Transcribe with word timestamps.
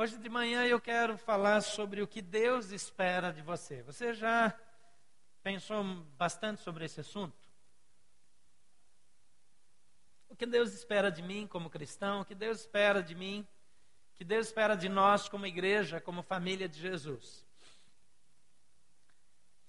Hoje 0.00 0.16
de 0.16 0.30
manhã 0.30 0.64
eu 0.64 0.80
quero 0.80 1.18
falar 1.18 1.60
sobre 1.60 2.00
o 2.00 2.06
que 2.06 2.22
Deus 2.22 2.70
espera 2.70 3.30
de 3.30 3.42
você. 3.42 3.82
Você 3.82 4.14
já 4.14 4.58
pensou 5.42 5.84
bastante 6.16 6.62
sobre 6.62 6.86
esse 6.86 7.00
assunto? 7.00 7.36
O 10.26 10.34
que 10.34 10.46
Deus 10.46 10.72
espera 10.72 11.10
de 11.12 11.20
mim 11.20 11.46
como 11.46 11.68
cristão? 11.68 12.22
O 12.22 12.24
que 12.24 12.34
Deus 12.34 12.60
espera 12.60 13.02
de 13.02 13.14
mim? 13.14 13.46
O 14.14 14.16
que 14.16 14.24
Deus 14.24 14.46
espera 14.46 14.74
de 14.74 14.88
nós 14.88 15.28
como 15.28 15.44
igreja, 15.44 16.00
como 16.00 16.22
família 16.22 16.66
de 16.66 16.80
Jesus? 16.80 17.44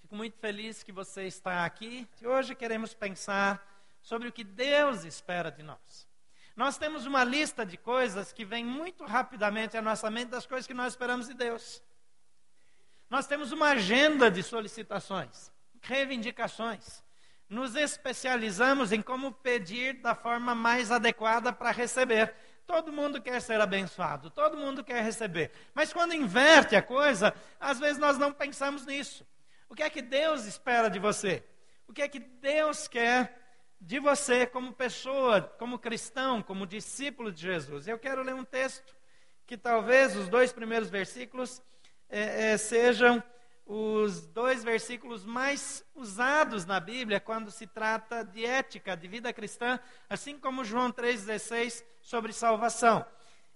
Fico 0.00 0.16
muito 0.16 0.38
feliz 0.38 0.82
que 0.82 0.92
você 0.92 1.24
está 1.26 1.66
aqui 1.66 2.08
e 2.22 2.26
hoje 2.26 2.54
queremos 2.54 2.94
pensar 2.94 3.62
sobre 4.00 4.28
o 4.28 4.32
que 4.32 4.44
Deus 4.44 5.04
espera 5.04 5.52
de 5.52 5.62
nós. 5.62 6.10
Nós 6.54 6.76
temos 6.76 7.06
uma 7.06 7.24
lista 7.24 7.64
de 7.64 7.76
coisas 7.76 8.32
que 8.32 8.44
vem 8.44 8.64
muito 8.64 9.04
rapidamente 9.04 9.76
à 9.76 9.82
nossa 9.82 10.10
mente 10.10 10.28
das 10.28 10.46
coisas 10.46 10.66
que 10.66 10.74
nós 10.74 10.92
esperamos 10.92 11.28
de 11.28 11.34
Deus. 11.34 11.82
Nós 13.08 13.26
temos 13.26 13.52
uma 13.52 13.70
agenda 13.70 14.30
de 14.30 14.42
solicitações, 14.42 15.50
reivindicações. 15.80 17.02
Nos 17.48 17.74
especializamos 17.74 18.92
em 18.92 19.02
como 19.02 19.32
pedir 19.32 20.00
da 20.00 20.14
forma 20.14 20.54
mais 20.54 20.90
adequada 20.90 21.52
para 21.52 21.70
receber. 21.70 22.34
Todo 22.66 22.92
mundo 22.92 23.20
quer 23.20 23.40
ser 23.42 23.60
abençoado, 23.60 24.30
todo 24.30 24.56
mundo 24.56 24.84
quer 24.84 25.02
receber. 25.02 25.52
Mas 25.74 25.92
quando 25.92 26.14
inverte 26.14 26.74
a 26.76 26.82
coisa, 26.82 27.34
às 27.60 27.78
vezes 27.78 27.98
nós 27.98 28.16
não 28.16 28.32
pensamos 28.32 28.86
nisso. 28.86 29.26
O 29.68 29.74
que 29.74 29.82
é 29.82 29.90
que 29.90 30.00
Deus 30.00 30.44
espera 30.44 30.88
de 30.88 30.98
você? 30.98 31.44
O 31.86 31.92
que 31.92 32.02
é 32.02 32.08
que 32.08 32.18
Deus 32.18 32.88
quer 32.88 33.41
de 33.84 33.98
você 33.98 34.46
como 34.46 34.72
pessoa, 34.72 35.42
como 35.58 35.76
cristão, 35.76 36.40
como 36.40 36.66
discípulo 36.66 37.32
de 37.32 37.42
Jesus. 37.42 37.88
Eu 37.88 37.98
quero 37.98 38.22
ler 38.22 38.34
um 38.34 38.44
texto 38.44 38.94
que 39.44 39.56
talvez 39.56 40.16
os 40.16 40.28
dois 40.28 40.52
primeiros 40.52 40.88
versículos 40.88 41.60
é, 42.08 42.52
é, 42.52 42.56
sejam 42.56 43.22
os 43.66 44.24
dois 44.28 44.62
versículos 44.62 45.24
mais 45.24 45.84
usados 45.96 46.64
na 46.64 46.78
Bíblia 46.78 47.18
quando 47.18 47.50
se 47.50 47.66
trata 47.66 48.24
de 48.24 48.44
ética, 48.44 48.96
de 48.96 49.08
vida 49.08 49.32
cristã, 49.32 49.80
assim 50.08 50.38
como 50.38 50.64
João 50.64 50.92
3,16 50.92 51.84
sobre 52.00 52.32
salvação. 52.32 53.04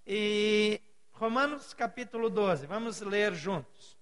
E 0.05 0.81
Romanos 1.13 1.73
capítulo 1.73 2.29
12, 2.29 2.67
vamos 2.67 2.99
ler 2.99 3.33
juntos. 3.33 3.97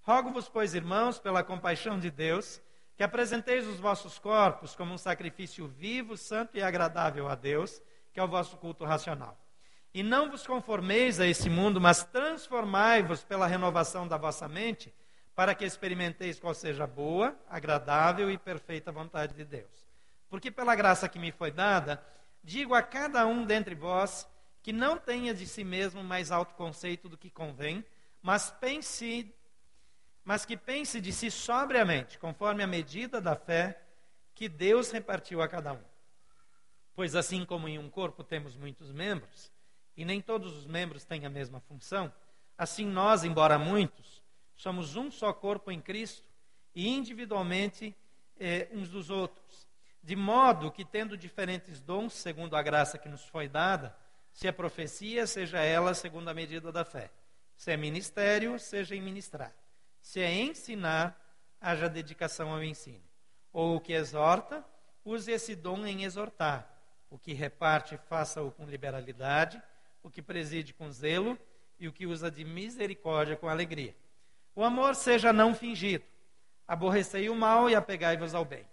Rogo-vos, 0.00 0.48
pois, 0.48 0.74
irmãos, 0.74 1.20
pela 1.20 1.44
compaixão 1.44 2.00
de 2.00 2.10
Deus, 2.10 2.60
que 3.02 3.04
apresenteis 3.04 3.66
os 3.66 3.80
vossos 3.80 4.16
corpos 4.16 4.76
como 4.76 4.94
um 4.94 4.96
sacrifício 4.96 5.66
vivo, 5.66 6.16
santo 6.16 6.56
e 6.56 6.62
agradável 6.62 7.28
a 7.28 7.34
Deus, 7.34 7.82
que 8.12 8.20
é 8.20 8.22
o 8.22 8.28
vosso 8.28 8.56
culto 8.58 8.84
racional. 8.84 9.36
E 9.92 10.04
não 10.04 10.30
vos 10.30 10.46
conformeis 10.46 11.18
a 11.18 11.26
esse 11.26 11.50
mundo, 11.50 11.80
mas 11.80 12.04
transformai-vos 12.04 13.24
pela 13.24 13.48
renovação 13.48 14.06
da 14.06 14.16
vossa 14.16 14.46
mente, 14.46 14.94
para 15.34 15.52
que 15.52 15.64
experimenteis 15.64 16.38
qual 16.38 16.54
seja 16.54 16.84
a 16.84 16.86
boa, 16.86 17.36
agradável 17.50 18.30
e 18.30 18.38
perfeita 18.38 18.92
vontade 18.92 19.34
de 19.34 19.44
Deus. 19.44 19.84
Porque 20.30 20.48
pela 20.48 20.76
graça 20.76 21.08
que 21.08 21.18
me 21.18 21.32
foi 21.32 21.50
dada, 21.50 22.00
digo 22.40 22.72
a 22.72 22.82
cada 22.82 23.26
um 23.26 23.44
dentre 23.44 23.74
vós 23.74 24.28
que 24.62 24.72
não 24.72 24.96
tenha 24.96 25.34
de 25.34 25.44
si 25.44 25.64
mesmo 25.64 26.04
mais 26.04 26.30
alto 26.30 26.54
conceito 26.54 27.08
do 27.08 27.18
que 27.18 27.30
convém, 27.30 27.84
mas 28.22 28.52
pense 28.60 29.34
mas 30.24 30.44
que 30.44 30.56
pense 30.56 31.00
de 31.00 31.12
si 31.12 31.30
sobriamente, 31.30 32.18
conforme 32.18 32.62
a 32.62 32.66
medida 32.66 33.20
da 33.20 33.34
fé 33.34 33.80
que 34.34 34.48
Deus 34.48 34.90
repartiu 34.90 35.42
a 35.42 35.48
cada 35.48 35.72
um. 35.72 35.82
Pois 36.94 37.16
assim 37.16 37.44
como 37.44 37.68
em 37.68 37.78
um 37.78 37.90
corpo 37.90 38.22
temos 38.22 38.56
muitos 38.56 38.92
membros, 38.92 39.50
e 39.96 40.04
nem 40.04 40.20
todos 40.20 40.56
os 40.56 40.66
membros 40.66 41.04
têm 41.04 41.26
a 41.26 41.30
mesma 41.30 41.60
função, 41.60 42.12
assim 42.56 42.86
nós, 42.86 43.24
embora 43.24 43.58
muitos, 43.58 44.22
somos 44.54 44.96
um 44.96 45.10
só 45.10 45.32
corpo 45.32 45.70
em 45.70 45.80
Cristo 45.80 46.24
e 46.74 46.88
individualmente 46.88 47.94
eh, 48.38 48.68
uns 48.72 48.88
dos 48.88 49.10
outros. 49.10 49.66
De 50.02 50.16
modo 50.16 50.70
que, 50.70 50.84
tendo 50.84 51.16
diferentes 51.16 51.80
dons, 51.80 52.12
segundo 52.14 52.56
a 52.56 52.62
graça 52.62 52.98
que 52.98 53.08
nos 53.08 53.24
foi 53.24 53.48
dada, 53.48 53.96
se 54.32 54.48
a 54.48 54.52
profecia, 54.52 55.26
seja 55.26 55.60
ela 55.60 55.94
segundo 55.94 56.28
a 56.28 56.34
medida 56.34 56.72
da 56.72 56.84
fé, 56.84 57.10
se 57.56 57.70
é 57.70 57.76
ministério, 57.76 58.58
seja 58.58 58.96
em 58.96 59.00
ministrar 59.00 59.54
se 60.02 60.20
é 60.20 60.30
ensinar, 60.30 61.18
haja 61.60 61.88
dedicação 61.88 62.52
ao 62.52 62.62
ensino. 62.62 63.02
Ou 63.52 63.76
o 63.76 63.80
que 63.80 63.92
exorta, 63.92 64.62
use 65.04 65.30
esse 65.30 65.54
dom 65.54 65.86
em 65.86 66.04
exortar. 66.04 66.68
O 67.08 67.18
que 67.18 67.32
reparte, 67.32 67.96
faça-o 67.96 68.50
com 68.50 68.66
liberalidade. 68.66 69.62
O 70.02 70.10
que 70.10 70.20
preside 70.20 70.74
com 70.74 70.90
zelo. 70.90 71.38
E 71.78 71.88
o 71.88 71.92
que 71.92 72.06
usa 72.06 72.30
de 72.30 72.44
misericórdia 72.44 73.36
com 73.36 73.48
alegria. 73.48 73.96
O 74.54 74.62
amor 74.62 74.94
seja 74.94 75.32
não 75.32 75.54
fingido. 75.54 76.04
Aborrecei 76.66 77.30
o 77.30 77.34
mal 77.34 77.70
e 77.70 77.74
apegai-vos 77.74 78.34
ao 78.34 78.44
bem. 78.44 78.66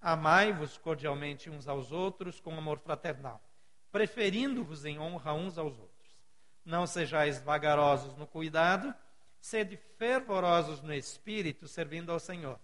Amai-vos 0.00 0.76
cordialmente 0.76 1.48
uns 1.48 1.66
aos 1.66 1.90
outros 1.90 2.38
com 2.38 2.54
amor 2.58 2.78
fraternal, 2.78 3.42
preferindo-vos 3.90 4.84
em 4.84 4.98
honra 4.98 5.32
uns 5.32 5.56
aos 5.56 5.78
outros. 5.78 6.14
Não 6.62 6.86
sejais 6.86 7.40
vagarosos 7.40 8.14
no 8.16 8.26
cuidado, 8.26 8.94
Sede 9.44 9.76
fervorosos 9.98 10.80
no 10.80 10.94
espírito, 10.94 11.68
servindo 11.68 12.10
ao 12.10 12.18
Senhor. 12.18 12.58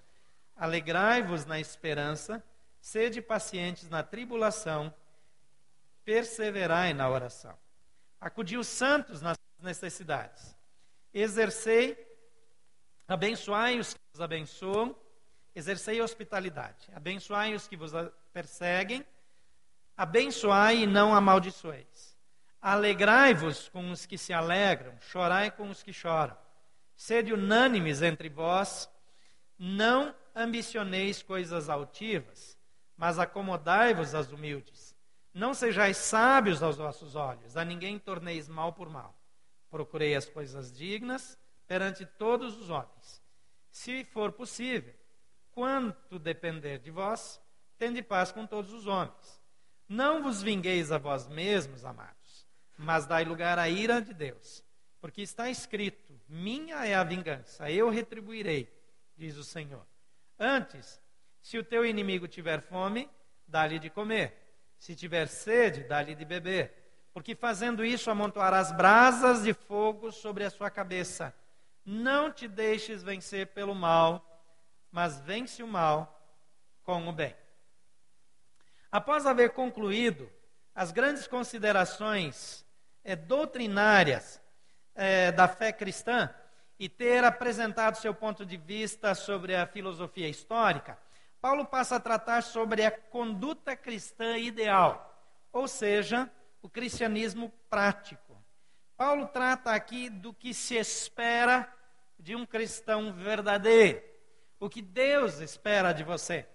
Alegrai-vos 0.57 1.45
na 1.45 1.61
esperança, 1.61 2.43
sede 2.81 3.21
pacientes 3.21 3.91
na 3.91 4.03
tribulação, 4.03 4.91
perseverai 6.07 6.95
na 6.95 7.07
oração. 7.07 7.55
Acudi 8.19 8.57
os 8.57 8.67
santos 8.67 9.21
nas 9.21 9.37
necessidades. 9.61 10.57
Exercei, 11.13 11.99
abençoai 13.07 13.79
os 13.79 13.93
que 13.93 14.01
vos 14.11 14.23
abençoam, 14.23 14.97
exercei 15.55 16.01
hospitalidade. 16.01 16.89
Abençoai 16.95 17.55
os 17.55 17.69
que 17.69 17.77
vos 17.77 17.93
perseguem, 18.33 19.05
abençoai 19.99 20.79
e 20.79 20.87
não 20.87 21.15
amaldiçoeis. 21.15 22.17
Alegrai-vos 22.59 23.69
com 23.69 23.91
os 23.91 24.07
que 24.07 24.17
se 24.17 24.33
alegram, 24.33 24.99
chorai 24.99 25.51
com 25.51 25.69
os 25.69 25.83
que 25.83 25.93
choram. 25.93 26.40
Sede 27.01 27.33
unânimes 27.33 28.03
entre 28.03 28.29
vós, 28.29 28.87
não 29.59 30.15
ambicioneis 30.37 31.23
coisas 31.23 31.71
altivas, 31.71 32.59
mas 32.95 33.19
acomodai-vos 33.19 34.15
às 34.15 34.31
humildes. 34.31 34.95
Não 35.33 35.55
sejais 35.55 35.97
sábios 35.97 36.63
aos 36.63 36.77
vossos 36.77 37.17
olhos, 37.17 37.57
a 37.57 37.65
ninguém 37.65 37.99
torneis 37.99 38.51
mal 38.51 38.75
por 38.75 38.91
mal. 38.91 39.19
Procurei 39.71 40.15
as 40.15 40.29
coisas 40.29 40.71
dignas 40.71 41.39
perante 41.67 42.05
todos 42.05 42.61
os 42.61 42.69
homens. 42.69 43.23
Se 43.71 44.05
for 44.05 44.33
possível, 44.33 44.95
quanto 45.53 46.19
depender 46.19 46.81
de 46.81 46.91
vós, 46.91 47.41
tende 47.79 48.03
paz 48.03 48.31
com 48.31 48.47
todos 48.47 48.75
os 48.75 48.87
homens. 48.87 49.41
Não 49.89 50.23
vos 50.23 50.43
vingueis 50.43 50.93
a 50.93 50.99
vós 50.99 51.27
mesmos, 51.27 51.83
amados, 51.83 52.47
mas 52.77 53.07
dai 53.07 53.25
lugar 53.25 53.59
à 53.59 53.71
ira 53.71 54.03
de 54.03 54.13
Deus, 54.13 54.63
porque 55.01 55.23
está 55.23 55.49
escrito: 55.49 56.10
minha 56.33 56.87
é 56.87 56.95
a 56.95 57.03
vingança, 57.03 57.69
eu 57.69 57.91
retribuirei, 57.91 58.73
diz 59.17 59.37
o 59.37 59.43
Senhor. 59.43 59.85
Antes, 60.39 61.01
se 61.43 61.59
o 61.59 61.65
teu 61.65 61.85
inimigo 61.85 62.29
tiver 62.29 62.61
fome, 62.61 63.11
dá-lhe 63.49 63.81
de 63.81 63.91
comer. 63.91 64.37
Se 64.79 64.95
tiver 64.95 65.27
sede, 65.27 65.83
dá-lhe 65.83 66.15
de 66.15 66.25
beber. 66.25 66.73
Porque 67.13 67.35
fazendo 67.35 67.85
isso, 67.85 68.11
amontoarás 68.11 68.71
brasas 68.71 69.43
de 69.43 69.53
fogo 69.53 70.13
sobre 70.13 70.45
a 70.45 70.51
sua 70.51 70.71
cabeça. 70.71 71.35
Não 71.85 72.33
te 72.33 72.47
deixes 72.47 73.03
vencer 73.03 73.49
pelo 73.49 73.75
mal, 73.75 74.25
mas 74.93 75.19
vence 75.19 75.65
o 75.65 75.67
mal 75.67 76.17
com 76.85 77.09
o 77.09 77.13
bem. 77.13 77.35
Após 78.93 79.27
haver 79.27 79.51
concluído 79.51 80.31
as 80.73 80.93
grandes 80.93 81.27
considerações 81.27 82.65
é, 83.03 83.17
doutrinárias 83.17 84.41
é, 84.95 85.33
da 85.33 85.49
fé 85.49 85.73
cristã 85.73 86.29
e 86.79 86.89
ter 86.89 87.25
apresentado 87.25 87.97
seu 87.97 88.15
ponto 88.15 88.45
de 88.45 88.57
vista 88.57 89.15
sobre 89.15 89.55
a 89.55 89.67
filosofia 89.67 90.29
histórica, 90.29 90.99
Paulo 91.41 91.65
passa 91.65 91.97
a 91.97 92.01
tratar 92.01 92.43
sobre 92.43 92.85
a 92.85 92.91
conduta 92.91 93.75
cristã 93.75 94.37
ideal, 94.37 95.07
ou 95.53 95.67
seja, 95.67 96.31
o 96.63 96.69
cristianismo 96.69 97.53
prático. 97.69 98.37
Paulo 98.97 99.27
trata 99.29 99.73
aqui 99.73 100.11
do 100.11 100.35
que 100.35 100.53
se 100.53 100.77
espera 100.77 101.67
de 102.19 102.37
um 102.37 102.45
cristão 102.45 103.13
verdadeiro, 103.13 104.03
o 104.59 104.69
que 104.69 104.83
Deus 104.83 105.41
espera 105.41 105.93
de 105.93 106.05
você. 106.05 106.47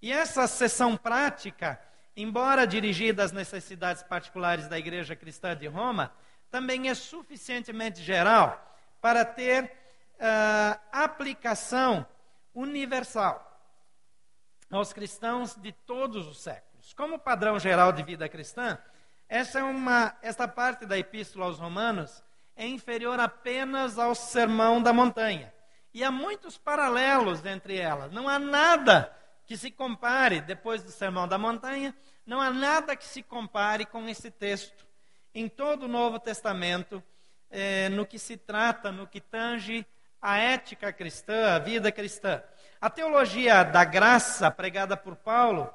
E 0.00 0.10
essa 0.10 0.46
sessão 0.46 0.96
prática, 0.96 1.78
embora 2.16 2.66
dirigida 2.66 3.22
às 3.22 3.32
necessidades 3.32 4.02
particulares 4.02 4.68
da 4.68 4.78
igreja 4.78 5.14
cristã 5.14 5.54
de 5.54 5.66
Roma, 5.66 6.10
também 6.50 6.88
é 6.88 6.94
suficientemente 6.94 8.02
geral 8.02 8.76
para 9.00 9.24
ter 9.24 9.64
uh, 9.64 10.80
aplicação 10.92 12.06
universal 12.54 13.50
aos 14.70 14.92
cristãos 14.92 15.54
de 15.56 15.72
todos 15.72 16.26
os 16.26 16.40
séculos. 16.40 16.92
Como 16.94 17.18
padrão 17.18 17.58
geral 17.58 17.92
de 17.92 18.02
vida 18.02 18.28
cristã, 18.28 18.78
Essa 19.28 19.60
é 19.60 19.62
uma, 19.62 20.16
esta 20.22 20.46
parte 20.46 20.86
da 20.86 20.98
Epístola 20.98 21.46
aos 21.46 21.58
Romanos 21.58 22.22
é 22.56 22.66
inferior 22.66 23.18
apenas 23.18 23.98
ao 23.98 24.14
Sermão 24.14 24.82
da 24.82 24.92
Montanha. 24.92 25.52
E 25.92 26.04
há 26.04 26.10
muitos 26.10 26.58
paralelos 26.58 27.44
entre 27.44 27.76
elas. 27.76 28.12
Não 28.12 28.28
há 28.28 28.38
nada 28.38 29.12
que 29.46 29.56
se 29.56 29.70
compare, 29.70 30.40
depois 30.40 30.82
do 30.82 30.90
Sermão 30.90 31.26
da 31.26 31.38
Montanha, 31.38 31.94
não 32.26 32.40
há 32.40 32.50
nada 32.50 32.96
que 32.96 33.04
se 33.04 33.22
compare 33.22 33.84
com 33.86 34.08
esse 34.08 34.30
texto 34.30 34.86
em 35.34 35.48
todo 35.48 35.84
o 35.84 35.88
Novo 35.88 36.18
Testamento, 36.20 37.02
eh, 37.50 37.88
no 37.88 38.06
que 38.06 38.18
se 38.18 38.36
trata, 38.36 38.92
no 38.92 39.06
que 39.06 39.20
tange 39.20 39.84
a 40.22 40.38
ética 40.38 40.92
cristã, 40.92 41.54
a 41.54 41.58
vida 41.58 41.90
cristã. 41.90 42.42
A 42.80 42.88
teologia 42.88 43.64
da 43.64 43.84
graça 43.84 44.50
pregada 44.50 44.96
por 44.96 45.16
Paulo 45.16 45.68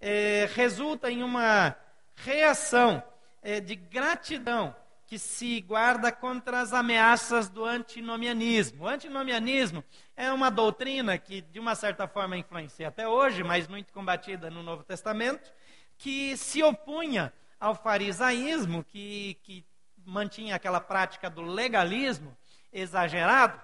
eh, 0.00 0.48
resulta 0.54 1.10
em 1.10 1.22
uma 1.22 1.76
reação 2.16 3.02
eh, 3.42 3.60
de 3.60 3.76
gratidão 3.76 4.74
que 5.06 5.18
se 5.18 5.60
guarda 5.60 6.10
contra 6.10 6.60
as 6.60 6.72
ameaças 6.72 7.48
do 7.48 7.64
antinomianismo. 7.64 8.84
O 8.84 8.88
antinomianismo 8.88 9.84
é 10.16 10.32
uma 10.32 10.50
doutrina 10.50 11.16
que, 11.18 11.40
de 11.40 11.60
uma 11.60 11.74
certa 11.74 12.08
forma, 12.08 12.36
influencia 12.36 12.88
até 12.88 13.06
hoje, 13.06 13.44
mas 13.44 13.68
muito 13.68 13.92
combatida 13.92 14.50
no 14.50 14.62
Novo 14.62 14.82
Testamento, 14.82 15.52
que 15.96 16.36
se 16.36 16.62
opunha 16.62 17.32
ao 17.64 17.74
farisaísmo, 17.74 18.84
que, 18.84 19.38
que 19.42 19.64
mantinha 20.04 20.54
aquela 20.54 20.80
prática 20.80 21.30
do 21.30 21.40
legalismo 21.40 22.36
exagerado, 22.70 23.58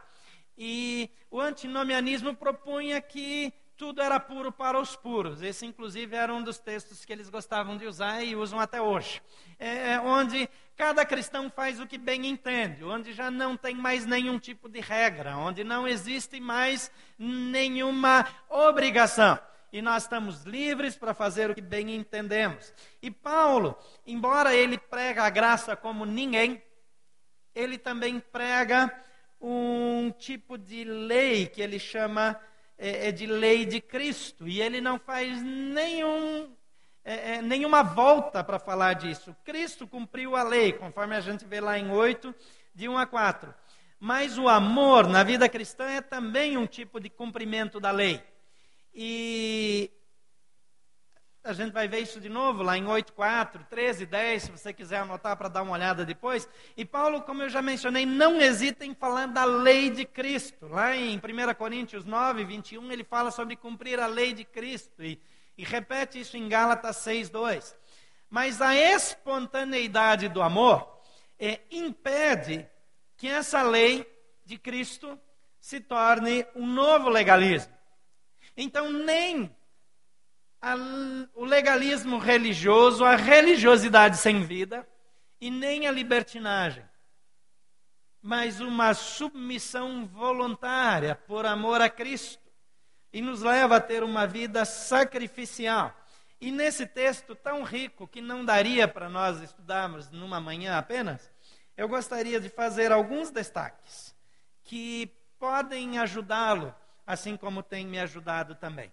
e 0.57 1.11
o 1.31 1.39
antinomianismo 1.39 2.35
propunha 2.35 3.01
que 3.03 3.53
tudo 3.77 4.01
era 4.01 4.19
puro 4.19 4.51
para 4.51 4.81
os 4.81 4.97
puros. 4.97 5.43
Esse, 5.43 5.67
inclusive, 5.67 6.17
era 6.17 6.33
um 6.33 6.43
dos 6.43 6.59
textos 6.59 7.05
que 7.05 7.13
eles 7.13 7.29
gostavam 7.29 7.77
de 7.77 7.87
usar 7.87 8.23
e 8.23 8.35
usam 8.35 8.59
até 8.59 8.81
hoje. 8.81 9.23
É, 9.59 9.93
é, 9.93 10.01
onde 10.01 10.49
cada 10.77 11.05
cristão 11.05 11.51
faz 11.51 11.79
o 11.79 11.87
que 11.87 11.99
bem 11.99 12.27
entende, 12.27 12.83
onde 12.85 13.13
já 13.13 13.31
não 13.31 13.55
tem 13.55 13.75
mais 13.75 14.07
nenhum 14.07 14.39
tipo 14.39 14.67
de 14.69 14.81
regra, 14.81 15.37
onde 15.37 15.63
não 15.63 15.87
existe 15.87 16.41
mais 16.41 16.91
nenhuma 17.19 18.27
obrigação. 18.49 19.39
E 19.73 19.81
nós 19.81 20.03
estamos 20.03 20.43
livres 20.45 20.97
para 20.97 21.15
fazer 21.15 21.51
o 21.51 21.55
que 21.55 21.61
bem 21.61 21.95
entendemos. 21.95 22.75
E 23.01 23.11
Paulo, 23.11 23.79
embora 24.07 24.55
ele 24.55 24.77
prega 24.77 25.23
a 25.23 25.31
graça 25.31 25.77
como 25.77 26.05
ninguém, 26.05 26.61
ele 27.55 27.79
também 27.79 28.19
prega 28.19 28.93
um 29.41 30.13
tipo 30.19 30.59
de 30.59 30.85
lei 30.85 31.47
que 31.47 31.63
ele 31.63 31.79
chama 31.79 32.39
é, 32.77 33.09
é 33.09 33.13
de 33.13 33.27
lei 33.27 33.65
de 33.65 33.81
Cristo. 33.81 34.49
E 34.49 34.61
ele 34.61 34.81
não 34.81 34.99
faz 34.99 35.41
nenhum, 35.43 36.53
é, 37.05 37.35
é, 37.35 37.43
nenhuma 37.43 37.83
volta 37.83 38.43
para 38.43 38.59
falar 38.59 38.95
disso. 38.95 39.37
Cristo 39.45 39.87
cumpriu 39.87 40.35
a 40.35 40.43
lei, 40.43 40.73
conforme 40.73 41.15
a 41.15 41.21
gente 41.21 41.45
vê 41.45 41.61
lá 41.61 41.79
em 41.79 41.91
8, 41.91 42.35
de 42.75 42.89
1 42.89 42.99
a 42.99 43.07
4. 43.07 43.55
Mas 44.01 44.39
o 44.39 44.49
amor 44.49 45.07
na 45.07 45.23
vida 45.23 45.49
cristã 45.49 45.85
é 45.85 46.01
também 46.01 46.57
um 46.57 46.67
tipo 46.67 46.99
de 46.99 47.11
cumprimento 47.11 47.79
da 47.79 47.91
lei. 47.91 48.23
E 48.95 49.91
a 51.43 51.53
gente 51.53 51.73
vai 51.73 51.89
ver 51.89 52.01
isso 52.01 52.21
de 52.21 52.29
novo 52.29 52.63
lá 52.63 52.77
em 52.77 52.87
8, 52.87 53.13
4, 53.13 53.65
13, 53.71 54.05
10, 54.05 54.43
se 54.43 54.51
você 54.51 54.73
quiser 54.73 54.99
anotar 54.99 55.37
para 55.37 55.49
dar 55.49 55.63
uma 55.63 55.73
olhada 55.73 56.05
depois. 56.05 56.49
E 56.77 56.85
Paulo, 56.85 57.23
como 57.23 57.43
eu 57.43 57.49
já 57.49 57.63
mencionei, 57.63 58.05
não 58.05 58.41
hesita 58.41 58.85
em 58.85 58.95
falar 58.95 59.27
da 59.27 59.45
lei 59.45 59.89
de 59.89 60.05
Cristo. 60.05 60.69
Lá 60.69 60.95
em 60.95 61.17
1 61.17 61.55
Coríntios 61.55 62.05
9, 62.05 62.45
21, 62.45 62.93
ele 62.93 63.05
fala 63.05 63.31
sobre 63.31 63.57
cumprir 63.57 63.99
a 63.99 64.07
lei 64.07 64.35
de 64.35 64.45
Cristo. 64.45 65.03
E, 65.03 65.19
e 65.57 65.65
repete 65.65 66.21
isso 66.21 66.37
em 66.37 66.49
Gálatas 66.49 66.97
6, 66.99 67.31
2. 67.31 67.77
Mas 68.29 68.61
a 68.61 68.75
espontaneidade 68.77 70.29
do 70.29 70.43
amor 70.43 71.01
é, 71.39 71.61
impede 71.71 72.69
que 73.17 73.29
essa 73.29 73.63
lei 73.63 74.07
de 74.45 74.59
Cristo 74.59 75.19
se 75.59 75.81
torne 75.81 76.47
um 76.55 76.67
novo 76.67 77.09
legalismo. 77.09 77.80
Então, 78.57 78.93
nem 78.93 79.55
a, 80.61 80.75
o 81.35 81.45
legalismo 81.45 82.19
religioso, 82.19 83.05
a 83.05 83.17
religiosidade 83.17 84.17
sem 84.19 84.45
vida 84.45 84.87
e 85.41 85.51
nem 85.51 85.87
a 85.87 85.93
libertinagem, 85.93 86.85
mas 88.21 88.61
uma 88.61 88.93
submissão 88.93 90.07
voluntária 90.07 91.15
por 91.15 91.47
amor 91.47 91.81
a 91.81 91.89
Cristo 91.89 92.51
e 93.13 93.23
nos 93.23 93.43
leva 93.43 93.77
a 93.77 93.81
ter 93.81 94.03
uma 94.03 94.27
vida 94.27 94.65
sacrificial. 94.65 95.97
E 96.41 96.51
nesse 96.51 96.87
texto 96.87 97.35
tão 97.35 97.63
rico 97.63 98.07
que 98.07 98.21
não 98.21 98.45
daria 98.45 98.87
para 98.87 99.09
nós 99.09 99.41
estudarmos 99.41 100.11
numa 100.11 100.41
manhã 100.41 100.79
apenas, 100.79 101.31
eu 101.77 101.89
gostaria 101.89 102.41
de 102.41 102.49
fazer 102.49 102.93
alguns 102.93 103.31
destaques 103.31 104.15
que 104.63 105.07
podem 105.39 105.99
ajudá-lo, 105.99 106.75
assim 107.07 107.37
como 107.37 107.63
tem 107.63 107.87
me 107.87 107.99
ajudado 107.99 108.55
também. 108.55 108.93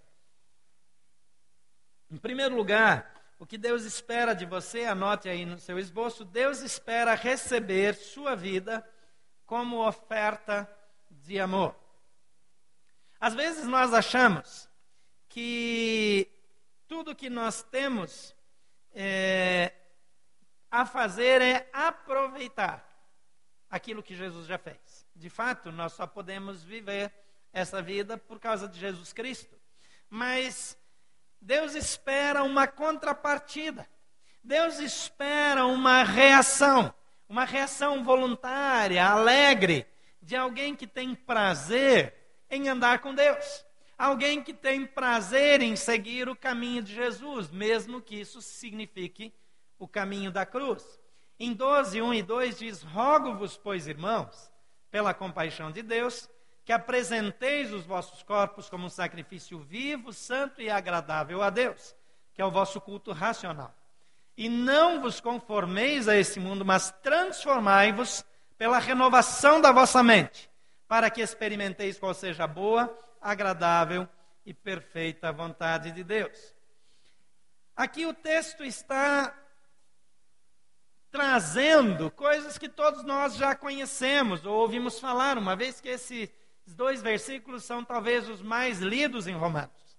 Em 2.10 2.18
primeiro 2.18 2.56
lugar, 2.56 3.14
o 3.40 3.46
que 3.46 3.58
Deus 3.58 3.84
espera 3.84 4.34
de 4.34 4.46
você, 4.46 4.86
anote 4.86 5.30
aí 5.30 5.46
no 5.46 5.60
seu 5.60 5.78
esboço: 5.78 6.26
Deus 6.26 6.62
espera 6.62 7.14
receber 7.14 7.96
sua 7.96 8.36
vida 8.36 8.88
como 9.46 9.86
oferta 9.86 10.70
de 11.10 11.40
amor. 11.40 11.76
Às 13.20 13.34
vezes 13.34 13.66
nós 13.66 13.94
achamos 13.94 14.70
que 15.28 16.32
tudo 16.88 17.16
que 17.16 17.30
nós 17.30 17.62
temos 17.64 18.36
é, 18.94 19.74
a 20.72 20.86
fazer 20.86 21.42
é 21.42 21.70
aproveitar 21.74 22.88
aquilo 23.70 24.04
que 24.04 24.16
Jesus 24.16 24.48
já 24.48 24.58
fez. 24.58 25.06
De 25.16 25.30
fato, 25.30 25.72
nós 25.72 25.94
só 25.94 26.08
podemos 26.08 26.64
viver 26.64 27.14
essa 27.58 27.82
vida 27.82 28.20
por 28.20 28.40
causa 28.40 28.68
de 28.68 28.80
Jesus 28.80 29.12
Cristo. 29.12 29.58
Mas 30.08 30.78
Deus 31.42 31.74
espera 31.74 32.44
uma 32.44 32.68
contrapartida. 32.68 33.90
Deus 34.44 34.80
espera 34.80 35.66
uma 35.66 36.04
reação, 36.04 36.94
uma 37.28 37.46
reação 37.46 38.04
voluntária, 38.04 39.04
alegre, 39.04 39.88
de 40.22 40.36
alguém 40.36 40.76
que 40.76 40.86
tem 40.86 41.16
prazer 41.16 42.14
em 42.50 42.70
andar 42.70 43.00
com 43.00 43.14
Deus. 43.14 43.66
Alguém 43.98 44.44
que 44.44 44.54
tem 44.54 44.86
prazer 44.86 45.60
em 45.62 45.76
seguir 45.76 46.30
o 46.30 46.36
caminho 46.36 46.84
de 46.84 46.94
Jesus, 46.94 47.50
mesmo 47.50 48.00
que 48.00 48.16
isso 48.20 48.40
signifique 48.40 49.34
o 49.80 49.88
caminho 49.88 50.32
da 50.32 50.46
cruz. 50.46 51.00
Em 51.40 51.54
12, 51.54 52.04
1 52.04 52.14
e 52.14 52.22
2 52.22 52.60
diz: 52.60 52.84
Rogo-vos, 52.84 53.58
pois, 53.58 53.88
irmãos, 53.88 54.52
pela 54.92 55.14
compaixão 55.14 55.72
de 55.72 55.82
Deus, 55.82 56.30
que 56.68 56.74
apresenteis 56.74 57.72
os 57.72 57.86
vossos 57.86 58.22
corpos 58.24 58.70
como 58.70 58.88
um 58.88 58.90
sacrifício 58.90 59.58
vivo, 59.58 60.12
santo 60.12 60.62
e 60.62 60.70
agradável 60.70 61.42
a 61.42 61.50
Deus, 61.50 61.96
que 62.34 62.42
é 62.42 62.46
o 62.46 62.52
vosso 62.52 62.82
culto 62.82 63.14
racional. 63.14 63.74
E 64.36 64.50
não 64.50 65.02
vos 65.02 65.22
conformeis 65.22 66.10
a 66.10 66.18
esse 66.18 66.42
mundo, 66.42 66.66
mas 66.66 66.92
transformai-vos 67.02 68.22
pela 68.58 68.80
renovação 68.80 69.62
da 69.62 69.72
vossa 69.72 70.04
mente, 70.04 70.52
para 70.90 71.10
que 71.10 71.22
experimenteis 71.22 71.98
qual 71.98 72.14
seja 72.14 72.44
a 72.44 72.48
boa, 72.48 72.94
agradável 73.22 74.06
e 74.46 74.54
perfeita 74.54 75.32
vontade 75.32 75.94
de 75.94 76.04
Deus. 76.04 76.54
Aqui 77.78 78.06
o 78.06 78.14
texto 78.14 78.66
está 78.66 79.34
trazendo 81.10 82.12
coisas 82.12 82.58
que 82.58 82.68
todos 82.68 83.06
nós 83.06 83.38
já 83.38 83.56
conhecemos 83.56 84.46
ou 84.46 84.54
ouvimos 84.54 85.00
falar, 85.00 85.38
uma 85.38 85.56
vez 85.56 85.80
que 85.80 85.88
esse 85.88 86.30
os 86.68 86.76
dois 86.76 87.02
versículos 87.02 87.64
são 87.64 87.82
talvez 87.82 88.28
os 88.28 88.42
mais 88.42 88.80
lidos 88.80 89.26
em 89.26 89.34
Romanos. 89.34 89.98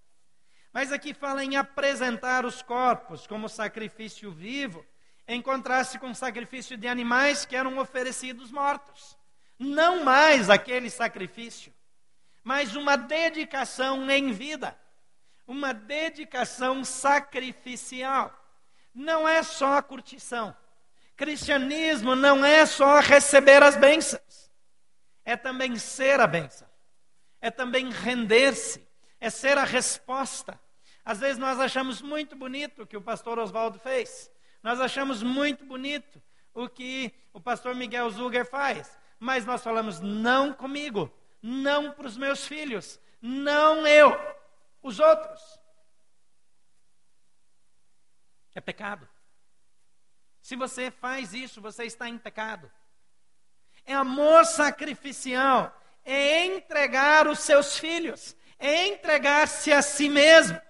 Mas 0.70 0.92
aqui 0.92 1.14
fala 1.14 1.42
em 1.42 1.56
apresentar 1.56 2.44
os 2.44 2.60
corpos 2.60 3.26
como 3.26 3.48
sacrifício 3.48 4.30
vivo, 4.30 4.84
em 5.26 5.40
contraste 5.40 5.98
com 5.98 6.10
o 6.10 6.14
sacrifício 6.14 6.76
de 6.76 6.86
animais 6.86 7.46
que 7.46 7.56
eram 7.56 7.78
oferecidos 7.78 8.50
mortos. 8.50 9.16
Não 9.58 10.04
mais 10.04 10.50
aquele 10.50 10.90
sacrifício, 10.90 11.72
mas 12.44 12.76
uma 12.76 12.96
dedicação 12.96 14.08
em 14.10 14.30
vida, 14.30 14.78
uma 15.46 15.72
dedicação 15.72 16.84
sacrificial. 16.84 18.30
Não 18.94 19.26
é 19.26 19.42
só 19.42 19.78
a 19.78 19.82
curtição. 19.82 20.54
Cristianismo 21.16 22.14
não 22.14 22.44
é 22.44 22.66
só 22.66 23.00
receber 23.00 23.62
as 23.62 23.74
bênçãos 23.74 24.47
é 25.28 25.36
também 25.36 25.76
ser 25.76 26.20
a 26.20 26.26
bênção, 26.26 26.66
é 27.38 27.50
também 27.50 27.90
render-se, 27.90 28.88
é 29.20 29.28
ser 29.28 29.58
a 29.58 29.64
resposta. 29.64 30.58
Às 31.04 31.20
vezes 31.20 31.36
nós 31.36 31.60
achamos 31.60 32.00
muito 32.00 32.34
bonito 32.34 32.82
o 32.82 32.86
que 32.86 32.96
o 32.96 33.02
pastor 33.02 33.38
Oswaldo 33.38 33.78
fez, 33.78 34.32
nós 34.62 34.80
achamos 34.80 35.22
muito 35.22 35.66
bonito 35.66 36.22
o 36.54 36.66
que 36.66 37.12
o 37.30 37.38
pastor 37.42 37.74
Miguel 37.74 38.08
Zuger 38.08 38.46
faz, 38.46 38.98
mas 39.20 39.44
nós 39.44 39.62
falamos 39.62 40.00
não 40.00 40.54
comigo, 40.54 41.14
não 41.42 41.92
para 41.92 42.06
os 42.06 42.16
meus 42.16 42.46
filhos, 42.46 42.98
não 43.20 43.86
eu, 43.86 44.18
os 44.82 44.98
outros. 44.98 45.60
É 48.54 48.62
pecado. 48.62 49.06
Se 50.40 50.56
você 50.56 50.90
faz 50.90 51.34
isso, 51.34 51.60
você 51.60 51.84
está 51.84 52.08
em 52.08 52.16
pecado. 52.16 52.72
É 53.88 53.94
amor 53.94 54.44
sacrificial, 54.44 55.74
é 56.04 56.44
entregar 56.44 57.26
os 57.26 57.38
seus 57.38 57.78
filhos, 57.78 58.36
é 58.58 58.88
entregar-se 58.88 59.72
a 59.72 59.80
si 59.80 60.10
mesmo. 60.10 60.60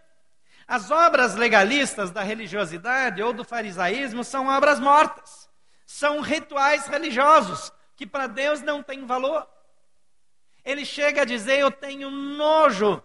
As 0.68 0.92
obras 0.92 1.34
legalistas 1.34 2.12
da 2.12 2.22
religiosidade 2.22 3.20
ou 3.20 3.32
do 3.32 3.44
farisaísmo 3.44 4.22
são 4.22 4.46
obras 4.46 4.78
mortas, 4.78 5.50
são 5.84 6.20
rituais 6.20 6.86
religiosos 6.86 7.72
que 7.96 8.06
para 8.06 8.28
Deus 8.28 8.62
não 8.62 8.84
têm 8.84 9.04
valor. 9.04 9.44
Ele 10.64 10.84
chega 10.84 11.22
a 11.22 11.24
dizer: 11.24 11.58
Eu 11.58 11.72
tenho 11.72 12.12
nojo 12.12 13.02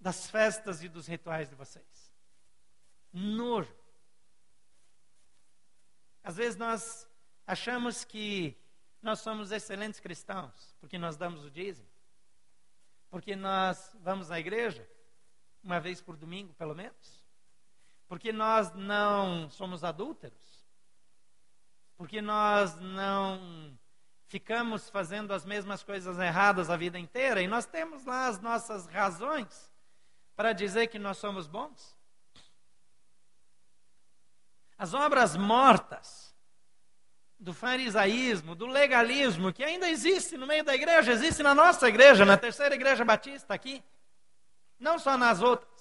das 0.00 0.28
festas 0.28 0.82
e 0.82 0.88
dos 0.88 1.06
rituais 1.06 1.48
de 1.48 1.54
vocês. 1.54 2.12
Nojo. 3.12 3.72
Às 6.24 6.36
vezes 6.36 6.56
nós 6.56 7.08
achamos 7.50 8.04
que 8.04 8.56
nós 9.02 9.18
somos 9.18 9.50
excelentes 9.50 9.98
cristãos 9.98 10.72
porque 10.78 10.96
nós 10.96 11.16
damos 11.16 11.44
o 11.44 11.50
dízimo, 11.50 11.88
porque 13.10 13.34
nós 13.34 13.96
vamos 14.02 14.30
à 14.30 14.38
igreja 14.38 14.88
uma 15.60 15.80
vez 15.80 16.00
por 16.00 16.16
domingo, 16.16 16.54
pelo 16.54 16.76
menos, 16.76 17.24
porque 18.06 18.32
nós 18.32 18.72
não 18.72 19.50
somos 19.50 19.82
adúlteros, 19.82 20.64
porque 21.96 22.22
nós 22.22 22.76
não 22.76 23.76
ficamos 24.26 24.88
fazendo 24.88 25.34
as 25.34 25.44
mesmas 25.44 25.82
coisas 25.82 26.20
erradas 26.20 26.70
a 26.70 26.76
vida 26.76 27.00
inteira 27.00 27.42
e 27.42 27.48
nós 27.48 27.66
temos 27.66 28.04
lá 28.04 28.28
as 28.28 28.40
nossas 28.40 28.86
razões 28.86 29.72
para 30.36 30.52
dizer 30.52 30.86
que 30.86 31.00
nós 31.00 31.18
somos 31.18 31.48
bons? 31.48 31.96
As 34.78 34.94
obras 34.94 35.36
mortas 35.36 36.29
do 37.40 37.54
farisaísmo, 37.54 38.54
do 38.54 38.66
legalismo, 38.66 39.52
que 39.52 39.64
ainda 39.64 39.88
existe 39.88 40.36
no 40.36 40.46
meio 40.46 40.62
da 40.62 40.74
igreja, 40.74 41.12
existe 41.12 41.42
na 41.42 41.54
nossa 41.54 41.88
igreja, 41.88 42.26
na 42.26 42.36
terceira 42.36 42.74
igreja 42.74 43.02
batista 43.02 43.54
aqui, 43.54 43.82
não 44.78 44.98
só 44.98 45.16
nas 45.16 45.40
outras. 45.40 45.80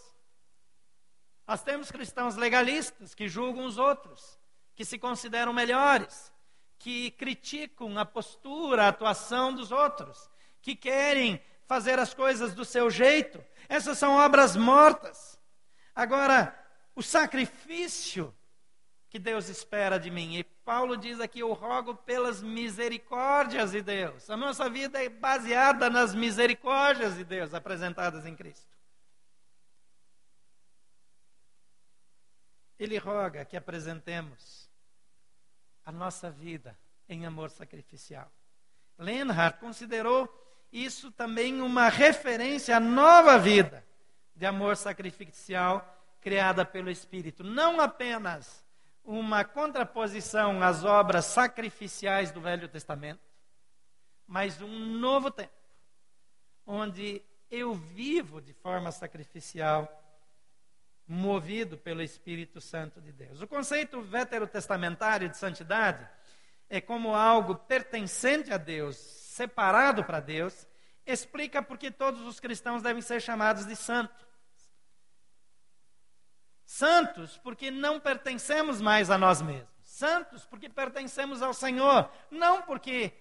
Nós 1.46 1.62
temos 1.62 1.92
cristãos 1.92 2.38
legalistas 2.38 3.14
que 3.14 3.28
julgam 3.28 3.66
os 3.66 3.78
outros, 3.78 4.40
que 4.74 4.86
se 4.86 4.98
consideram 4.98 5.52
melhores, 5.52 6.32
que 6.78 7.12
criticam 7.12 7.98
a 8.00 8.06
postura, 8.06 8.86
a 8.86 8.88
atuação 8.88 9.54
dos 9.54 9.70
outros, 9.70 10.30
que 10.62 10.76
querem 10.76 11.44
fazer 11.68 12.00
as 12.00 12.14
coisas 12.14 12.54
do 12.54 12.64
seu 12.64 12.90
jeito, 12.90 13.44
essas 13.68 13.98
são 13.98 14.14
obras 14.16 14.56
mortas. 14.56 15.38
Agora, 15.94 16.58
o 16.96 17.04
sacrifício 17.04 18.34
que 19.10 19.18
Deus 19.18 19.50
espera 19.50 20.00
de 20.00 20.12
mim. 20.12 20.38
E 20.38 20.44
Paulo 20.44 20.96
diz 20.96 21.20
aqui: 21.20 21.40
Eu 21.40 21.54
rogo 21.54 21.96
pelas 21.96 22.42
misericórdias 22.42 23.72
de 23.72 23.82
Deus. 23.82 24.30
A 24.30 24.38
nossa 24.38 24.70
vida 24.70 25.04
é 25.04 25.10
baseada 25.10 25.90
nas 25.90 26.14
misericórdias 26.14 27.16
de 27.16 27.24
Deus 27.24 27.54
apresentadas 27.54 28.26
em 28.26 28.36
Cristo. 28.36 28.70
Ele 32.78 32.98
roga 32.98 33.44
que 33.44 33.58
apresentemos 33.58 34.70
a 35.84 35.92
nossa 35.92 36.30
vida 36.30 36.78
em 37.10 37.26
amor 37.26 37.50
sacrificial. 37.50 38.32
Lenhard 38.98 39.58
considerou 39.60 40.30
isso 40.72 41.12
também 41.12 41.62
uma 41.62 41.90
referência 41.90 42.78
à 42.78 42.80
nova 42.80 43.40
vida 43.40 43.84
de 44.36 44.46
amor 44.46 44.78
sacrificial 44.78 45.98
criada 46.22 46.64
pelo 46.64 46.92
Espírito. 46.92 47.44
Não 47.44 47.82
apenas 47.82 48.64
uma 49.10 49.44
contraposição 49.44 50.62
às 50.62 50.84
obras 50.84 51.26
sacrificiais 51.26 52.32
do 52.32 52.40
Velho 52.40 52.68
Testamento, 52.68 53.22
mas 54.28 54.62
um 54.62 54.86
novo 55.00 55.32
tempo, 55.32 55.52
onde 56.64 57.20
eu 57.50 57.74
vivo 57.74 58.40
de 58.40 58.54
forma 58.54 58.92
sacrificial, 58.92 59.92
movido 61.08 61.76
pelo 61.76 62.04
Espírito 62.04 62.62
Santo 62.62 63.02
de 63.02 63.12
Deus. 63.12 63.42
O 63.42 63.48
conceito 63.48 64.00
veterotestamentário 64.00 65.28
de 65.28 65.38
santidade 65.38 66.08
é 66.70 66.80
como 66.80 67.16
algo 67.16 67.56
pertencente 67.56 68.54
a 68.54 68.58
Deus, 68.58 68.96
separado 68.96 70.04
para 70.04 70.20
Deus, 70.20 70.68
explica 71.04 71.64
porque 71.64 71.90
todos 71.90 72.22
os 72.22 72.40
cristãos 72.40 72.84
devem 72.84 73.02
ser 73.02 73.20
chamados 73.20 73.66
de 73.66 73.76
santos. 73.76 74.29
Santos 76.70 77.36
porque 77.40 77.72
não 77.72 78.00
pertencemos 78.00 78.80
mais 78.80 79.10
a 79.10 79.18
nós 79.18 79.42
mesmos. 79.42 79.68
Santos 79.82 80.46
porque 80.46 80.70
pertencemos 80.70 81.42
ao 81.42 81.52
Senhor. 81.52 82.08
Não 82.30 82.62
porque 82.62 83.12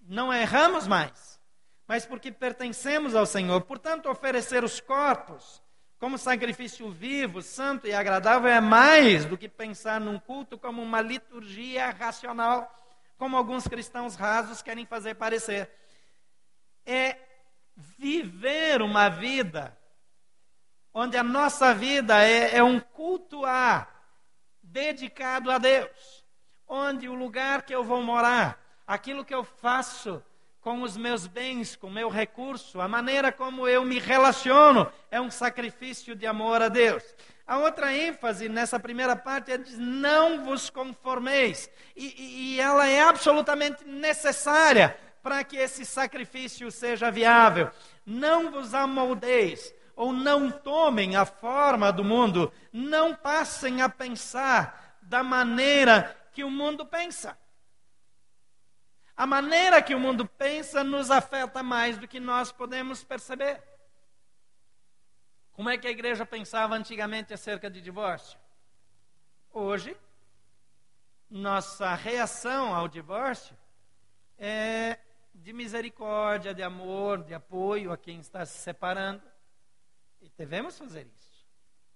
não 0.00 0.34
erramos 0.34 0.88
mais, 0.88 1.40
mas 1.86 2.04
porque 2.04 2.32
pertencemos 2.32 3.14
ao 3.14 3.24
Senhor. 3.26 3.60
Portanto, 3.60 4.10
oferecer 4.10 4.64
os 4.64 4.80
corpos 4.80 5.62
como 6.00 6.18
sacrifício 6.18 6.90
vivo, 6.90 7.40
santo 7.42 7.86
e 7.86 7.94
agradável 7.94 8.50
é 8.50 8.60
mais 8.60 9.24
do 9.24 9.38
que 9.38 9.48
pensar 9.48 10.00
num 10.00 10.18
culto 10.18 10.58
como 10.58 10.82
uma 10.82 11.00
liturgia 11.00 11.90
racional 11.90 12.76
como 13.16 13.36
alguns 13.36 13.68
cristãos 13.68 14.16
rasos 14.16 14.62
querem 14.62 14.84
fazer 14.84 15.14
parecer. 15.14 15.70
É 16.84 17.16
viver 17.76 18.82
uma 18.82 19.08
vida 19.08 19.78
onde 20.92 21.16
a 21.16 21.22
nossa 21.22 21.74
vida 21.74 22.22
é, 22.22 22.56
é 22.56 22.62
um 22.62 22.80
culto 22.80 23.44
a, 23.44 23.86
dedicado 24.62 25.50
a 25.50 25.58
Deus, 25.58 26.24
onde 26.66 27.08
o 27.08 27.14
lugar 27.14 27.62
que 27.62 27.74
eu 27.74 27.82
vou 27.82 28.02
morar, 28.02 28.60
aquilo 28.86 29.24
que 29.24 29.34
eu 29.34 29.44
faço 29.44 30.22
com 30.60 30.82
os 30.82 30.96
meus 30.96 31.26
bens, 31.26 31.74
com 31.74 31.86
o 31.86 31.92
meu 31.92 32.08
recurso, 32.08 32.80
a 32.80 32.88
maneira 32.88 33.32
como 33.32 33.66
eu 33.66 33.84
me 33.84 33.98
relaciono, 33.98 34.90
é 35.10 35.20
um 35.20 35.30
sacrifício 35.30 36.14
de 36.14 36.26
amor 36.26 36.60
a 36.60 36.68
Deus. 36.68 37.02
A 37.46 37.58
outra 37.58 37.92
ênfase 37.92 38.48
nessa 38.48 38.78
primeira 38.78 39.16
parte 39.16 39.50
é 39.50 39.58
diz: 39.58 39.76
não 39.78 40.44
vos 40.44 40.70
conformeis. 40.70 41.68
E, 41.96 42.54
e 42.54 42.60
ela 42.60 42.86
é 42.86 43.00
absolutamente 43.00 43.84
necessária 43.84 44.96
para 45.22 45.42
que 45.42 45.56
esse 45.56 45.84
sacrifício 45.84 46.70
seja 46.70 47.10
viável. 47.10 47.70
Não 48.06 48.50
vos 48.50 48.74
amoldeis, 48.74 49.74
ou 50.00 50.14
não 50.14 50.50
tomem 50.50 51.14
a 51.14 51.26
forma 51.26 51.92
do 51.92 52.02
mundo, 52.02 52.50
não 52.72 53.14
passem 53.14 53.82
a 53.82 53.88
pensar 53.90 54.96
da 55.02 55.22
maneira 55.22 56.16
que 56.32 56.42
o 56.42 56.50
mundo 56.50 56.86
pensa. 56.86 57.38
A 59.14 59.26
maneira 59.26 59.82
que 59.82 59.94
o 59.94 60.00
mundo 60.00 60.24
pensa 60.24 60.82
nos 60.82 61.10
afeta 61.10 61.62
mais 61.62 61.98
do 61.98 62.08
que 62.08 62.18
nós 62.18 62.50
podemos 62.50 63.04
perceber. 63.04 63.62
Como 65.52 65.68
é 65.68 65.76
que 65.76 65.86
a 65.86 65.90
igreja 65.90 66.24
pensava 66.24 66.74
antigamente 66.74 67.34
acerca 67.34 67.68
de 67.68 67.82
divórcio? 67.82 68.38
Hoje, 69.52 69.94
nossa 71.28 71.94
reação 71.94 72.74
ao 72.74 72.88
divórcio 72.88 73.54
é 74.38 74.98
de 75.34 75.52
misericórdia, 75.52 76.54
de 76.54 76.62
amor, 76.62 77.22
de 77.22 77.34
apoio 77.34 77.92
a 77.92 77.98
quem 77.98 78.18
está 78.18 78.46
se 78.46 78.56
separando. 78.56 79.29
Devemos 80.40 80.78
fazer 80.78 81.06
isso. 81.18 81.46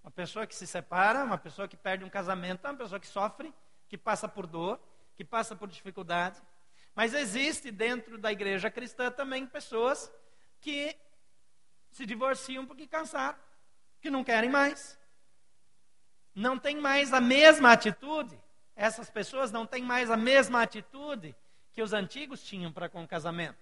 Uma 0.02 0.10
pessoa 0.10 0.46
que 0.46 0.54
se 0.54 0.66
separa, 0.66 1.24
uma 1.24 1.38
pessoa 1.38 1.66
que 1.66 1.78
perde 1.78 2.04
um 2.04 2.10
casamento, 2.10 2.66
é 2.66 2.70
uma 2.70 2.76
pessoa 2.76 3.00
que 3.00 3.06
sofre, 3.06 3.54
que 3.88 3.96
passa 3.96 4.28
por 4.28 4.46
dor, 4.46 4.78
que 5.16 5.24
passa 5.24 5.56
por 5.56 5.66
dificuldade. 5.66 6.42
Mas 6.94 7.14
existe 7.14 7.70
dentro 7.70 8.18
da 8.18 8.30
igreja 8.30 8.70
cristã 8.70 9.10
também 9.10 9.46
pessoas 9.46 10.12
que 10.60 10.94
se 11.90 12.04
divorciam 12.04 12.66
porque 12.66 12.86
cansaram 12.86 13.38
que 13.98 14.10
não 14.10 14.22
querem 14.22 14.50
mais. 14.50 15.00
Não 16.34 16.58
tem 16.58 16.76
mais 16.76 17.14
a 17.14 17.22
mesma 17.22 17.72
atitude. 17.72 18.38
Essas 18.76 19.08
pessoas 19.08 19.50
não 19.50 19.66
têm 19.66 19.82
mais 19.82 20.10
a 20.10 20.18
mesma 20.18 20.60
atitude 20.60 21.34
que 21.72 21.80
os 21.80 21.94
antigos 21.94 22.44
tinham 22.44 22.70
para 22.70 22.90
com 22.90 23.02
o 23.02 23.08
casamento. 23.08 23.56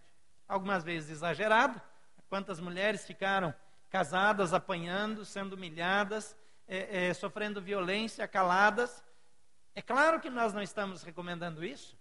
Algumas 0.48 0.82
vezes 0.82 1.08
exagerado. 1.08 1.80
Quantas 2.28 2.58
mulheres 2.58 3.06
ficaram 3.06 3.54
casadas, 3.92 4.54
apanhando, 4.54 5.22
sendo 5.22 5.52
humilhadas, 5.52 6.34
é, 6.66 7.08
é, 7.08 7.14
sofrendo 7.14 7.60
violência, 7.60 8.26
caladas. 8.26 9.04
É 9.74 9.82
claro 9.82 10.18
que 10.18 10.30
nós 10.30 10.54
não 10.54 10.62
estamos 10.62 11.02
recomendando 11.02 11.62
isso, 11.62 11.98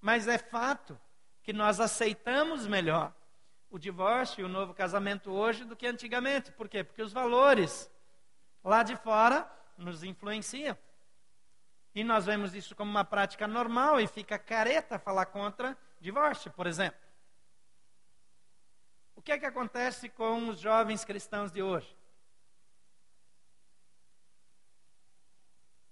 mas 0.00 0.26
é 0.26 0.38
fato 0.38 0.98
que 1.42 1.52
nós 1.52 1.80
aceitamos 1.80 2.66
melhor 2.66 3.14
o 3.70 3.78
divórcio 3.78 4.40
e 4.40 4.44
o 4.44 4.48
novo 4.48 4.72
casamento 4.72 5.30
hoje 5.30 5.66
do 5.66 5.76
que 5.76 5.86
antigamente. 5.86 6.50
Por 6.50 6.66
quê? 6.66 6.82
Porque 6.82 7.02
os 7.02 7.12
valores 7.12 7.90
lá 8.64 8.82
de 8.82 8.96
fora 8.96 9.46
nos 9.76 10.02
influenciam. 10.02 10.78
E 11.94 12.02
nós 12.02 12.24
vemos 12.24 12.54
isso 12.54 12.74
como 12.74 12.90
uma 12.90 13.04
prática 13.04 13.46
normal 13.46 14.00
e 14.00 14.06
fica 14.06 14.38
careta 14.38 14.98
falar 14.98 15.26
contra 15.26 15.76
divórcio, 16.00 16.50
por 16.52 16.66
exemplo. 16.66 17.07
Que 19.28 19.32
é 19.32 19.38
que 19.38 19.44
acontece 19.44 20.08
com 20.08 20.48
os 20.48 20.58
jovens 20.58 21.04
cristãos 21.04 21.52
de 21.52 21.62
hoje? 21.62 21.94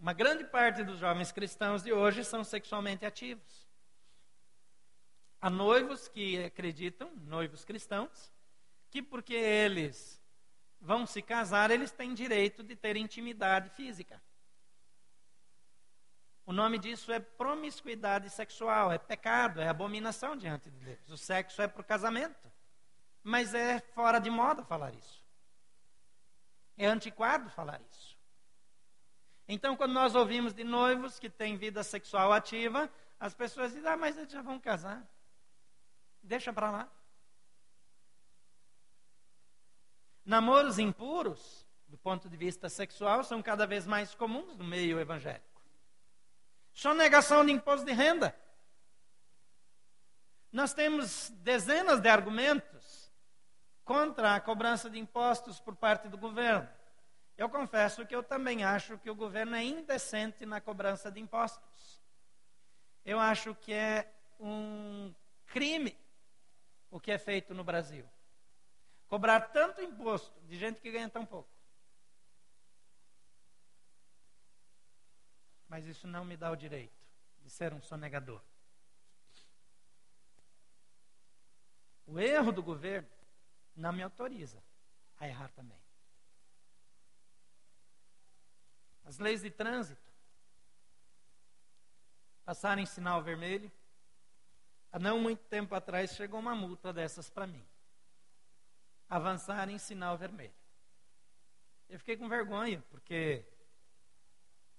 Uma 0.01 0.15
grande 0.15 0.45
parte 0.45 0.83
dos 0.83 0.99
jovens 0.99 1.33
cristãos 1.33 1.83
de 1.83 1.93
hoje 1.93 2.25
são 2.25 2.43
sexualmente 2.43 3.05
ativos. 3.05 3.69
Há 5.39 5.51
noivos 5.51 6.09
que 6.09 6.45
acreditam, 6.45 7.15
noivos 7.27 7.63
cristãos, 7.63 8.33
que 8.91 9.03
porque 9.03 9.35
eles 9.35 10.19
vão 10.81 11.05
se 11.05 11.21
casar, 11.21 11.71
eles 11.71 11.93
têm 11.93 12.15
direito 12.15 12.63
de 12.63 12.75
ter 12.75 12.97
intimidade 12.97 13.69
física. 13.69 14.19
O 16.47 16.55
nome 16.55 16.79
disso 16.79 17.13
é 17.13 17.21
promiscuidade 17.21 18.31
sexual, 18.31 18.91
é 18.91 18.97
pecado, 18.97 19.61
é 19.61 19.69
abominação 19.69 20.35
diante 20.35 20.71
de 20.71 20.79
Deus. 20.79 21.11
O 21.11 21.19
sexo 21.19 21.61
é 21.61 21.69
para 21.69 21.83
o 21.83 21.85
casamento. 21.85 22.56
Mas 23.29 23.55
é 23.55 23.81
fora 23.81 24.21
de 24.21 24.31
moda 24.31 24.63
falar 24.63 24.95
isso. 24.95 25.21
É 26.77 26.87
antiquado 26.87 27.51
falar 27.51 27.81
isso. 27.91 28.17
Então, 29.49 29.77
quando 29.77 29.95
nós 29.95 30.15
ouvimos 30.15 30.55
de 30.55 30.63
noivos 30.63 31.19
que 31.19 31.29
têm 31.29 31.57
vida 31.57 31.83
sexual 31.83 32.33
ativa, 32.33 32.89
as 33.19 33.35
pessoas 33.35 33.73
dizem: 33.73 33.91
ah, 33.91 33.97
mas 33.97 34.17
eles 34.17 34.31
já 34.31 34.43
vão 34.43 34.61
casar. 34.61 35.05
Deixa 36.23 36.53
para 36.53 36.71
lá. 36.71 36.89
Namoros 40.25 40.79
impuros, 40.79 41.67
do 41.89 41.99
ponto 41.99 42.29
de 42.29 42.37
vista 42.37 42.69
sexual, 42.69 43.25
são 43.25 43.43
cada 43.43 43.67
vez 43.67 43.89
mais 43.89 44.15
comuns 44.15 44.57
no 44.57 44.63
meio 44.63 45.01
evangélico. 45.01 45.61
Sonegação 46.73 47.45
de 47.45 47.51
imposto 47.51 47.85
de 47.85 47.93
renda. 47.93 48.39
Nós 50.53 50.73
temos 50.73 51.31
dezenas 51.41 52.01
de 52.01 52.09
argumentos 52.09 52.76
contra 53.87 54.35
a 54.35 54.41
cobrança 54.41 54.91
de 54.91 54.99
impostos 54.99 55.59
por 55.59 55.75
parte 55.75 56.09
do 56.09 56.19
governo. 56.19 56.69
Eu 57.39 57.49
confesso 57.49 58.05
que 58.05 58.15
eu 58.15 58.23
também 58.23 58.65
acho 58.65 58.99
que 58.99 59.09
o 59.09 59.15
governo 59.15 59.57
é 59.57 59.65
indecente 59.65 60.45
na 60.45 60.61
cobrança 60.61 61.11
de 61.11 61.21
impostos. 61.21 62.03
Eu 63.03 63.19
acho 63.19 63.55
que 63.55 63.73
é 63.73 64.13
um 64.39 65.15
crime 65.47 65.97
o 66.91 67.01
que 67.01 67.11
é 67.11 67.17
feito 67.17 67.55
no 67.55 67.65
Brasil. 67.65 68.05
Cobrar 69.09 69.41
tanto 69.41 69.81
imposto 69.81 70.39
de 70.43 70.59
gente 70.59 70.83
que 70.83 70.91
ganha 70.91 71.09
tão 71.09 71.25
pouco. 71.25 71.57
mas 75.69 75.87
isso 75.87 76.07
não 76.07 76.25
me 76.25 76.37
dá 76.37 76.51
o 76.51 76.57
direito 76.57 76.97
de 77.43 77.51
ser 77.51 77.73
um 77.73 77.83
sonegador. 77.83 78.41
O 82.07 82.21
erro 82.21 82.53
do 82.53 82.63
governo 82.63 83.09
não 83.77 83.93
me 83.93 84.03
autoriza 84.03 84.63
a 85.19 85.29
errar 85.29 85.51
também. 85.51 85.79
As 89.05 89.19
leis 89.19 89.43
de 89.43 89.51
trânsito 89.51 90.13
passaram 92.45 92.83
em 92.83 92.87
sinal 92.87 93.23
vermelho. 93.23 93.71
Há 94.91 94.99
não 94.99 95.21
muito 95.21 95.45
tempo 95.45 95.75
atrás 95.75 96.13
chegou 96.13 96.41
uma 96.41 96.55
multa 96.55 96.93
dessas 96.93 97.29
para 97.29 97.47
mim. 97.47 97.65
Avançar 99.09 99.69
em 99.69 99.79
sinal 99.79 100.17
vermelho. 100.17 100.55
Eu 101.89 101.99
fiquei 101.99 102.17
com 102.17 102.29
vergonha, 102.29 102.83
porque 102.91 103.45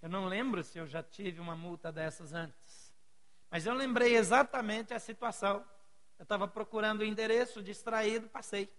eu 0.02 0.10
não 0.10 0.26
lembro 0.26 0.64
se 0.64 0.78
eu 0.78 0.86
já 0.86 1.02
tive 1.02 1.40
uma 1.40 1.56
multa 1.56 1.92
dessas 1.92 2.34
antes. 2.34 2.94
Mas 3.50 3.66
eu 3.66 3.74
lembrei 3.74 4.16
exatamente 4.16 4.94
a 4.94 5.00
situação. 5.00 5.66
Eu 6.20 6.24
estava 6.24 6.48
procurando 6.48 7.02
o 7.02 7.06
endereço, 7.06 7.64
distraído, 7.64 8.28
passei. 8.28 8.70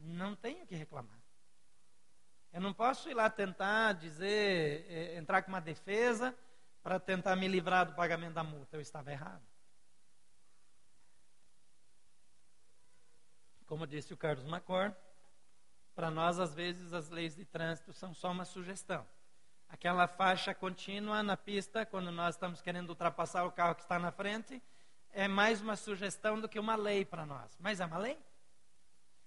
Não 0.00 0.34
tenho 0.34 0.66
que 0.66 0.74
reclamar. 0.74 1.20
Eu 2.52 2.60
não 2.60 2.74
posso 2.74 3.08
ir 3.08 3.14
lá 3.14 3.30
tentar 3.30 3.92
dizer, 3.92 4.86
eh, 4.88 5.16
entrar 5.16 5.42
com 5.42 5.48
uma 5.48 5.60
defesa 5.60 6.36
para 6.82 6.98
tentar 6.98 7.36
me 7.36 7.46
livrar 7.46 7.86
do 7.86 7.94
pagamento 7.94 8.34
da 8.34 8.42
multa. 8.42 8.76
Eu 8.76 8.80
estava 8.80 9.12
errado. 9.12 9.42
Como 13.66 13.86
disse 13.86 14.12
o 14.12 14.16
Carlos 14.16 14.44
Macor, 14.46 14.92
para 15.94 16.10
nós, 16.10 16.40
às 16.40 16.54
vezes, 16.54 16.92
as 16.92 17.08
leis 17.08 17.36
de 17.36 17.44
trânsito 17.44 17.92
são 17.92 18.12
só 18.12 18.32
uma 18.32 18.44
sugestão. 18.44 19.06
Aquela 19.68 20.08
faixa 20.08 20.52
contínua 20.52 21.22
na 21.22 21.36
pista, 21.36 21.86
quando 21.86 22.10
nós 22.10 22.34
estamos 22.34 22.60
querendo 22.60 22.90
ultrapassar 22.90 23.44
o 23.44 23.52
carro 23.52 23.76
que 23.76 23.82
está 23.82 23.98
na 23.98 24.10
frente, 24.10 24.60
é 25.12 25.28
mais 25.28 25.60
uma 25.60 25.76
sugestão 25.76 26.40
do 26.40 26.48
que 26.48 26.58
uma 26.58 26.74
lei 26.74 27.04
para 27.04 27.24
nós. 27.24 27.56
Mas 27.60 27.78
é 27.78 27.86
uma 27.86 27.98
lei. 27.98 28.18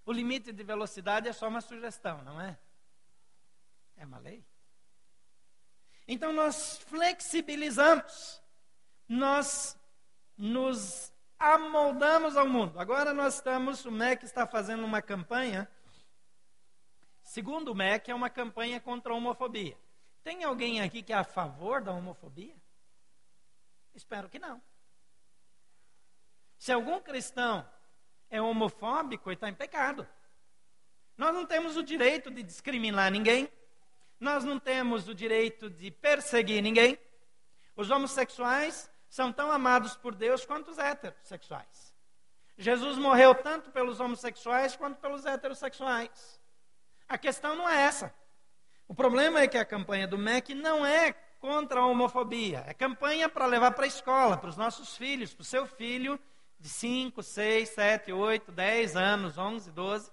O 0.05 0.11
limite 0.11 0.51
de 0.51 0.63
velocidade 0.63 1.27
é 1.27 1.33
só 1.33 1.47
uma 1.47 1.61
sugestão, 1.61 2.21
não 2.23 2.39
é? 2.39 2.57
É 3.95 4.05
uma 4.05 4.17
lei. 4.17 4.45
Então 6.07 6.33
nós 6.33 6.79
flexibilizamos, 6.79 8.41
nós 9.07 9.77
nos 10.37 11.13
amoldamos 11.39 12.35
ao 12.35 12.47
mundo. 12.47 12.79
Agora 12.79 13.13
nós 13.13 13.35
estamos, 13.35 13.85
o 13.85 13.91
MEC 13.91 14.25
está 14.25 14.45
fazendo 14.45 14.83
uma 14.83 15.01
campanha 15.01 15.69
Segundo 17.23 17.69
o 17.69 17.75
MEC, 17.75 18.11
é 18.11 18.15
uma 18.15 18.29
campanha 18.29 18.79
contra 18.79 19.11
a 19.11 19.15
homofobia. 19.15 19.77
Tem 20.23 20.43
alguém 20.43 20.81
aqui 20.81 21.01
que 21.01 21.13
é 21.13 21.15
a 21.15 21.23
favor 21.23 21.81
da 21.81 21.91
homofobia? 21.91 22.55
Espero 23.95 24.29
que 24.29 24.37
não. 24.37 24.61
Se 26.57 26.71
algum 26.71 26.99
cristão 26.99 27.67
é 28.33 28.41
homofóbico, 28.41 29.29
ele 29.29 29.35
está 29.35 29.47
em 29.47 29.53
pecado. 29.53 30.07
Nós 31.15 31.35
não 31.35 31.45
temos 31.45 31.77
o 31.77 31.83
direito 31.83 32.31
de 32.31 32.41
discriminar 32.41 33.11
ninguém. 33.11 33.47
Nós 34.19 34.43
não 34.43 34.57
temos 34.57 35.07
o 35.07 35.13
direito 35.13 35.69
de 35.69 35.91
perseguir 35.91 36.63
ninguém. 36.63 36.97
Os 37.75 37.91
homossexuais 37.91 38.89
são 39.07 39.31
tão 39.31 39.51
amados 39.51 39.95
por 39.95 40.15
Deus 40.15 40.43
quanto 40.47 40.71
os 40.71 40.79
heterossexuais. 40.79 41.93
Jesus 42.57 42.97
morreu 42.97 43.35
tanto 43.35 43.69
pelos 43.69 43.99
homossexuais 43.99 44.75
quanto 44.75 44.99
pelos 44.99 45.27
heterossexuais. 45.27 46.41
A 47.07 47.19
questão 47.19 47.55
não 47.55 47.69
é 47.69 47.83
essa. 47.83 48.11
O 48.87 48.95
problema 48.95 49.41
é 49.41 49.47
que 49.47 49.59
a 49.59 49.65
campanha 49.65 50.07
do 50.07 50.17
MEC 50.17 50.55
não 50.55 50.83
é 50.83 51.13
contra 51.39 51.81
a 51.81 51.85
homofobia. 51.85 52.63
É 52.65 52.73
campanha 52.73 53.29
para 53.29 53.45
levar 53.45 53.73
para 53.73 53.83
a 53.83 53.87
escola, 53.87 54.37
para 54.37 54.49
os 54.49 54.57
nossos 54.57 54.97
filhos, 54.97 55.35
para 55.35 55.43
o 55.43 55.45
seu 55.45 55.67
filho 55.67 56.19
de 56.63 56.69
5, 56.69 57.21
6, 57.21 57.67
7, 57.67 58.13
8, 58.13 58.49
10 58.49 58.95
anos, 58.95 59.37
11, 59.37 59.69
12. 59.69 60.09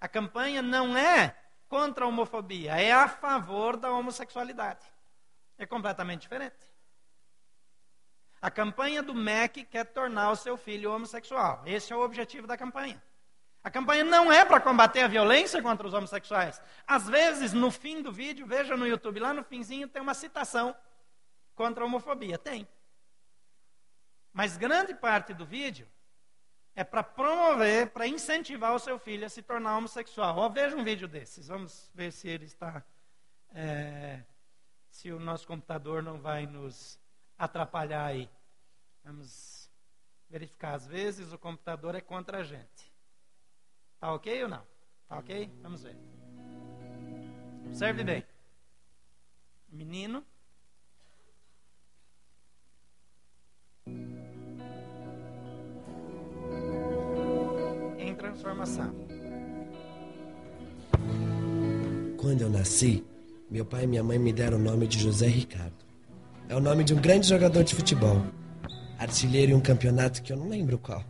A 0.00 0.06
campanha 0.06 0.62
não 0.62 0.96
é 0.96 1.36
contra 1.68 2.04
a 2.04 2.08
homofobia, 2.08 2.80
é 2.80 2.92
a 2.92 3.08
favor 3.08 3.76
da 3.76 3.90
homossexualidade. 3.90 4.86
É 5.58 5.66
completamente 5.66 6.22
diferente. 6.22 6.54
A 8.40 8.52
campanha 8.52 9.02
do 9.02 9.16
MEC 9.16 9.64
quer 9.64 9.86
tornar 9.86 10.30
o 10.30 10.36
seu 10.36 10.56
filho 10.56 10.92
homossexual. 10.92 11.60
Esse 11.66 11.92
é 11.92 11.96
o 11.96 12.04
objetivo 12.04 12.46
da 12.46 12.56
campanha. 12.56 13.02
A 13.64 13.70
campanha 13.70 14.04
não 14.04 14.32
é 14.32 14.44
para 14.44 14.60
combater 14.60 15.00
a 15.00 15.08
violência 15.08 15.60
contra 15.60 15.84
os 15.84 15.92
homossexuais. 15.92 16.62
Às 16.86 17.08
vezes, 17.08 17.52
no 17.52 17.72
fim 17.72 18.00
do 18.00 18.12
vídeo, 18.12 18.46
veja 18.46 18.76
no 18.76 18.86
YouTube, 18.86 19.18
lá 19.18 19.34
no 19.34 19.42
finzinho 19.42 19.88
tem 19.88 20.00
uma 20.00 20.14
citação 20.14 20.72
contra 21.56 21.82
a 21.82 21.86
homofobia. 21.86 22.38
Tem. 22.38 22.68
Mas 24.32 24.56
grande 24.56 24.94
parte 24.94 25.34
do 25.34 25.44
vídeo 25.44 25.86
é 26.74 26.82
para 26.82 27.02
promover, 27.02 27.90
para 27.90 28.06
incentivar 28.06 28.74
o 28.74 28.78
seu 28.78 28.98
filho 28.98 29.26
a 29.26 29.28
se 29.28 29.42
tornar 29.42 29.76
homossexual. 29.76 30.38
Ó, 30.38 30.48
veja 30.48 30.76
um 30.76 30.84
vídeo 30.84 31.06
desses. 31.06 31.48
Vamos 31.48 31.90
ver 31.94 32.12
se 32.12 32.28
ele 32.28 32.46
está. 32.46 32.82
É, 33.54 34.22
se 34.88 35.12
o 35.12 35.20
nosso 35.20 35.46
computador 35.46 36.02
não 36.02 36.18
vai 36.18 36.46
nos 36.46 36.98
atrapalhar 37.38 38.06
aí. 38.06 38.30
Vamos 39.04 39.70
verificar. 40.30 40.74
Às 40.74 40.86
vezes 40.86 41.32
o 41.32 41.38
computador 41.38 41.94
é 41.94 42.00
contra 42.00 42.38
a 42.38 42.42
gente. 42.42 42.90
Tá 44.00 44.12
ok 44.14 44.44
ou 44.44 44.48
não? 44.48 44.66
Tá 45.06 45.18
ok? 45.18 45.50
Vamos 45.60 45.82
ver. 45.82 45.96
Observe 47.66 48.02
bem. 48.02 48.26
Menino. 49.68 50.24
Transformação. 58.32 58.94
Quando 62.16 62.42
eu 62.42 62.50
nasci, 62.50 63.04
meu 63.50 63.64
pai 63.64 63.84
e 63.84 63.86
minha 63.86 64.02
mãe 64.02 64.18
me 64.18 64.32
deram 64.32 64.56
o 64.56 64.60
nome 64.60 64.86
de 64.86 64.98
José 64.98 65.26
Ricardo. 65.26 65.84
É 66.48 66.56
o 66.56 66.60
nome 66.60 66.84
de 66.84 66.94
um 66.94 67.00
grande 67.00 67.28
jogador 67.28 67.62
de 67.62 67.74
futebol, 67.74 68.22
artilheiro 68.98 69.52
em 69.52 69.54
um 69.54 69.60
campeonato 69.60 70.22
que 70.22 70.32
eu 70.32 70.36
não 70.36 70.48
lembro 70.48 70.78
qual. 70.78 71.04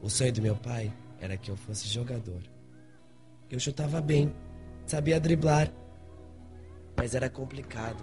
O 0.00 0.08
sonho 0.08 0.32
do 0.32 0.42
meu 0.42 0.56
pai 0.56 0.92
era 1.20 1.36
que 1.36 1.50
eu 1.50 1.56
fosse 1.56 1.88
jogador. 1.88 2.40
Eu 3.50 3.58
chutava 3.58 4.00
bem, 4.00 4.32
sabia 4.86 5.20
driblar, 5.20 5.70
mas 6.96 7.14
era 7.14 7.28
complicado. 7.28 8.02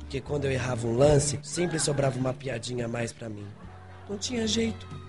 Porque 0.00 0.20
quando 0.20 0.44
eu 0.44 0.52
errava 0.52 0.86
um 0.86 0.96
lance, 0.96 1.38
sempre 1.42 1.78
sobrava 1.78 2.18
uma 2.18 2.32
piadinha 2.32 2.86
a 2.86 2.88
mais 2.88 3.12
para 3.12 3.28
mim. 3.28 3.46
Não 4.08 4.16
tinha 4.16 4.46
jeito. 4.46 5.05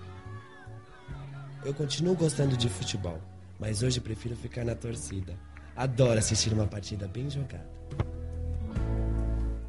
Eu 1.64 1.74
continuo 1.74 2.14
gostando 2.14 2.56
de 2.56 2.68
futebol, 2.68 3.20
Mas 3.58 3.82
hoje 3.82 4.00
prefiro 4.00 4.36
ficar 4.36 4.64
na 4.64 4.76
torcida. 4.76 5.36
Adoro 5.74 6.16
assistir 6.18 6.52
uma 6.52 6.68
partida 6.68 7.08
bem 7.08 7.28
jogada. 7.28 7.68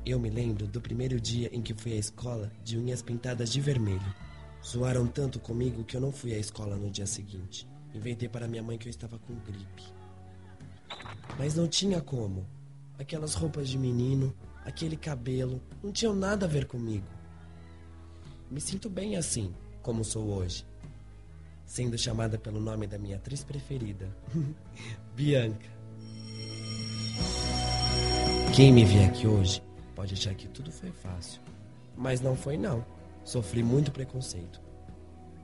Eu 0.05 0.19
me 0.19 0.29
lembro 0.29 0.67
do 0.67 0.79
primeiro 0.79 1.19
dia 1.19 1.49
em 1.51 1.61
que 1.63 1.73
fui 1.73 1.93
à 1.93 1.95
escola 1.95 2.51
de 2.63 2.77
unhas 2.77 3.01
pintadas 3.01 3.51
de 3.51 3.59
vermelho. 3.59 4.15
Zoaram 4.63 5.07
tanto 5.07 5.39
comigo 5.39 5.83
que 5.83 5.97
eu 5.97 6.01
não 6.01 6.11
fui 6.11 6.33
à 6.33 6.37
escola 6.37 6.75
no 6.75 6.91
dia 6.91 7.07
seguinte. 7.07 7.67
Inventei 7.93 8.29
para 8.29 8.47
minha 8.47 8.61
mãe 8.61 8.77
que 8.77 8.87
eu 8.87 8.91
estava 8.91 9.17
com 9.17 9.33
gripe. 9.39 9.83
Mas 11.39 11.55
não 11.55 11.67
tinha 11.67 11.99
como. 11.99 12.45
Aquelas 12.99 13.33
roupas 13.33 13.67
de 13.67 13.79
menino, 13.79 14.35
aquele 14.63 14.95
cabelo, 14.95 15.59
não 15.81 15.91
tinham 15.91 16.13
nada 16.13 16.45
a 16.45 16.49
ver 16.49 16.67
comigo. 16.67 17.07
Me 18.51 18.61
sinto 18.61 18.89
bem 18.89 19.15
assim, 19.15 19.51
como 19.81 20.03
sou 20.03 20.27
hoje. 20.27 20.68
Sendo 21.69 21.99
chamada 21.99 22.35
pelo 22.35 22.59
nome 22.59 22.87
da 22.87 22.97
minha 22.97 23.17
atriz 23.17 23.43
preferida, 23.43 24.09
Bianca. 25.15 25.69
Quem 28.55 28.73
me 28.73 28.83
vê 28.83 29.05
aqui 29.05 29.27
hoje 29.27 29.61
pode 29.95 30.15
achar 30.15 30.33
que 30.33 30.47
tudo 30.47 30.71
foi 30.71 30.91
fácil. 30.91 31.39
Mas 31.95 32.21
não 32.21 32.35
foi 32.35 32.57
não. 32.57 32.83
Sofri 33.23 33.61
muito 33.61 33.91
preconceito. 33.91 34.59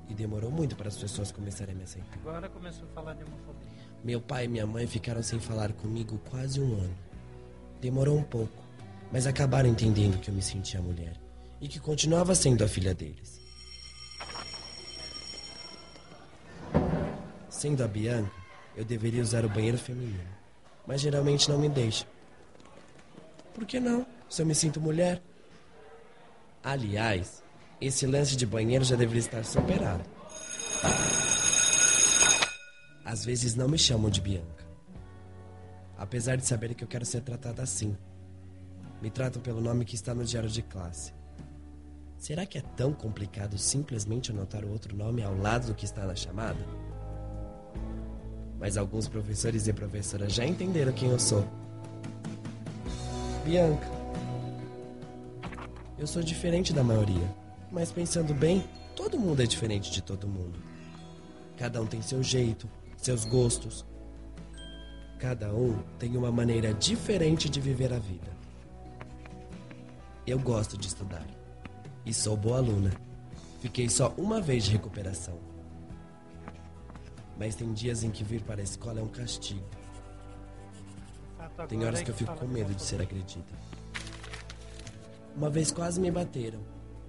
E 0.09 0.15
demorou 0.15 0.49
muito 0.49 0.75
para 0.75 0.87
as 0.87 0.97
pessoas 0.97 1.31
começarem 1.31 1.75
a 1.75 1.77
me 1.77 1.83
aceitar. 1.83 2.17
Agora 2.17 2.49
começou 2.49 2.85
a 2.85 2.87
falar 2.87 3.13
de 3.13 3.23
homofobia. 3.23 3.69
Meu 4.03 4.19
pai 4.19 4.45
e 4.45 4.47
minha 4.47 4.65
mãe 4.65 4.87
ficaram 4.87 5.21
sem 5.21 5.39
falar 5.39 5.73
comigo 5.73 6.19
quase 6.31 6.59
um 6.59 6.73
ano. 6.73 6.97
Demorou 7.79 8.17
um 8.17 8.23
pouco, 8.23 8.63
mas 9.11 9.27
acabaram 9.27 9.69
entendendo 9.69 10.19
que 10.19 10.31
eu 10.31 10.33
me 10.33 10.41
sentia 10.41 10.81
mulher 10.81 11.21
e 11.61 11.67
que 11.67 11.79
continuava 11.79 12.33
sendo 12.33 12.63
a 12.63 12.67
filha 12.67 12.95
deles. 12.95 13.44
Sendo 17.65 17.83
a 17.83 17.87
Bianca, 17.87 18.31
eu 18.77 18.85
deveria 18.85 19.23
usar 19.23 19.43
o 19.43 19.49
banheiro 19.49 19.75
feminino, 19.75 20.29
mas 20.85 21.01
geralmente 21.01 21.49
não 21.49 21.57
me 21.57 21.67
deixa. 21.67 22.05
Por 23.55 23.65
que 23.65 23.79
não? 23.79 24.05
Se 24.29 24.43
eu 24.43 24.45
me 24.45 24.53
sinto 24.53 24.79
mulher. 24.79 25.19
Aliás, 26.63 27.43
esse 27.81 28.05
lance 28.05 28.35
de 28.35 28.45
banheiro 28.45 28.85
já 28.85 28.95
deveria 28.95 29.19
estar 29.19 29.43
superado. 29.43 30.03
Às 33.03 33.25
vezes 33.25 33.55
não 33.55 33.67
me 33.67 33.79
chamam 33.79 34.11
de 34.11 34.21
Bianca. 34.21 34.63
Apesar 35.97 36.35
de 36.35 36.45
saber 36.45 36.75
que 36.75 36.83
eu 36.83 36.87
quero 36.87 37.03
ser 37.03 37.21
tratada 37.21 37.63
assim. 37.63 37.97
Me 39.01 39.09
tratam 39.09 39.41
pelo 39.41 39.59
nome 39.59 39.85
que 39.85 39.95
está 39.95 40.13
no 40.13 40.23
diário 40.23 40.49
de 40.49 40.61
classe. 40.61 41.15
Será 42.15 42.45
que 42.45 42.59
é 42.59 42.61
tão 42.61 42.93
complicado 42.93 43.57
simplesmente 43.57 44.29
anotar 44.29 44.63
outro 44.63 44.95
nome 44.95 45.23
ao 45.23 45.35
lado 45.35 45.65
do 45.65 45.73
que 45.73 45.85
está 45.85 46.05
na 46.05 46.15
chamada? 46.15 46.63
Mas 48.59 48.77
alguns 48.77 49.07
professores 49.07 49.67
e 49.67 49.73
professoras 49.73 50.33
já 50.33 50.45
entenderam 50.45 50.91
quem 50.91 51.09
eu 51.09 51.19
sou. 51.19 51.45
Bianca. 53.43 53.87
Eu 55.97 56.07
sou 56.07 56.21
diferente 56.21 56.73
da 56.73 56.83
maioria, 56.83 57.33
mas 57.71 57.91
pensando 57.91 58.33
bem, 58.33 58.63
todo 58.95 59.19
mundo 59.19 59.41
é 59.41 59.45
diferente 59.45 59.91
de 59.91 60.01
todo 60.01 60.27
mundo. 60.27 60.59
Cada 61.57 61.81
um 61.81 61.85
tem 61.85 62.01
seu 62.01 62.21
jeito, 62.21 62.67
seus 62.97 63.23
gostos. 63.23 63.85
Cada 65.19 65.53
um 65.53 65.77
tem 65.97 66.17
uma 66.17 66.31
maneira 66.31 66.73
diferente 66.73 67.49
de 67.49 67.61
viver 67.61 67.93
a 67.93 67.99
vida. 67.99 68.35
Eu 70.27 70.39
gosto 70.39 70.77
de 70.77 70.87
estudar 70.87 71.25
e 72.05 72.13
sou 72.13 72.35
boa 72.35 72.57
aluna. 72.57 72.91
Fiquei 73.61 73.89
só 73.89 74.13
uma 74.17 74.41
vez 74.41 74.65
de 74.65 74.71
recuperação. 74.71 75.54
Mas 77.37 77.55
tem 77.55 77.71
dias 77.73 78.03
em 78.03 78.11
que 78.11 78.23
vir 78.23 78.41
para 78.41 78.61
a 78.61 78.63
escola 78.63 78.99
é 78.99 79.03
um 79.03 79.07
castigo. 79.07 79.65
Tem 81.67 81.83
horas 81.85 82.01
que 82.01 82.11
eu 82.11 82.15
fico 82.15 82.35
com 82.35 82.47
medo 82.47 82.73
de 82.73 82.81
ser 82.81 83.01
agredida. 83.01 83.45
Uma 85.35 85.49
vez 85.49 85.71
quase 85.71 85.99
me 85.99 86.09
bateram. 86.11 86.59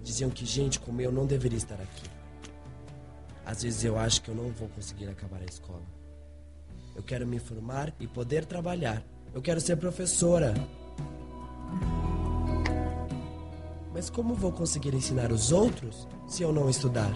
Diziam 0.03 0.31
que 0.31 0.45
gente 0.45 0.79
como 0.81 1.01
eu 1.01 1.11
não 1.11 1.27
deveria 1.27 1.59
estar 1.59 1.75
aqui. 1.75 2.11
Às 3.45 3.63
vezes 3.63 3.85
eu 3.85 3.97
acho 3.99 4.23
que 4.23 4.29
eu 4.29 4.35
não 4.35 4.51
vou 4.51 4.69
conseguir 4.69 5.09
acabar 5.09 5.41
a 5.41 5.45
escola. 5.45 5.83
Eu 6.95 7.03
quero 7.03 7.27
me 7.27 7.39
formar 7.39 7.95
e 8.01 8.07
poder 8.07 8.45
trabalhar. 8.45 9.03
Eu 9.33 9.43
quero 9.43 9.61
ser 9.61 9.77
professora. 9.77 10.55
Mas 13.93 14.11
como 14.11 14.35
vou 14.35 14.53
conseguir 14.53 14.95
ensinar 14.95 15.31
os 15.31 15.53
outros 15.53 16.07
se 16.27 16.43
eu 16.43 16.53
não 16.53 16.69
estudar? 16.69 17.13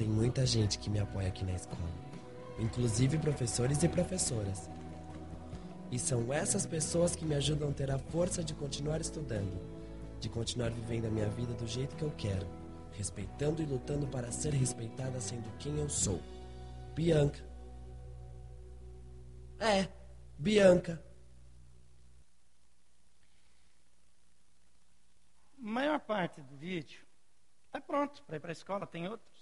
Tem 0.00 0.08
muita 0.08 0.46
gente 0.46 0.78
que 0.78 0.88
me 0.88 0.98
apoia 0.98 1.28
aqui 1.28 1.44
na 1.44 1.52
escola, 1.52 1.90
inclusive 2.58 3.18
professores 3.18 3.82
e 3.82 3.88
professoras. 3.88 4.70
E 5.92 5.98
são 5.98 6.32
essas 6.32 6.64
pessoas 6.64 7.14
que 7.14 7.22
me 7.22 7.34
ajudam 7.34 7.68
a 7.68 7.72
ter 7.74 7.90
a 7.90 7.98
força 7.98 8.42
de 8.42 8.54
continuar 8.54 9.02
estudando, 9.02 9.60
de 10.18 10.30
continuar 10.30 10.70
vivendo 10.70 11.04
a 11.04 11.10
minha 11.10 11.28
vida 11.28 11.52
do 11.52 11.66
jeito 11.66 11.94
que 11.96 12.02
eu 12.02 12.10
quero, 12.16 12.46
respeitando 12.92 13.60
e 13.60 13.66
lutando 13.66 14.06
para 14.06 14.32
ser 14.32 14.54
respeitada 14.54 15.20
sendo 15.20 15.54
quem 15.58 15.78
eu 15.78 15.90
sou. 15.90 16.18
Bianca. 16.94 17.44
É, 19.58 19.86
Bianca. 20.38 21.04
maior 25.58 26.00
parte 26.00 26.40
do 26.40 26.56
vídeo 26.56 27.04
está 27.66 27.82
pronto 27.82 28.22
para 28.22 28.36
ir 28.36 28.40
para 28.40 28.50
a 28.50 28.52
escola, 28.52 28.86
tem 28.86 29.06
outros. 29.06 29.39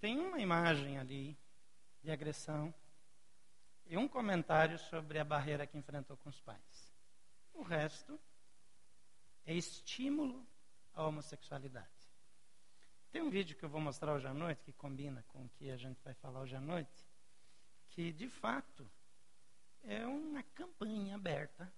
Tem 0.00 0.18
uma 0.18 0.38
imagem 0.38 0.98
ali 0.98 1.36
de 2.02 2.10
agressão 2.10 2.72
e 3.86 3.96
um 3.96 4.06
comentário 4.06 4.78
sobre 4.78 5.18
a 5.18 5.24
barreira 5.24 5.66
que 5.66 5.76
enfrentou 5.76 6.16
com 6.18 6.28
os 6.28 6.40
pais. 6.40 6.92
O 7.52 7.62
resto 7.62 8.18
é 9.44 9.54
estímulo 9.54 10.46
à 10.94 11.04
homossexualidade. 11.04 11.88
Tem 13.10 13.22
um 13.22 13.30
vídeo 13.30 13.56
que 13.56 13.64
eu 13.64 13.68
vou 13.68 13.80
mostrar 13.80 14.12
hoje 14.12 14.26
à 14.26 14.34
noite, 14.34 14.62
que 14.62 14.72
combina 14.72 15.24
com 15.28 15.44
o 15.44 15.48
que 15.48 15.70
a 15.70 15.76
gente 15.76 16.00
vai 16.04 16.14
falar 16.14 16.40
hoje 16.40 16.54
à 16.54 16.60
noite, 16.60 17.04
que 17.88 18.12
de 18.12 18.28
fato 18.28 18.88
é 19.82 20.06
uma 20.06 20.42
campanha 20.42 21.16
aberta 21.16 21.72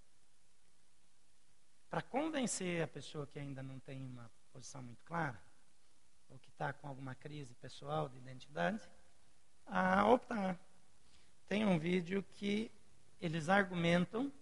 para 1.88 2.02
convencer 2.02 2.82
a 2.82 2.88
pessoa 2.88 3.26
que 3.26 3.38
ainda 3.38 3.62
não 3.62 3.80
tem 3.80 4.04
uma 4.04 4.30
posição 4.52 4.82
muito 4.82 5.02
clara, 5.04 5.40
ou 6.30 6.38
que 6.38 6.48
está 6.48 6.72
com 6.72 6.88
alguma 6.88 7.14
crise 7.14 7.54
pessoal 7.54 8.08
de 8.08 8.18
identidade, 8.18 8.80
a 9.66 10.06
optar. 10.06 10.58
Tem 11.48 11.64
um 11.64 11.78
vídeo 11.78 12.24
que 12.34 12.70
eles 13.20 13.48
argumentam 13.48 14.32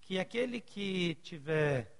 que 0.00 0.18
aquele 0.18 0.60
que 0.60 1.14
tiver 1.16 1.90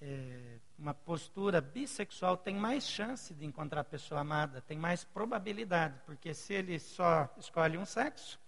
é, 0.00 0.58
uma 0.78 0.92
postura 0.92 1.60
bissexual 1.60 2.36
tem 2.36 2.54
mais 2.54 2.84
chance 2.86 3.32
de 3.34 3.44
encontrar 3.44 3.80
a 3.80 3.84
pessoa 3.84 4.20
amada, 4.20 4.60
tem 4.60 4.78
mais 4.78 5.04
probabilidade, 5.04 5.98
porque 6.04 6.34
se 6.34 6.52
ele 6.52 6.78
só 6.78 7.32
escolhe 7.38 7.78
um 7.78 7.84
sexo, 7.84 8.38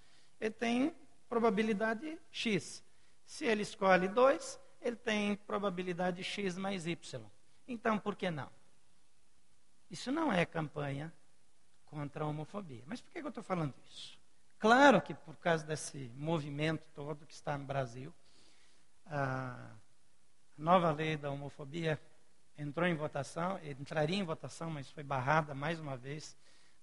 ele 0.41 0.55
tem 0.55 0.95
probabilidade 1.29 2.19
X. 2.31 2.85
Se 3.25 3.47
ele 3.47 3.63
escolhe 3.63 4.09
dois, 4.09 4.61
ele 4.81 4.97
tem 4.97 5.37
probabilidade 5.37 6.23
X 6.23 6.59
mais 6.59 6.87
Y. 6.87 7.23
Então, 7.67 7.99
por 7.99 8.15
que 8.15 8.31
não? 8.31 8.51
Isso 9.91 10.11
não 10.11 10.33
é 10.33 10.45
campanha 10.45 11.13
contra 11.87 12.25
a 12.25 12.27
homofobia. 12.27 12.83
Mas 12.87 13.01
por 13.01 13.13
que 13.13 13.19
eu 13.19 13.29
estou 13.29 13.43
falando 13.43 13.75
isso? 13.89 14.19
Claro 14.59 15.01
que 15.01 15.15
por 15.15 15.37
causa 15.37 15.65
desse 15.65 16.11
movimento 16.17 16.89
todo 16.95 17.27
que 17.27 17.35
está 17.35 17.57
no 17.59 17.65
Brasil, 17.65 18.13
a 19.07 19.71
nova 20.57 20.91
lei 20.91 21.17
da 21.17 21.31
homofobia 21.31 22.01
entrou 22.57 22.87
em 22.87 22.95
votação, 22.95 23.61
entraria 23.63 24.17
em 24.17 24.25
votação, 24.25 24.71
mas 24.71 24.91
foi 24.91 25.03
barrada 25.03 25.55
mais 25.55 25.79
uma 25.79 25.97
vez 25.97 26.37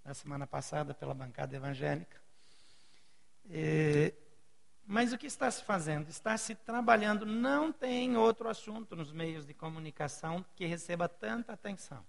na 0.03 0.13
semana 0.13 0.45
passada 0.45 0.93
pela 0.93 1.13
bancada 1.13 1.55
evangélica. 1.55 2.19
E, 3.49 4.13
mas 4.85 5.13
o 5.13 5.17
que 5.17 5.27
está 5.27 5.49
se 5.49 5.63
fazendo? 5.63 6.09
Está 6.09 6.37
se 6.37 6.53
trabalhando, 6.55 7.25
não 7.25 7.71
tem 7.71 8.17
outro 8.17 8.49
assunto 8.49 8.95
nos 8.95 9.11
meios 9.11 9.45
de 9.45 9.53
comunicação 9.53 10.45
que 10.55 10.65
receba 10.65 11.07
tanta 11.07 11.53
atenção. 11.53 12.05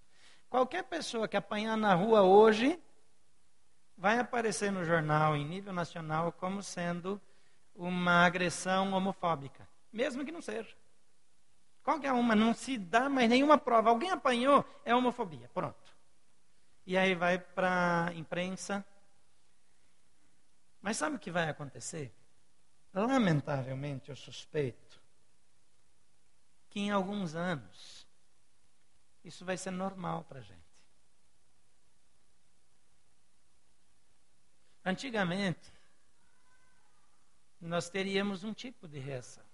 Qualquer 0.53 0.85
pessoa 0.85 1.27
que 1.27 1.35
apanhar 1.35 1.79
na 1.79 1.95
rua 1.95 2.21
hoje 2.21 2.79
vai 3.97 4.19
aparecer 4.19 4.71
no 4.71 4.85
jornal 4.85 5.35
em 5.35 5.47
nível 5.47 5.73
nacional 5.73 6.31
como 6.31 6.63
sendo 6.63 7.19
uma 7.75 8.27
agressão 8.27 8.93
homofóbica, 8.93 9.67
mesmo 9.91 10.27
que 10.27 10.31
não 10.31 10.43
seja. 10.43 10.77
Qualquer 11.83 12.13
uma, 12.13 12.35
não 12.35 12.53
se 12.53 12.77
dá 12.77 13.09
mais 13.09 13.31
nenhuma 13.31 13.57
prova. 13.57 13.89
Alguém 13.89 14.11
apanhou, 14.11 14.63
é 14.85 14.95
homofobia. 14.95 15.49
Pronto. 15.55 15.97
E 16.85 16.99
aí 16.99 17.15
vai 17.15 17.39
para 17.39 18.09
a 18.09 18.15
imprensa. 18.15 18.85
Mas 20.83 20.99
sabe 20.99 21.17
o 21.17 21.19
que 21.19 21.31
vai 21.31 21.49
acontecer? 21.49 22.15
Lamentavelmente, 22.93 24.11
eu 24.11 24.17
suspeito 24.17 25.01
que 26.69 26.79
em 26.79 26.91
alguns 26.91 27.35
anos 27.35 28.07
isso 29.25 29.45
vai 29.45 29.57
ser 29.57 29.71
normal 29.71 30.25
para 30.25 30.39
a 30.39 30.43
gente. 30.43 30.63
Antigamente, 34.85 35.73
nós 37.61 37.89
teríamos 37.89 38.43
um 38.43 38.53
tipo 38.53 38.89
de 38.89 38.99
reação. 38.99 39.45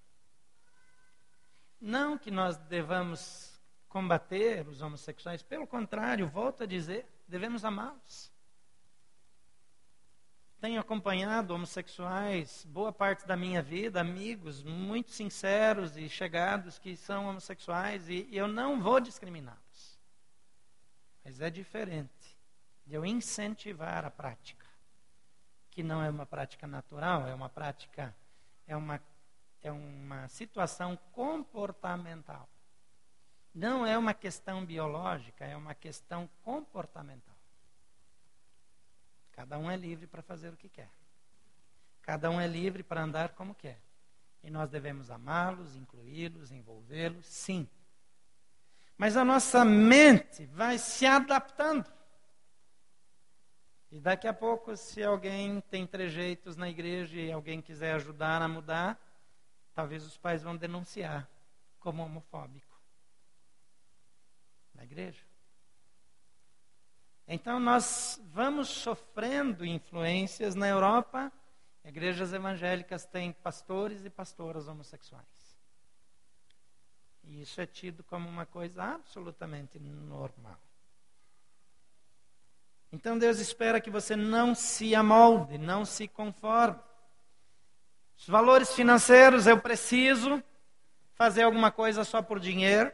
Não 1.81 2.17
que 2.17 2.31
nós 2.31 2.57
devamos 2.57 3.61
combater 3.89 4.67
os 4.67 4.81
homossexuais, 4.81 5.43
pelo 5.43 5.67
contrário, 5.67 6.27
volto 6.27 6.63
a 6.63 6.67
dizer, 6.67 7.07
devemos 7.27 7.65
amá-los. 7.65 8.33
Tenho 10.61 10.81
acompanhado 10.81 11.55
homossexuais 11.55 12.64
boa 12.68 12.92
parte 12.92 13.25
da 13.25 13.37
minha 13.37 13.62
vida, 13.62 14.01
amigos 14.01 14.64
muito 14.64 15.12
sinceros 15.12 15.97
e 15.97 16.09
chegados 16.09 16.81
que 16.81 16.97
são 16.97 17.29
homossexuais, 17.29 18.09
e, 18.09 18.27
e 18.29 18.37
eu 18.37 18.49
não 18.49 18.81
vou 18.81 18.99
discriminá-los. 18.99 20.01
Mas 21.25 21.40
é 21.40 21.49
diferente 21.49 22.37
de 22.85 22.97
eu 22.97 23.07
incentivar 23.07 24.05
a 24.05 24.11
prática, 24.11 24.66
que 25.71 25.85
não 25.85 26.03
é 26.03 26.11
uma 26.11 26.27
prática 26.27 26.66
natural, 26.66 27.29
é 27.29 27.35
uma 27.35 27.49
prática, 27.49 28.12
é 28.66 28.77
uma, 28.77 29.01
é 29.62 29.71
uma 29.71 30.27
situação 30.27 30.99
comportamental. 31.12 32.49
Não 33.55 33.87
é 33.87 33.97
uma 33.97 34.12
questão 34.12 34.66
biológica, 34.66 35.44
é 35.44 35.57
uma 35.57 35.75
questão 35.75 36.29
comportamental. 36.42 37.38
Cada 39.38 39.57
um 39.57 39.70
é 39.70 39.77
livre 39.77 40.09
para 40.09 40.20
fazer 40.20 40.53
o 40.53 40.57
que 40.57 40.68
quer. 40.68 40.90
Cada 42.03 42.29
um 42.29 42.40
é 42.40 42.46
livre 42.48 42.83
para 42.83 43.05
andar 43.05 43.29
como 43.35 43.55
quer. 43.55 43.81
E 44.42 44.51
nós 44.51 44.68
devemos 44.68 45.12
amá-los, 45.12 45.77
incluí-los, 45.77 46.51
envolvê-los, 46.51 47.24
sim. 47.24 47.68
Mas 48.96 49.16
a 49.16 49.24
nossa 49.24 49.64
mente 49.64 50.44
vai 50.46 50.77
se 50.77 51.07
adaptando. 51.07 51.88
E 53.92 54.01
daqui 54.01 54.27
a 54.27 54.35
pouco, 54.35 54.77
se 54.77 55.05
alguém 55.05 55.61
tem 55.70 55.87
trejeitos 55.87 56.57
na 56.57 56.68
igreja 56.68 57.20
e 57.20 57.31
alguém 57.31 57.62
quiser 57.62 57.94
ajudar 57.94 58.42
a 58.42 58.48
mudar, 58.48 59.01
talvez 59.72 60.05
os 60.05 60.18
pais 60.18 60.42
vão 60.42 60.57
denunciar 60.57 61.31
como 61.79 62.03
homofóbico 62.03 62.77
na 64.74 64.83
igreja. 64.83 65.28
Então 67.31 67.61
nós 67.61 68.19
vamos 68.33 68.69
sofrendo 68.69 69.67
influências 69.67 70.55
na 70.55 70.67
Europa. 70.67 71.31
Igrejas 71.85 72.33
evangélicas 72.33 73.05
têm 73.05 73.33
pastores 73.33 74.03
e 74.07 74.09
pastoras 74.09 74.67
homossexuais. 74.67 75.59
E 77.25 77.43
isso 77.43 77.61
é 77.61 77.67
tido 77.67 78.03
como 78.03 78.27
uma 78.27 78.47
coisa 78.47 78.83
absolutamente 78.83 79.79
normal. 79.79 80.59
Então 82.91 83.19
Deus 83.19 83.38
espera 83.38 83.79
que 83.79 83.91
você 83.91 84.17
não 84.17 84.55
se 84.55 84.95
amolde, 84.95 85.59
não 85.59 85.85
se 85.85 86.09
conforme. 86.09 86.81
Os 88.17 88.27
valores 88.27 88.75
financeiros, 88.75 89.47
eu 89.47 89.61
preciso 89.61 90.43
fazer 91.12 91.43
alguma 91.43 91.71
coisa 91.71 92.05
só 92.05 92.23
por 92.23 92.41
dinheiro. 92.41 92.91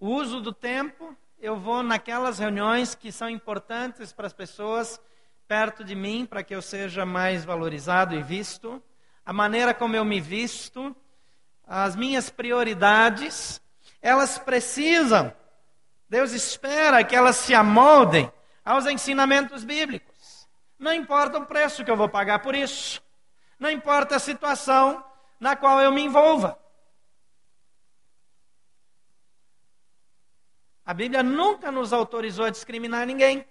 O 0.00 0.08
uso 0.08 0.40
do 0.40 0.52
tempo, 0.52 1.16
eu 1.40 1.56
vou 1.56 1.82
naquelas 1.82 2.38
reuniões 2.38 2.94
que 2.94 3.12
são 3.12 3.28
importantes 3.30 4.12
para 4.12 4.26
as 4.26 4.32
pessoas 4.32 5.00
perto 5.46 5.84
de 5.84 5.94
mim, 5.94 6.26
para 6.26 6.42
que 6.42 6.54
eu 6.54 6.60
seja 6.60 7.06
mais 7.06 7.44
valorizado 7.44 8.14
e 8.14 8.22
visto, 8.22 8.82
a 9.24 9.32
maneira 9.32 9.72
como 9.72 9.96
eu 9.96 10.04
me 10.04 10.20
visto, 10.20 10.94
as 11.66 11.96
minhas 11.96 12.28
prioridades, 12.28 13.60
elas 14.02 14.38
precisam, 14.38 15.32
Deus 16.08 16.32
espera 16.32 17.04
que 17.04 17.16
elas 17.16 17.36
se 17.36 17.54
amoldem 17.54 18.30
aos 18.64 18.86
ensinamentos 18.86 19.64
bíblicos. 19.64 20.48
Não 20.78 20.92
importa 20.92 21.38
o 21.38 21.46
preço 21.46 21.84
que 21.84 21.90
eu 21.90 21.96
vou 21.96 22.08
pagar 22.08 22.40
por 22.40 22.54
isso, 22.54 23.02
não 23.58 23.70
importa 23.70 24.16
a 24.16 24.20
situação 24.20 25.02
na 25.40 25.56
qual 25.56 25.80
eu 25.80 25.92
me 25.92 26.02
envolva. 26.02 26.58
A 30.88 30.94
Bíblia 30.94 31.22
nunca 31.22 31.70
nos 31.70 31.92
autorizou 31.92 32.46
a 32.46 32.50
discriminar 32.50 33.06
ninguém. 33.06 33.44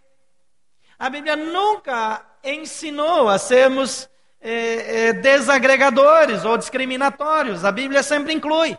A 0.98 1.08
Bíblia 1.08 1.36
nunca 1.36 2.26
ensinou 2.44 3.30
a 3.30 3.38
sermos 3.38 4.10
eh, 4.42 5.10
eh, 5.10 5.14
desagregadores 5.14 6.44
ou 6.44 6.58
discriminatórios. 6.58 7.64
A 7.64 7.72
Bíblia 7.72 8.02
sempre 8.02 8.34
inclui. 8.34 8.76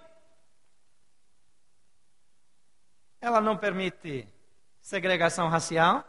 Ela 3.20 3.40
não 3.40 3.56
permite 3.56 4.26
segregação 4.80 5.48
racial. 5.48 6.04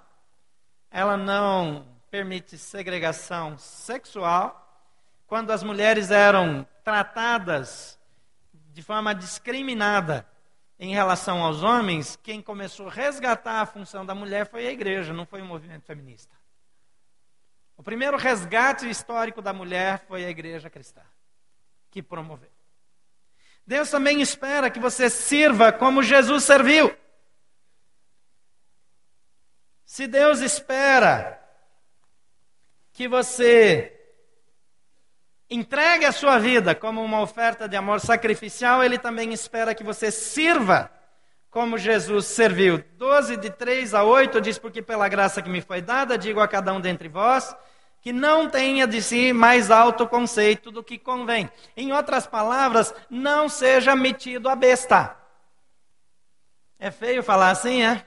Ela 0.89 1.15
não 1.17 1.85
permite 2.09 2.57
segregação 2.57 3.59
sexual. 3.59 4.89
Quando 5.27 5.51
as 5.51 5.61
mulheres 5.61 6.09
eram 6.09 6.65
tratadas 6.83 7.99
de 8.73 8.81
forma 8.81 9.13
discriminada 9.13 10.25
em 10.79 10.93
relação 10.93 11.43
aos 11.43 11.61
homens, 11.61 12.17
quem 12.23 12.41
começou 12.41 12.87
a 12.87 12.91
resgatar 12.91 13.59
a 13.59 13.65
função 13.65 14.05
da 14.05 14.15
mulher 14.15 14.49
foi 14.49 14.65
a 14.65 14.71
igreja, 14.71 15.13
não 15.13 15.25
foi 15.25 15.41
o 15.41 15.45
movimento 15.45 15.85
feminista. 15.85 16.33
O 17.75 17.83
primeiro 17.83 18.17
resgate 18.17 18.89
histórico 18.89 19.41
da 19.41 19.51
mulher 19.51 20.05
foi 20.07 20.23
a 20.23 20.29
igreja 20.29 20.69
cristã, 20.69 21.01
que 21.91 22.01
promoveu. 22.01 22.51
Deus 23.67 23.89
também 23.91 24.21
espera 24.21 24.69
que 24.69 24.79
você 24.79 25.09
sirva 25.09 25.71
como 25.71 26.01
Jesus 26.01 26.45
serviu. 26.45 26.97
Se 29.85 30.07
Deus 30.07 30.39
espera 30.39 31.39
que 32.93 33.07
você 33.07 33.98
entregue 35.49 36.05
a 36.05 36.11
sua 36.11 36.37
vida 36.37 36.75
como 36.75 37.03
uma 37.03 37.21
oferta 37.21 37.67
de 37.67 37.75
amor 37.75 37.99
sacrificial, 37.99 38.83
ele 38.83 38.97
também 38.97 39.33
espera 39.33 39.73
que 39.73 39.83
você 39.83 40.11
sirva 40.11 40.91
como 41.49 41.77
Jesus 41.77 42.25
serviu. 42.25 42.83
12, 42.97 43.37
de 43.37 43.49
3 43.49 43.93
a 43.93 44.03
8, 44.03 44.39
diz: 44.39 44.59
Porque 44.59 44.81
pela 44.81 45.09
graça 45.09 45.41
que 45.41 45.49
me 45.49 45.61
foi 45.61 45.81
dada, 45.81 46.17
digo 46.17 46.39
a 46.39 46.47
cada 46.47 46.71
um 46.71 46.79
dentre 46.79 47.09
vós, 47.09 47.55
que 48.01 48.13
não 48.13 48.47
tenha 48.47 48.85
de 48.85 49.01
si 49.01 49.33
mais 49.33 49.71
alto 49.71 50.07
conceito 50.07 50.71
do 50.71 50.83
que 50.83 50.99
convém. 50.99 51.49
Em 51.75 51.91
outras 51.91 52.27
palavras, 52.27 52.93
não 53.09 53.49
seja 53.49 53.95
metido 53.95 54.47
a 54.47 54.55
besta. 54.55 55.17
É 56.77 56.91
feio 56.91 57.23
falar 57.23 57.49
assim, 57.49 57.83
é? 57.83 58.05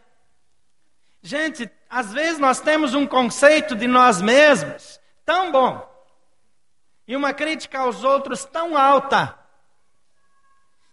Gente, 1.21 1.71
às 1.91 2.13
vezes 2.13 2.39
nós 2.39 2.61
temos 2.61 2.95
um 2.95 3.07
conceito 3.07 3.75
de 3.75 3.87
nós 3.87 4.23
mesmos 4.23 5.01
tão 5.25 5.53
bom 5.53 5.92
e 7.13 7.17
uma 7.17 7.35
crítica 7.35 7.79
aos 7.79 8.05
outros 8.05 8.43
tão 8.43 8.75
alta. 8.75 9.39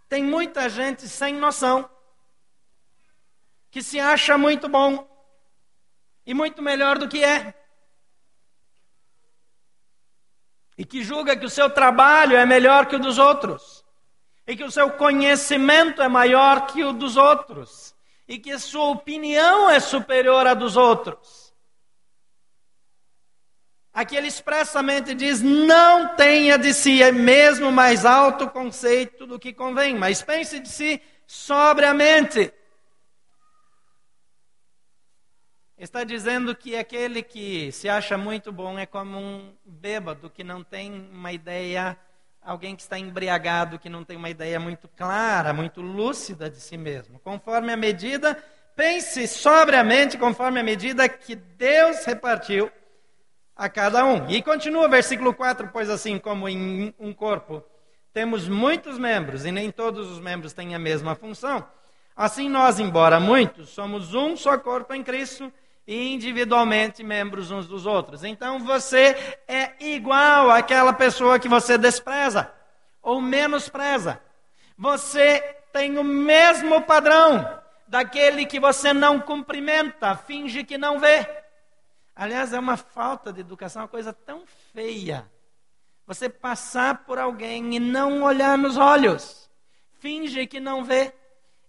Tem 0.10 0.22
muita 0.22 0.68
gente 0.68 1.08
sem 1.08 1.34
noção, 1.36 1.90
que 3.72 3.82
se 3.82 4.02
acha 4.02 4.38
muito 4.38 4.68
bom 4.68 5.10
e 6.26 6.34
muito 6.34 6.62
melhor 6.62 7.00
do 7.00 7.08
que 7.08 7.24
é. 7.24 7.54
E 10.78 10.84
que 10.84 11.02
julga 11.02 11.38
que 11.38 11.46
o 11.46 11.50
seu 11.50 11.70
trabalho 11.70 12.36
é 12.36 12.46
melhor 12.46 12.88
que 12.88 12.98
o 12.98 13.00
dos 13.00 13.18
outros. 13.18 13.86
E 14.46 14.58
que 14.58 14.64
o 14.66 14.72
seu 14.72 14.92
conhecimento 14.92 16.02
é 16.02 16.10
maior 16.10 16.68
que 16.68 16.84
o 16.84 16.92
dos 16.92 17.16
outros. 17.16 17.96
E 18.28 18.38
que 18.38 18.60
sua 18.60 18.90
opinião 18.90 19.70
é 19.70 19.80
superior 19.80 20.46
à 20.46 20.54
dos 20.54 20.76
outros. 20.76 21.39
Aqui 24.00 24.16
ele 24.16 24.30
expressamente 24.30 25.14
diz: 25.14 25.42
não 25.42 26.16
tenha 26.16 26.58
de 26.58 26.74
si 26.74 27.04
é 27.04 27.12
mesmo 27.12 27.70
mais 27.70 28.06
alto 28.06 28.50
conceito 28.50 29.28
do 29.28 29.38
que 29.38 29.52
convém, 29.52 29.94
mas 29.94 30.22
pense 30.22 30.58
de 30.58 30.70
si 30.70 31.02
sobriamente. 31.28 32.54
Está 35.78 36.06
dizendo 36.06 36.56
que 36.56 36.78
aquele 36.78 37.22
que 37.22 37.74
se 37.74 37.90
acha 37.90 38.18
muito 38.18 38.54
bom 38.54 38.80
é 38.80 38.86
como 38.86 39.18
um 39.20 39.54
bêbado 39.66 40.30
que 40.30 40.46
não 40.46 40.64
tem 40.64 41.10
uma 41.12 41.34
ideia, 41.34 41.98
alguém 42.42 42.78
que 42.78 42.84
está 42.84 42.98
embriagado, 42.98 43.78
que 43.78 43.90
não 43.90 44.06
tem 44.06 44.16
uma 44.16 44.30
ideia 44.30 44.62
muito 44.62 44.88
clara, 44.88 45.52
muito 45.52 45.82
lúcida 45.82 46.50
de 46.50 46.62
si 46.62 46.78
mesmo. 46.78 47.20
Conforme 47.20 47.74
a 47.74 47.78
medida, 47.78 48.42
pense 48.78 49.28
sobriamente, 49.28 50.18
conforme 50.18 50.62
a 50.62 50.64
medida 50.64 51.10
que 51.10 51.36
Deus 51.36 52.06
repartiu 52.06 52.72
a 53.60 53.68
cada 53.68 54.06
um. 54.06 54.30
E 54.30 54.42
continua 54.42 54.88
o 54.88 54.90
versículo 54.90 55.34
4, 55.34 55.68
pois 55.74 55.90
assim 55.90 56.18
como 56.18 56.48
em 56.48 56.96
um 56.98 57.14
corpo 57.14 57.62
temos 58.14 58.48
muitos 58.48 58.98
membros 58.98 59.46
e 59.46 59.52
nem 59.52 59.70
todos 59.70 60.10
os 60.10 60.18
membros 60.18 60.54
têm 60.54 60.74
a 60.74 60.80
mesma 60.80 61.14
função, 61.14 61.68
assim 62.16 62.50
nós, 62.50 62.80
embora 62.80 63.20
muitos, 63.20 63.70
somos 63.70 64.14
um 64.14 64.38
só 64.38 64.58
corpo 64.58 64.94
em 64.94 65.04
Cristo 65.04 65.52
e 65.86 66.14
individualmente 66.14 67.04
membros 67.04 67.52
uns 67.52 67.68
dos 67.68 67.86
outros. 67.86 68.24
Então 68.24 68.60
você 68.60 69.16
é 69.46 69.74
igual 69.82 70.50
àquela 70.50 70.94
pessoa 70.94 71.38
que 71.38 71.50
você 71.50 71.78
despreza 71.78 72.50
ou 73.02 73.20
menospreza. 73.20 74.22
Você 74.78 75.40
tem 75.74 75.98
o 75.98 76.04
mesmo 76.04 76.82
padrão 76.84 77.60
daquele 77.90 78.46
que 78.46 78.60
você 78.60 78.94
não 78.94 79.20
cumprimenta, 79.20 80.16
finge 80.16 80.64
que 80.64 80.78
não 80.78 80.98
vê. 80.98 81.28
Aliás, 82.20 82.52
é 82.52 82.60
uma 82.60 82.76
falta 82.76 83.32
de 83.32 83.40
educação, 83.40 83.84
uma 83.84 83.88
coisa 83.88 84.12
tão 84.12 84.44
feia. 84.74 85.26
Você 86.06 86.28
passar 86.28 87.06
por 87.06 87.18
alguém 87.18 87.76
e 87.76 87.80
não 87.80 88.24
olhar 88.24 88.58
nos 88.58 88.76
olhos, 88.76 89.50
finge 90.00 90.46
que 90.46 90.60
não 90.60 90.84
vê. 90.84 91.14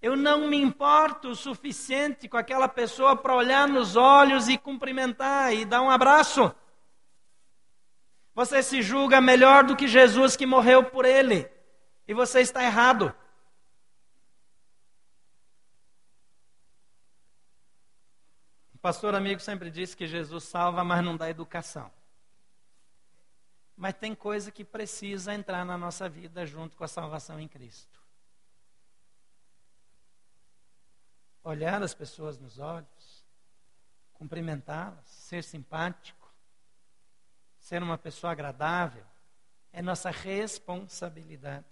Eu 0.02 0.16
não 0.16 0.48
me 0.48 0.56
importo 0.56 1.28
o 1.28 1.36
suficiente 1.36 2.28
com 2.28 2.36
aquela 2.36 2.66
pessoa 2.66 3.14
para 3.14 3.36
olhar 3.36 3.68
nos 3.68 3.94
olhos 3.94 4.48
e 4.48 4.58
cumprimentar 4.58 5.54
e 5.54 5.64
dar 5.64 5.82
um 5.82 5.90
abraço. 5.90 6.52
Você 8.34 8.60
se 8.60 8.82
julga 8.82 9.20
melhor 9.20 9.62
do 9.62 9.76
que 9.76 9.86
Jesus 9.86 10.34
que 10.34 10.46
morreu 10.46 10.82
por 10.82 11.04
ele. 11.04 11.48
E 12.08 12.12
você 12.12 12.40
está 12.40 12.64
errado. 12.64 13.14
O 18.80 18.82
pastor 18.82 19.14
amigo 19.14 19.40
sempre 19.40 19.70
disse 19.70 19.96
que 19.96 20.06
Jesus 20.06 20.42
salva, 20.44 20.82
mas 20.82 21.04
não 21.04 21.16
dá 21.16 21.30
educação. 21.30 21.92
Mas 23.76 23.94
tem 23.94 24.14
coisa 24.14 24.50
que 24.50 24.64
precisa 24.64 25.32
entrar 25.32 25.64
na 25.64 25.78
nossa 25.78 26.08
vida 26.08 26.44
junto 26.44 26.76
com 26.76 26.82
a 26.84 26.88
salvação 26.88 27.38
em 27.38 27.46
Cristo. 27.46 28.00
Olhar 31.44 31.82
as 31.82 31.94
pessoas 31.94 32.38
nos 32.38 32.58
olhos, 32.58 33.24
cumprimentá-las, 34.12 35.06
ser 35.06 35.44
simpático 35.44 36.20
ser 37.60 37.82
uma 37.82 37.98
pessoa 37.98 38.32
agradável, 38.32 39.04
é 39.72 39.80
nossa 39.80 40.10
responsabilidade. 40.10 41.64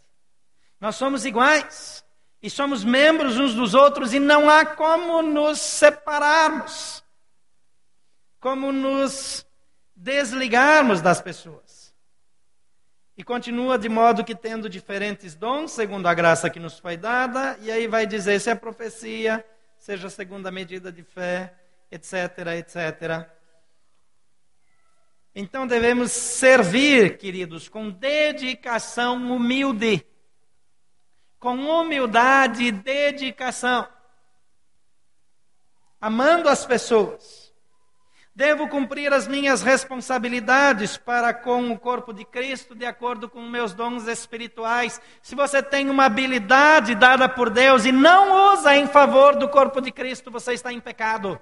Nós 0.81 0.95
somos 0.95 1.25
iguais 1.25 2.05
e 2.43 2.49
somos 2.49 2.85
membros 2.85 3.39
uns 3.39 3.55
dos 3.55 3.75
outros 3.75 4.15
e 4.15 4.21
não 4.21 4.49
há 4.49 4.65
como 4.65 5.23
nos 5.23 5.59
separarmos, 5.59 7.03
como 8.39 8.73
nos 8.73 9.45
desligarmos 9.95 11.01
das 11.01 11.21
pessoas. 11.21 11.93
E 13.17 13.25
continua 13.25 13.77
de 13.77 13.89
modo 13.89 14.25
que 14.25 14.35
tendo 14.35 14.71
diferentes 14.71 15.35
dons, 15.35 15.73
segundo 15.73 16.07
a 16.07 16.15
graça 16.15 16.49
que 16.49 16.61
nos 16.61 16.79
foi 16.79 16.97
dada, 16.97 17.59
e 17.61 17.71
aí 17.71 17.89
vai 17.89 18.07
dizer 18.07 18.41
se 18.41 18.49
é 18.49 18.55
profecia, 18.55 19.45
seja 19.77 20.09
segundo 20.09 20.47
a 20.47 20.53
medida 20.53 20.93
de 20.93 21.03
fé, 21.03 21.53
etc, 21.91 22.15
etc. 22.59 23.29
Então 25.35 25.67
devemos 25.67 26.13
servir, 26.13 27.19
queridos, 27.19 27.69
com 27.69 27.91
dedicação 27.91 29.17
humilde. 29.35 30.07
Com 31.39 31.55
humildade 31.57 32.65
e 32.65 32.73
dedicação. 32.73 33.87
Amando 36.01 36.49
as 36.49 36.65
pessoas. 36.65 37.49
Devo 38.39 38.69
cumprir 38.69 39.13
as 39.13 39.27
minhas 39.27 39.63
responsabilidades 39.63 40.97
para 40.97 41.35
com 41.35 41.73
o 41.73 41.79
corpo 41.79 42.13
de 42.13 42.25
Cristo, 42.25 42.73
de 42.73 42.87
acordo 42.87 43.29
com 43.29 43.43
meus 43.43 43.75
dons 43.75 44.07
espirituais. 44.07 45.01
Se 45.21 45.35
você 45.35 45.61
tem 45.61 45.91
uma 45.91 46.05
habilidade 46.05 46.95
dada 46.95 47.29
por 47.29 47.51
Deus 47.51 47.85
e 47.85 47.91
não 47.91 48.53
usa 48.53 48.77
em 48.77 48.87
favor 48.87 49.35
do 49.35 49.49
corpo 49.49 49.81
de 49.81 49.91
Cristo, 49.91 50.31
você 50.31 50.53
está 50.53 50.73
em 50.73 50.79
pecado. 50.79 51.41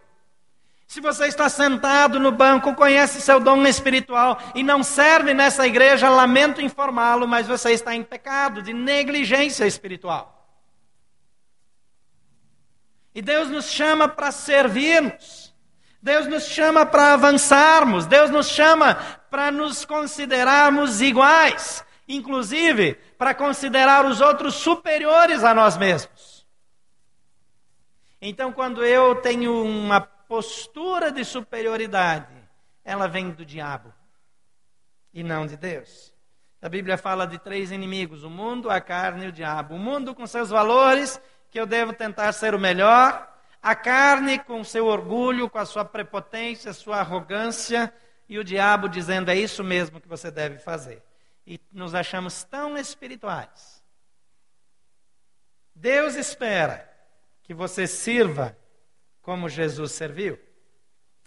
Se 0.86 1.00
você 1.00 1.26
está 1.26 1.48
sentado 1.48 2.20
no 2.20 2.30
banco, 2.30 2.74
conhece 2.74 3.20
seu 3.20 3.40
dom 3.40 3.66
espiritual 3.66 4.38
e 4.54 4.62
não 4.62 4.82
serve 4.82 5.34
nessa 5.34 5.66
igreja, 5.66 6.08
lamento 6.08 6.60
informá-lo, 6.60 7.26
mas 7.26 7.46
você 7.46 7.72
está 7.72 7.94
em 7.94 8.04
pecado 8.04 8.62
de 8.62 8.72
negligência 8.72 9.66
espiritual. 9.66 10.32
E 13.12 13.20
Deus 13.20 13.48
nos 13.48 13.70
chama 13.70 14.06
para 14.06 14.30
servirmos. 14.30 15.54
Deus 16.00 16.26
nos 16.26 16.44
chama 16.44 16.86
para 16.86 17.14
avançarmos. 17.14 18.06
Deus 18.06 18.30
nos 18.30 18.46
chama 18.46 18.94
para 19.30 19.50
nos 19.50 19.84
considerarmos 19.84 21.00
iguais. 21.00 21.84
Inclusive, 22.06 22.94
para 23.18 23.34
considerar 23.34 24.04
os 24.04 24.20
outros 24.20 24.54
superiores 24.54 25.42
a 25.42 25.52
nós 25.54 25.76
mesmos. 25.76 26.46
Então, 28.20 28.52
quando 28.52 28.84
eu 28.84 29.16
tenho 29.16 29.64
uma 29.64 30.00
postura 30.28 31.10
de 31.10 31.24
superioridade, 31.24 32.34
ela 32.84 33.06
vem 33.06 33.30
do 33.30 33.44
diabo 33.44 33.92
e 35.12 35.22
não 35.22 35.46
de 35.46 35.56
Deus. 35.56 36.14
A 36.60 36.68
Bíblia 36.68 36.98
fala 36.98 37.26
de 37.26 37.38
três 37.38 37.70
inimigos: 37.70 38.24
o 38.24 38.30
mundo, 38.30 38.70
a 38.70 38.80
carne 38.80 39.26
e 39.26 39.28
o 39.28 39.32
diabo. 39.32 39.74
O 39.74 39.78
mundo 39.78 40.14
com 40.14 40.26
seus 40.26 40.50
valores, 40.50 41.20
que 41.50 41.60
eu 41.60 41.66
devo 41.66 41.92
tentar 41.92 42.32
ser 42.32 42.54
o 42.54 42.58
melhor. 42.58 43.34
A 43.62 43.74
carne 43.74 44.38
com 44.38 44.62
seu 44.62 44.86
orgulho, 44.86 45.50
com 45.50 45.58
a 45.58 45.66
sua 45.66 45.84
prepotência, 45.84 46.72
sua 46.72 46.98
arrogância. 46.98 47.92
E 48.28 48.38
o 48.38 48.44
diabo 48.44 48.88
dizendo: 48.88 49.30
é 49.30 49.36
isso 49.36 49.62
mesmo 49.62 50.00
que 50.00 50.08
você 50.08 50.30
deve 50.30 50.58
fazer. 50.58 51.02
E 51.46 51.60
nos 51.72 51.94
achamos 51.94 52.44
tão 52.44 52.76
espirituais. 52.76 53.82
Deus 55.74 56.14
espera 56.14 56.90
que 57.42 57.54
você 57.54 57.86
sirva 57.86 58.56
como 59.26 59.48
Jesus 59.48 59.90
serviu. 59.90 60.38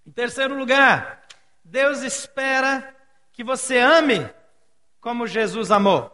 Em 0.07 0.12
terceiro 0.12 0.57
lugar, 0.57 1.21
Deus 1.65 2.01
espera 2.01 2.95
que 3.33 3.43
você 3.43 3.77
ame 3.77 4.25
como 5.01 5.27
Jesus 5.27 5.69
amou. 5.69 6.09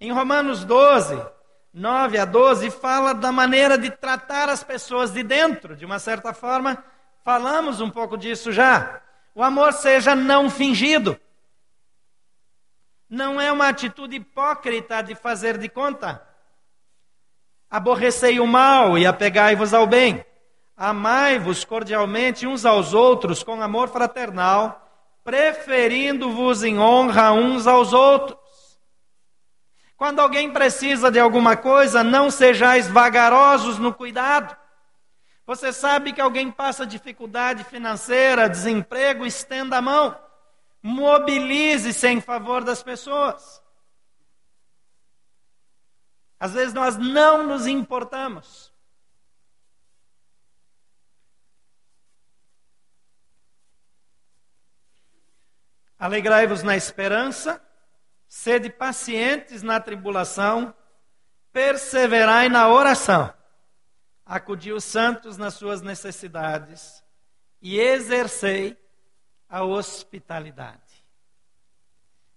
Em 0.00 0.10
Romanos 0.10 0.64
12, 0.64 1.24
9 1.72 2.18
a 2.18 2.24
12, 2.24 2.72
fala 2.72 3.14
da 3.14 3.30
maneira 3.30 3.78
de 3.78 3.88
tratar 3.88 4.48
as 4.48 4.64
pessoas 4.64 5.12
de 5.12 5.22
dentro. 5.22 5.76
De 5.76 5.84
uma 5.84 6.00
certa 6.00 6.34
forma, 6.34 6.84
falamos 7.22 7.80
um 7.80 7.88
pouco 7.88 8.18
disso 8.18 8.50
já. 8.50 9.00
O 9.32 9.44
amor 9.44 9.72
seja 9.74 10.16
não 10.16 10.50
fingido. 10.50 11.16
Não 13.08 13.40
é 13.40 13.52
uma 13.52 13.68
atitude 13.68 14.16
hipócrita 14.16 15.00
de 15.02 15.14
fazer 15.14 15.56
de 15.56 15.68
conta. 15.68 16.20
Aborrecei 17.70 18.40
o 18.40 18.46
mal 18.46 18.98
e 18.98 19.06
apegai-vos 19.06 19.72
ao 19.72 19.86
bem. 19.86 20.26
Amai-vos 20.84 21.64
cordialmente 21.64 22.44
uns 22.44 22.66
aos 22.66 22.92
outros 22.92 23.44
com 23.44 23.62
amor 23.62 23.88
fraternal, 23.88 24.84
preferindo-vos 25.22 26.64
em 26.64 26.76
honra 26.76 27.30
uns 27.30 27.68
aos 27.68 27.92
outros. 27.92 28.36
Quando 29.96 30.18
alguém 30.18 30.52
precisa 30.52 31.08
de 31.08 31.20
alguma 31.20 31.56
coisa, 31.56 32.02
não 32.02 32.32
sejais 32.32 32.88
vagarosos 32.88 33.78
no 33.78 33.94
cuidado. 33.94 34.56
Você 35.46 35.72
sabe 35.72 36.12
que 36.12 36.20
alguém 36.20 36.50
passa 36.50 36.84
dificuldade 36.84 37.62
financeira, 37.62 38.50
desemprego, 38.50 39.24
estenda 39.24 39.76
a 39.76 39.82
mão. 39.82 40.18
Mobilize-se 40.82 42.08
em 42.08 42.20
favor 42.20 42.64
das 42.64 42.82
pessoas. 42.82 43.62
Às 46.40 46.54
vezes 46.54 46.74
nós 46.74 46.96
não 46.96 47.46
nos 47.46 47.68
importamos. 47.68 48.71
Alegrai-vos 56.02 56.64
na 56.64 56.76
esperança, 56.76 57.62
sede 58.26 58.68
pacientes 58.68 59.62
na 59.62 59.78
tribulação, 59.78 60.74
perseverai 61.52 62.48
na 62.48 62.68
oração, 62.68 63.32
acudi 64.26 64.72
os 64.72 64.82
santos 64.82 65.38
nas 65.38 65.54
suas 65.54 65.80
necessidades 65.80 67.04
e 67.60 67.78
exercei 67.78 68.76
a 69.48 69.62
hospitalidade. 69.62 71.06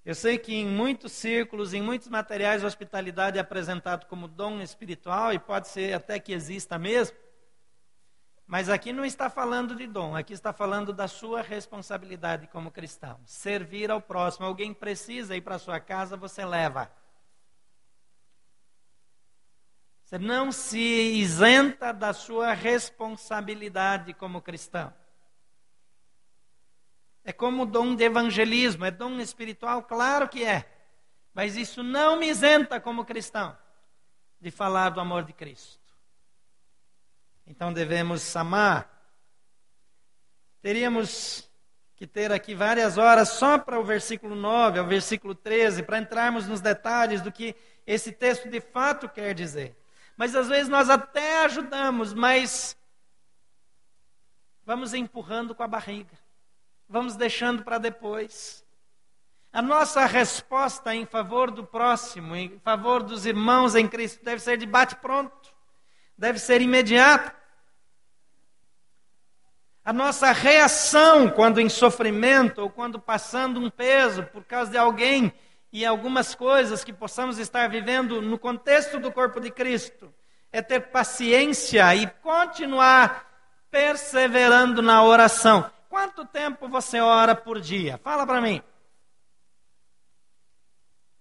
Eu 0.06 0.14
sei 0.14 0.38
que 0.38 0.54
em 0.54 0.68
muitos 0.68 1.14
círculos, 1.14 1.74
em 1.74 1.82
muitos 1.82 2.08
materiais, 2.08 2.64
a 2.64 2.68
hospitalidade 2.68 3.40
é 3.40 3.42
apresentado 3.42 4.06
como 4.06 4.28
dom 4.28 4.62
espiritual 4.62 5.34
e 5.34 5.40
pode 5.40 5.70
ser 5.70 5.94
até 5.94 6.20
que 6.20 6.34
exista 6.34 6.78
mesmo. 6.78 7.18
Mas 8.48 8.70
aqui 8.70 8.94
não 8.94 9.04
está 9.04 9.30
falando 9.30 9.76
de 9.76 9.88
dom, 9.88 10.16
aqui 10.16 10.34
está 10.34 10.54
falando 10.54 10.94
da 10.94 11.08
sua 11.08 11.42
responsabilidade 11.42 12.48
como 12.48 12.70
cristão. 12.70 13.20
Servir 13.26 13.90
ao 13.90 14.00
próximo. 14.00 14.46
Alguém 14.46 14.74
precisa 14.74 15.36
ir 15.36 15.42
para 15.42 15.58
sua 15.58 15.80
casa, 15.80 16.16
você 16.16 16.46
leva. 16.46 16.92
Você 20.04 20.20
não 20.20 20.52
se 20.52 20.78
isenta 20.80 21.92
da 21.92 22.14
sua 22.14 22.54
responsabilidade 22.54 24.14
como 24.14 24.40
cristão. 24.40 24.94
É 27.24 27.34
como 27.34 27.64
o 27.64 27.66
dom 27.66 27.96
de 27.96 28.04
evangelismo, 28.04 28.86
é 28.86 28.92
dom 28.92 29.20
espiritual, 29.20 29.82
claro 29.82 30.30
que 30.30 30.44
é. 30.44 30.72
Mas 31.34 31.58
isso 31.58 31.82
não 31.82 32.20
me 32.20 32.28
isenta 32.28 32.80
como 32.80 33.04
cristão 33.04 33.58
de 34.40 34.52
falar 34.52 34.90
do 34.90 35.00
amor 35.00 35.24
de 35.24 35.34
Cristo. 35.34 35.85
Então 37.46 37.72
devemos 37.72 38.36
amar. 38.36 38.92
Teríamos 40.62 41.50
que 41.96 42.06
ter 42.06 42.32
aqui 42.32 42.54
várias 42.54 42.98
horas 42.98 43.30
só 43.30 43.58
para 43.58 43.80
o 43.80 43.84
versículo 43.84 44.36
9 44.36 44.80
ao 44.80 44.86
versículo 44.88 45.34
13, 45.34 45.84
para 45.84 46.00
entrarmos 46.00 46.48
nos 46.48 46.60
detalhes 46.60 47.22
do 47.22 47.32
que 47.32 47.56
esse 47.86 48.12
texto 48.12 48.50
de 48.50 48.60
fato 48.60 49.08
quer 49.08 49.34
dizer. 49.34 49.78
Mas 50.18 50.36
às 50.36 50.48
vezes 50.48 50.68
nós 50.68 50.90
até 50.90 51.46
ajudamos, 51.46 52.14
mas 52.14 52.78
vamos 54.66 54.94
empurrando 54.94 55.54
com 55.54 55.64
a 55.64 55.68
barriga. 55.68 56.18
vamos 56.88 57.16
deixando 57.16 57.64
para 57.64 57.78
depois. 57.78 58.64
A 59.52 59.62
nossa 59.62 60.06
resposta 60.06 60.94
em 60.94 61.06
favor 61.06 61.50
do 61.50 61.66
próximo, 61.66 62.36
em 62.36 62.60
favor 62.60 63.02
dos 63.02 63.26
irmãos 63.26 63.74
em 63.74 63.88
Cristo, 63.88 64.24
deve 64.24 64.42
ser 64.42 64.58
de 64.58 64.66
bate-pronto, 64.66 65.55
deve 66.18 66.40
ser 66.40 66.62
imediata. 66.62 67.34
A 69.84 69.94
nossa 69.94 70.32
reação 70.32 71.30
quando 71.30 71.62
em 71.62 71.70
sofrimento 71.70 72.62
ou 72.62 72.70
quando 72.70 73.00
passando 73.00 73.60
um 73.60 73.70
peso 73.70 74.24
por 74.24 74.44
causa 74.44 74.72
de 74.72 74.78
alguém 74.78 75.32
e 75.72 75.86
algumas 75.86 76.34
coisas 76.34 76.84
que 76.84 76.94
possamos 76.94 77.38
estar 77.38 77.70
vivendo 77.70 78.22
no 78.22 78.40
contexto 78.40 79.00
do 79.00 79.12
corpo 79.12 79.40
de 79.40 79.52
Cristo 79.52 80.14
é 80.52 80.62
ter 80.62 80.80
paciência 80.92 81.94
e 81.96 82.08
continuar 82.08 83.30
perseverando 83.70 84.82
na 84.82 85.04
oração. 85.04 85.70
Quanto 85.90 86.26
tempo 86.26 86.68
você 86.68 87.00
ora 87.00 87.36
por 87.36 87.60
dia? 87.60 88.00
Fala 88.04 88.26
para 88.26 88.42
mim 88.42 88.64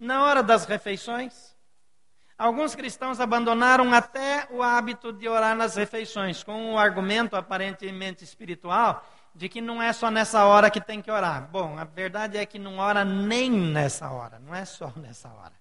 na 0.05 0.25
hora 0.25 0.43
das 0.43 0.65
refeições. 0.67 1.54
Alguns 2.37 2.75
cristãos 2.75 3.21
abandonaram 3.21 3.95
até 3.95 4.49
o 4.51 4.61
hábito 4.63 5.13
de 5.13 5.29
orar 5.29 5.57
nas 5.57 5.77
refeições, 5.77 6.43
com 6.43 6.75
o 6.75 6.79
argumento 6.79 7.37
aparentemente 7.37 8.25
espiritual 8.25 9.07
de 9.35 9.49
que 9.49 9.61
não 9.61 9.81
é 9.81 9.93
só 9.93 10.11
nessa 10.11 10.45
hora 10.45 10.71
que 10.71 10.81
tem 10.81 11.01
que 11.01 11.11
orar. 11.11 11.49
Bom, 11.49 11.79
a 11.79 11.85
verdade 11.85 12.37
é 12.37 12.45
que 12.45 12.59
não 12.59 12.79
ora 12.79 13.05
nem 13.05 13.51
nessa 13.51 14.11
hora, 14.11 14.39
não 14.39 14.55
é 14.55 14.65
só 14.65 14.93
nessa 14.97 15.29
hora. 15.29 15.55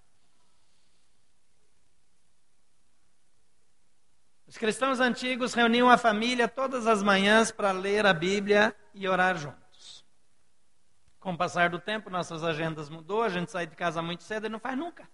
Os 4.46 4.58
cristãos 4.58 5.00
antigos 5.00 5.54
reuniam 5.54 5.88
a 5.88 5.98
família 5.98 6.46
todas 6.46 6.86
as 6.86 7.02
manhãs 7.02 7.50
para 7.50 7.72
ler 7.72 8.06
a 8.06 8.12
Bíblia 8.12 8.74
e 8.92 9.08
orar 9.08 9.36
juntos. 9.36 10.04
Com 11.18 11.32
o 11.32 11.36
passar 11.36 11.70
do 11.70 11.78
tempo, 11.78 12.10
nossas 12.10 12.44
agendas 12.44 12.88
mudou, 12.88 13.22
a 13.22 13.28
gente 13.28 13.50
sai 13.50 13.66
de 13.66 13.74
casa 13.74 14.02
muito 14.02 14.22
cedo 14.22 14.46
e 14.46 14.48
não 14.48 14.60
faz 14.60 14.76
nunca. 14.76 15.08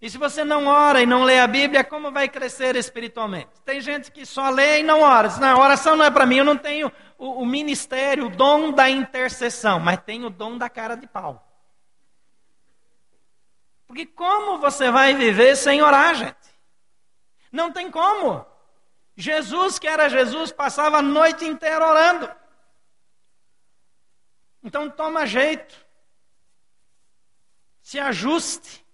E 0.00 0.10
se 0.10 0.18
você 0.18 0.44
não 0.44 0.66
ora 0.66 1.00
e 1.00 1.06
não 1.06 1.22
lê 1.24 1.40
a 1.40 1.46
Bíblia, 1.46 1.82
como 1.82 2.12
vai 2.12 2.28
crescer 2.28 2.76
espiritualmente? 2.76 3.48
Tem 3.64 3.80
gente 3.80 4.12
que 4.12 4.26
só 4.26 4.50
lê 4.50 4.80
e 4.80 4.82
não 4.82 5.00
ora. 5.00 5.28
Diz, 5.28 5.38
não, 5.38 5.58
oração 5.58 5.96
não 5.96 6.04
é 6.04 6.10
para 6.10 6.26
mim, 6.26 6.36
eu 6.36 6.44
não 6.44 6.56
tenho 6.56 6.92
o, 7.16 7.42
o, 7.42 7.46
ministério, 7.46 8.26
o 8.26 8.30
dom 8.30 8.72
da 8.72 8.90
intercessão, 8.90 9.80
mas 9.80 10.02
tenho 10.04 10.26
o 10.26 10.30
dom 10.30 10.58
da 10.58 10.68
cara 10.68 10.96
de 10.96 11.06
pau. 11.06 11.42
Porque 13.86 14.04
como 14.04 14.58
você 14.58 14.90
vai 14.90 15.14
viver 15.14 15.56
sem 15.56 15.80
orar, 15.80 16.14
gente? 16.14 16.36
Não 17.50 17.72
tem 17.72 17.90
como. 17.90 18.44
Jesus, 19.16 19.78
que 19.78 19.88
era 19.88 20.10
Jesus, 20.10 20.52
passava 20.52 20.98
a 20.98 21.02
noite 21.02 21.46
inteira 21.46 21.88
orando. 21.88 22.30
Então 24.62 24.90
toma 24.90 25.24
jeito. 25.24 25.74
Se 27.80 27.98
ajuste. 27.98 28.85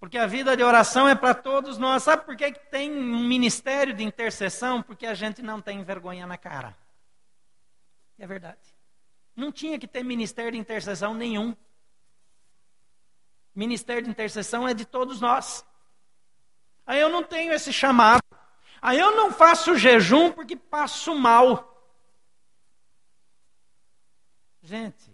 Porque 0.00 0.16
a 0.16 0.26
vida 0.26 0.56
de 0.56 0.62
oração 0.62 1.08
é 1.08 1.14
para 1.14 1.34
todos 1.34 1.76
nós. 1.76 2.04
Sabe 2.04 2.24
por 2.24 2.36
que 2.36 2.52
tem 2.52 2.90
um 2.90 3.26
ministério 3.26 3.92
de 3.92 4.04
intercessão? 4.04 4.82
Porque 4.82 5.06
a 5.06 5.14
gente 5.14 5.42
não 5.42 5.60
tem 5.60 5.82
vergonha 5.82 6.26
na 6.26 6.38
cara. 6.38 6.76
É 8.18 8.26
verdade. 8.26 8.74
Não 9.34 9.50
tinha 9.50 9.78
que 9.78 9.88
ter 9.88 10.04
ministério 10.04 10.52
de 10.52 10.58
intercessão 10.58 11.14
nenhum. 11.14 11.56
Ministério 13.54 14.02
de 14.02 14.10
intercessão 14.10 14.68
é 14.68 14.74
de 14.74 14.84
todos 14.84 15.20
nós. 15.20 15.64
Aí 16.86 17.00
eu 17.00 17.08
não 17.08 17.24
tenho 17.24 17.52
esse 17.52 17.72
chamado. 17.72 18.22
Aí 18.80 18.98
eu 18.98 19.16
não 19.16 19.32
faço 19.32 19.76
jejum 19.76 20.30
porque 20.30 20.54
passo 20.56 21.14
mal. 21.14 21.74
Gente, 24.62 25.07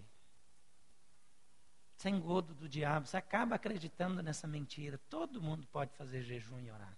sem 2.04 2.20
godo 2.20 2.52
do 2.52 2.68
diabo, 2.68 3.06
você 3.06 3.16
acaba 3.16 3.54
acreditando 3.54 4.22
nessa 4.22 4.46
mentira. 4.46 5.00
Todo 5.08 5.40
mundo 5.40 5.66
pode 5.72 5.90
fazer 5.94 6.20
jejum 6.20 6.60
e 6.60 6.70
orar. 6.70 6.94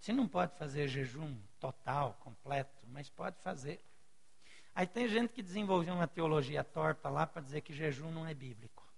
Você 0.00 0.10
não 0.10 0.26
pode 0.26 0.56
fazer 0.56 0.88
jejum 0.88 1.36
total, 1.60 2.14
completo, 2.14 2.86
mas 2.86 3.10
pode 3.10 3.38
fazer. 3.42 3.78
Aí 4.74 4.86
tem 4.86 5.06
gente 5.06 5.34
que 5.34 5.42
desenvolveu 5.42 5.92
uma 5.92 6.08
teologia 6.08 6.64
torta 6.64 7.10
lá 7.10 7.26
para 7.26 7.42
dizer 7.42 7.60
que 7.60 7.74
jejum 7.74 8.10
não 8.10 8.26
é 8.26 8.32
bíblico. 8.32 8.90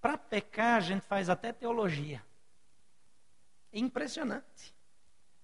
Para 0.00 0.16
pecar, 0.16 0.76
a 0.76 0.80
gente 0.80 1.02
faz 1.02 1.28
até 1.28 1.52
teologia. 1.52 2.24
É 3.72 3.80
impressionante. 3.80 4.72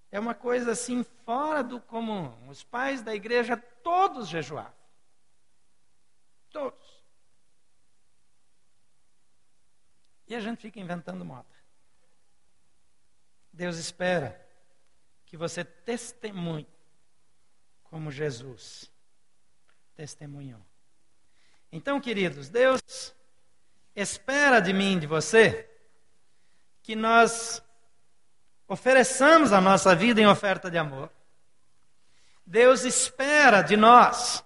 É 0.09 0.17
uma 0.17 0.33
coisa 0.33 0.71
assim 0.71 1.03
fora 1.25 1.61
do 1.61 1.81
comum. 1.81 2.47
Os 2.47 2.63
pais 2.63 3.01
da 3.01 3.13
igreja 3.13 3.57
todos 3.57 4.29
jejuavam. 4.29 4.80
Todos. 6.51 7.01
E 10.27 10.35
a 10.35 10.39
gente 10.39 10.61
fica 10.61 10.79
inventando 10.79 11.25
moda. 11.25 11.45
Deus 13.51 13.77
espera 13.77 14.39
que 15.25 15.35
você 15.35 15.63
testemunhe 15.63 16.67
como 17.83 18.11
Jesus 18.11 18.89
testemunhou. 19.95 20.61
Então, 21.71 21.99
queridos, 21.99 22.49
Deus 22.49 22.81
espera 23.95 24.59
de 24.59 24.73
mim, 24.73 24.97
de 24.97 25.07
você, 25.07 25.69
que 26.81 26.95
nós 26.95 27.61
ofereçamos 28.67 29.51
a 29.51 29.59
nossa 29.59 29.93
vida 29.95 30.21
em 30.21 30.27
oferta 30.27 30.71
de 30.71 30.77
amor. 30.77 31.11
Deus 32.45 32.83
espera 32.83 33.61
de 33.61 33.75
nós 33.75 34.43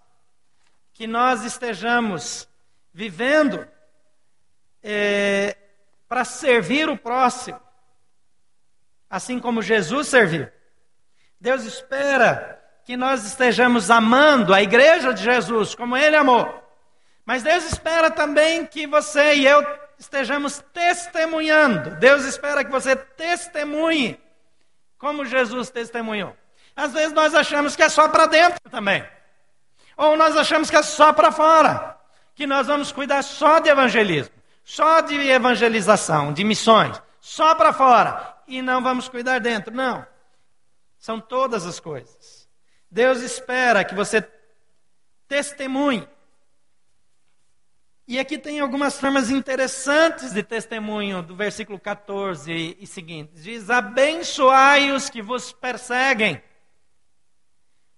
que 0.96 1.06
nós 1.06 1.44
estejamos 1.44 2.48
vivendo 2.94 3.68
é, 4.82 5.58
para 6.08 6.24
servir 6.24 6.90
o 6.90 6.98
próximo, 6.98 7.60
assim 9.10 9.38
como 9.38 9.62
Jesus 9.62 10.08
serviu. 10.08 10.48
Deus 11.40 11.66
espera 11.66 12.64
que 12.86 12.96
nós 12.96 13.26
estejamos 13.26 13.92
amando 13.92 14.54
a 14.54 14.62
igreja 14.62 15.14
de 15.14 15.22
Jesus 15.22 15.76
como 15.76 15.98
Ele 15.98 16.16
amou. 16.16 16.64
Mas 17.26 17.44
Deus 17.44 17.66
espera 17.66 18.10
também 18.10 18.66
que 18.66 18.88
você 18.88 19.36
e 19.36 19.46
eu 19.46 19.68
estejamos 20.00 20.64
testemunhando. 20.74 21.98
Deus 21.98 22.24
espera 22.24 22.64
que 22.64 22.72
você 22.72 22.96
testemunhe 22.96 24.18
como 24.98 25.26
Jesus 25.26 25.70
testemunhou. 25.70 26.38
Às 26.74 26.94
vezes 26.94 27.12
nós 27.12 27.36
achamos 27.36 27.76
que 27.76 27.84
é 27.84 27.90
só 27.90 28.08
para 28.08 28.28
dentro 28.28 28.62
também. 28.72 29.06
Ou 29.98 30.18
nós 30.18 30.36
achamos 30.36 30.70
que 30.70 30.76
é 30.76 30.84
só 30.84 31.14
para 31.14 31.32
fora. 31.32 31.98
Que 32.34 32.46
nós 32.46 32.68
vamos 32.68 32.92
cuidar 32.92 33.22
só 33.22 33.60
de 33.60 33.70
evangelismo, 33.70 34.34
só 34.64 35.00
de 35.00 35.16
evangelização, 35.16 36.34
de 36.34 36.44
missões, 36.44 37.02
só 37.20 37.56
para 37.56 37.72
fora. 37.72 38.36
E 38.48 38.62
não 38.62 38.84
vamos 38.84 39.08
cuidar 39.08 39.40
dentro. 39.40 39.74
Não. 39.74 40.06
São 40.98 41.20
todas 41.20 41.66
as 41.66 41.80
coisas. 41.80 42.48
Deus 42.92 43.22
espera 43.22 43.84
que 43.84 43.96
você 43.96 44.28
testemunhe 45.28 46.08
e 48.08 48.20
aqui 48.20 48.38
tem 48.38 48.60
algumas 48.60 49.00
formas 49.00 49.32
interessantes 49.32 50.32
de 50.32 50.44
testemunho 50.44 51.24
do 51.24 51.36
versículo 51.36 51.80
14 51.80 52.78
e 52.80 52.86
seguintes. 52.86 53.44
Diz: 53.44 53.72
Abençoai 53.72 54.92
os 54.92 55.10
que 55.10 55.24
vos 55.24 55.52
perseguem. 55.52 56.42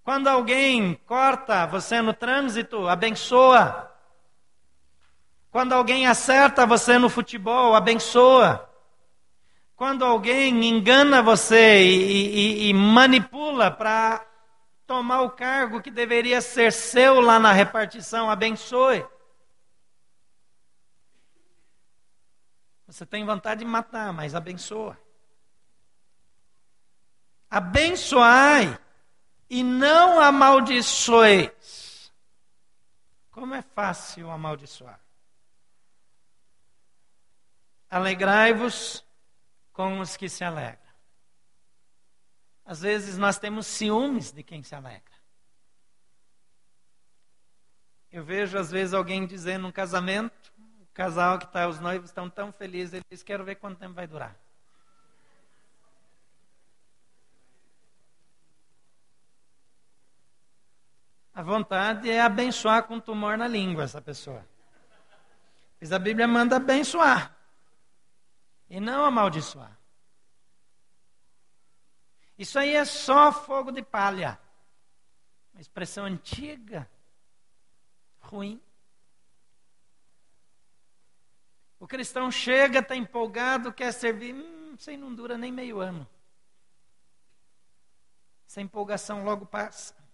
Quando 0.07 0.27
alguém 0.27 0.93
corta 1.05 1.65
você 1.65 2.01
no 2.01 2.13
trânsito, 2.13 2.87
abençoa. 2.87 3.93
Quando 5.51 5.73
alguém 5.73 6.07
acerta 6.07 6.65
você 6.65 6.97
no 6.97 7.09
futebol, 7.09 7.75
abençoa. 7.75 8.73
Quando 9.75 10.05
alguém 10.05 10.63
engana 10.63 11.21
você 11.21 11.83
e, 11.83 12.67
e, 12.67 12.69
e 12.69 12.73
manipula 12.73 13.69
para 13.69 14.25
tomar 14.85 15.23
o 15.23 15.31
cargo 15.31 15.81
que 15.81 15.91
deveria 15.91 16.39
ser 16.39 16.71
seu 16.71 17.19
lá 17.19 17.37
na 17.37 17.51
repartição, 17.51 18.29
abençoe. 18.29 19.05
Você 22.87 23.05
tem 23.05 23.25
vontade 23.25 23.59
de 23.59 23.65
matar, 23.65 24.13
mas 24.13 24.33
abençoa. 24.33 24.97
Abençoai 27.49 28.86
e 29.49 29.63
não 29.63 30.19
amaldiçoeis. 30.19 32.11
Como 33.31 33.53
é 33.53 33.61
fácil 33.61 34.29
amaldiçoar. 34.29 34.99
Alegrai-vos 37.89 39.05
com 39.71 39.99
os 39.99 40.17
que 40.17 40.27
se 40.27 40.43
alegram. 40.43 40.87
Às 42.65 42.81
vezes 42.81 43.17
nós 43.17 43.39
temos 43.39 43.65
ciúmes 43.67 44.31
de 44.31 44.43
quem 44.43 44.61
se 44.63 44.75
alegra. 44.75 45.15
Eu 48.11 48.23
vejo 48.23 48.57
às 48.57 48.71
vezes 48.71 48.93
alguém 48.93 49.25
dizendo 49.25 49.63
num 49.63 49.71
casamento, 49.71 50.51
casal 50.93 51.37
que 51.37 51.45
está, 51.45 51.67
os 51.67 51.79
noivos 51.79 52.09
estão 52.09 52.27
tão 52.27 52.51
felizes, 52.51 52.93
eles 52.93 53.05
dizem, 53.09 53.25
quero 53.25 53.45
ver 53.45 53.55
quanto 53.55 53.77
tempo 53.77 53.93
vai 53.93 54.07
durar. 54.07 54.35
A 61.37 61.43
vontade 61.43 62.09
é 62.09 62.19
abençoar 62.19 62.87
com 62.87 62.99
tumor 62.99 63.37
na 63.37 63.47
língua 63.47 63.83
essa 63.83 64.01
pessoa. 64.01 64.43
Mas 65.79 65.91
a 65.91 65.99
Bíblia 65.99 66.27
manda 66.27 66.55
abençoar 66.55 67.37
e 68.67 68.79
não 68.79 69.05
amaldiçoar. 69.05 69.77
Isso 72.39 72.57
aí 72.57 72.73
é 72.73 72.83
só 72.83 73.31
fogo 73.31 73.71
de 73.71 73.83
palha. 73.83 74.39
Uma 75.53 75.61
expressão 75.61 76.05
antiga, 76.05 76.89
ruim. 78.19 78.59
O 81.79 81.87
cristão 81.87 82.31
chega, 82.31 82.79
está 82.79 82.95
empolgado, 82.95 83.71
quer 83.71 83.91
servir, 83.91 84.33
hum, 84.33 84.73
isso 84.73 84.89
aí 84.89 84.97
não 84.97 85.13
dura 85.13 85.37
nem 85.37 85.51
meio 85.51 85.79
ano. 85.79 86.07
Essa 88.47 88.59
empolgação 88.59 89.23
logo 89.23 89.45
passa. 89.45 90.06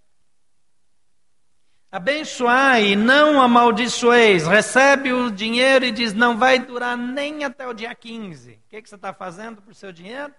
Abençoai 1.93 2.87
e 2.87 2.95
não 2.95 3.39
amaldiçoeis. 3.39 4.47
Recebe 4.47 5.13
o 5.13 5.29
dinheiro 5.29 5.85
e 5.85 5.91
diz: 5.91 6.11
não 6.11 6.35
vai 6.35 6.57
durar 6.57 6.97
nem 6.97 7.43
até 7.43 7.67
o 7.67 7.73
dia 7.73 7.93
15. 7.93 8.53
O 8.53 8.59
que, 8.67 8.81
que 8.81 8.89
você 8.89 8.95
está 8.95 9.13
fazendo 9.13 9.61
por 9.61 9.75
seu 9.75 9.91
dinheiro? 9.91 10.33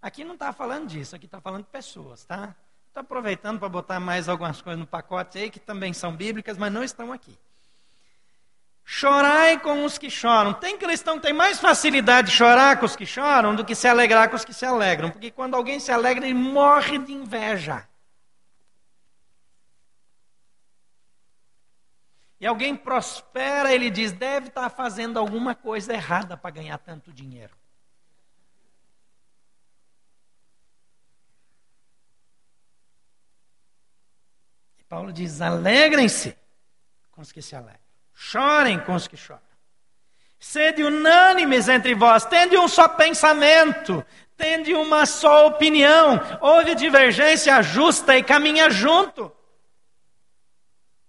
Aqui 0.00 0.24
não 0.24 0.32
está 0.32 0.50
falando 0.50 0.86
disso, 0.86 1.14
aqui 1.14 1.26
está 1.26 1.42
falando 1.42 1.64
de 1.64 1.68
pessoas, 1.68 2.24
tá? 2.24 2.54
Estou 2.88 3.02
aproveitando 3.02 3.58
para 3.58 3.68
botar 3.68 4.00
mais 4.00 4.30
algumas 4.30 4.62
coisas 4.62 4.80
no 4.80 4.86
pacote 4.86 5.36
aí 5.36 5.50
que 5.50 5.60
também 5.60 5.92
são 5.92 6.10
bíblicas, 6.10 6.56
mas 6.56 6.72
não 6.72 6.82
estão 6.82 7.12
aqui. 7.12 7.38
Chorai 8.82 9.60
com 9.60 9.84
os 9.84 9.98
que 9.98 10.08
choram. 10.08 10.54
Tem 10.54 10.78
cristão 10.78 11.16
que 11.16 11.26
tem 11.26 11.34
mais 11.34 11.60
facilidade 11.60 12.30
de 12.30 12.34
chorar 12.34 12.78
com 12.78 12.86
os 12.86 12.96
que 12.96 13.04
choram 13.04 13.54
do 13.54 13.62
que 13.62 13.74
se 13.74 13.86
alegrar 13.86 14.30
com 14.30 14.36
os 14.36 14.44
que 14.44 14.54
se 14.54 14.64
alegram. 14.64 15.10
Porque 15.10 15.30
quando 15.30 15.54
alguém 15.54 15.78
se 15.78 15.92
alegra, 15.92 16.24
ele 16.24 16.32
morre 16.32 16.96
de 16.96 17.12
inveja. 17.12 17.86
E 22.38 22.46
alguém 22.46 22.76
prospera, 22.76 23.72
ele 23.72 23.90
diz: 23.90 24.12
deve 24.12 24.48
estar 24.48 24.68
fazendo 24.68 25.18
alguma 25.18 25.54
coisa 25.54 25.94
errada 25.94 26.36
para 26.36 26.50
ganhar 26.50 26.78
tanto 26.78 27.12
dinheiro. 27.12 27.56
E 34.78 34.84
Paulo 34.84 35.12
diz: 35.12 35.40
alegrem-se 35.40 36.36
com 37.10 37.22
os 37.22 37.32
que 37.32 37.40
se 37.40 37.56
alegram, 37.56 37.80
chorem 38.12 38.78
com 38.80 38.94
os 38.94 39.08
que 39.08 39.16
choram. 39.16 39.40
Sede 40.38 40.82
unânimes 40.82 41.66
entre 41.66 41.94
vós, 41.94 42.26
tende 42.26 42.58
um 42.58 42.68
só 42.68 42.86
pensamento, 42.86 44.04
tende 44.36 44.74
uma 44.74 45.06
só 45.06 45.46
opinião, 45.46 46.20
houve 46.42 46.74
divergência 46.74 47.62
justa 47.62 48.18
e 48.18 48.22
caminha 48.22 48.68
junto. 48.68 49.35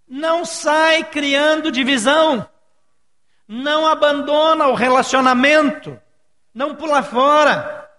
Não 0.07 0.45
sai 0.45 1.03
criando 1.03 1.71
divisão. 1.71 2.47
Não 3.45 3.85
abandona 3.85 4.67
o 4.67 4.73
relacionamento. 4.73 5.99
Não 6.53 6.75
pula 6.75 7.03
fora. 7.03 7.89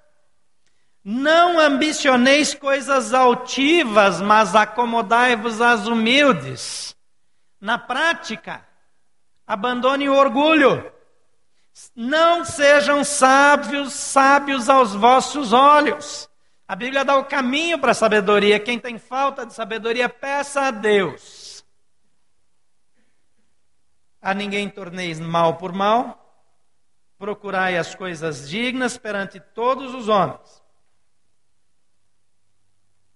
Não 1.04 1.60
ambicioneis 1.60 2.54
coisas 2.54 3.12
altivas, 3.12 4.20
mas 4.20 4.54
acomodai-vos 4.54 5.60
às 5.60 5.86
humildes. 5.86 6.96
Na 7.60 7.78
prática, 7.78 8.66
abandone 9.46 10.08
o 10.08 10.14
orgulho. 10.14 10.90
Não 11.94 12.44
sejam 12.44 13.04
sábios, 13.04 13.92
sábios 13.92 14.68
aos 14.68 14.94
vossos 14.94 15.52
olhos. 15.52 16.28
A 16.66 16.74
Bíblia 16.74 17.04
dá 17.04 17.16
o 17.16 17.24
caminho 17.24 17.78
para 17.78 17.92
a 17.92 17.94
sabedoria. 17.94 18.58
Quem 18.58 18.78
tem 18.78 18.98
falta 18.98 19.46
de 19.46 19.54
sabedoria, 19.54 20.08
peça 20.08 20.62
a 20.62 20.70
Deus 20.70 21.37
a 24.20 24.34
ninguém 24.34 24.68
torneis 24.68 25.20
mal 25.20 25.56
por 25.56 25.72
mal, 25.72 26.24
procurai 27.18 27.76
as 27.76 27.94
coisas 27.94 28.48
dignas 28.48 28.96
perante 28.96 29.40
todos 29.40 29.94
os 29.94 30.08
homens. 30.08 30.62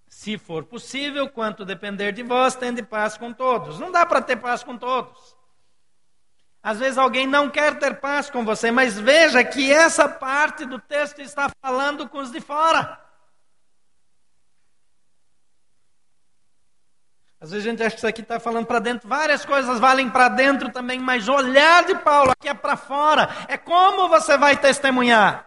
Se 0.08 0.38
for 0.38 0.64
possível, 0.64 1.28
quanto 1.28 1.64
depender 1.64 2.12
de 2.12 2.22
vós, 2.22 2.54
tende 2.54 2.82
paz 2.82 3.16
com 3.16 3.32
todos. 3.32 3.78
Não 3.80 3.90
dá 3.90 4.06
para 4.06 4.22
ter 4.22 4.36
paz 4.36 4.62
com 4.62 4.76
todos. 4.76 5.36
Às 6.62 6.78
vezes 6.78 6.96
alguém 6.96 7.26
não 7.26 7.50
quer 7.50 7.76
ter 7.78 7.98
paz 7.98 8.30
com 8.30 8.44
você, 8.44 8.70
mas 8.70 8.96
veja 8.96 9.42
que 9.42 9.72
essa 9.72 10.08
parte 10.08 10.64
do 10.64 10.78
texto 10.78 11.20
está 11.20 11.50
falando 11.60 12.08
com 12.08 12.18
os 12.18 12.30
de 12.30 12.40
fora. 12.40 13.01
Às 17.42 17.50
vezes 17.50 17.66
a 17.66 17.70
gente 17.70 17.82
acha 17.82 17.90
que 17.90 17.96
isso 17.96 18.06
aqui 18.06 18.20
está 18.20 18.38
falando 18.38 18.66
para 18.66 18.78
dentro, 18.78 19.08
várias 19.08 19.44
coisas 19.44 19.80
valem 19.80 20.08
para 20.08 20.28
dentro 20.28 20.70
também, 20.70 21.00
mas 21.00 21.28
olhar 21.28 21.82
de 21.84 21.96
Paulo 21.96 22.30
aqui 22.30 22.48
é 22.48 22.54
para 22.54 22.76
fora. 22.76 23.28
É 23.48 23.56
como 23.56 24.08
você 24.08 24.38
vai 24.38 24.56
testemunhar. 24.56 25.44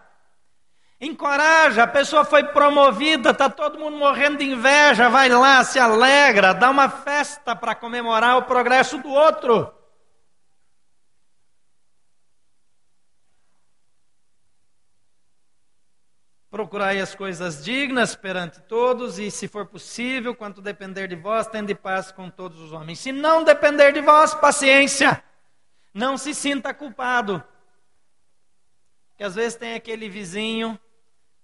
Encoraja, 0.99 1.83
a 1.83 1.87
pessoa 1.87 2.25
foi 2.25 2.43
promovida, 2.43 3.29
está 3.29 3.49
todo 3.49 3.79
mundo 3.79 3.95
morrendo 3.95 4.39
de 4.39 4.43
inveja, 4.43 5.07
vai 5.07 5.29
lá, 5.29 5.63
se 5.63 5.79
alegra, 5.79 6.53
dá 6.53 6.69
uma 6.69 6.89
festa 6.89 7.55
para 7.55 7.73
comemorar 7.73 8.37
o 8.39 8.43
progresso 8.43 8.97
do 8.97 9.09
outro. 9.09 9.71
Procurai 16.55 17.01
as 17.01 17.13
coisas 17.13 17.65
dignas 17.65 18.15
perante 18.15 18.61
todos, 18.61 19.19
e 19.19 19.29
se 19.29 19.45
for 19.45 19.65
possível, 19.65 20.33
quanto 20.33 20.61
depender 20.61 21.05
de 21.05 21.15
vós, 21.17 21.47
tende 21.47 21.75
paz 21.75 22.13
com 22.13 22.29
todos 22.29 22.61
os 22.61 22.71
homens. 22.71 22.99
Se 22.99 23.11
não 23.11 23.43
depender 23.43 23.91
de 23.91 23.99
vós, 23.99 24.33
paciência. 24.33 25.21
Não 25.93 26.17
se 26.17 26.33
sinta 26.33 26.73
culpado. 26.73 27.43
Que 29.17 29.25
às 29.25 29.35
vezes 29.35 29.55
tem 29.55 29.73
aquele 29.73 30.07
vizinho, 30.07 30.79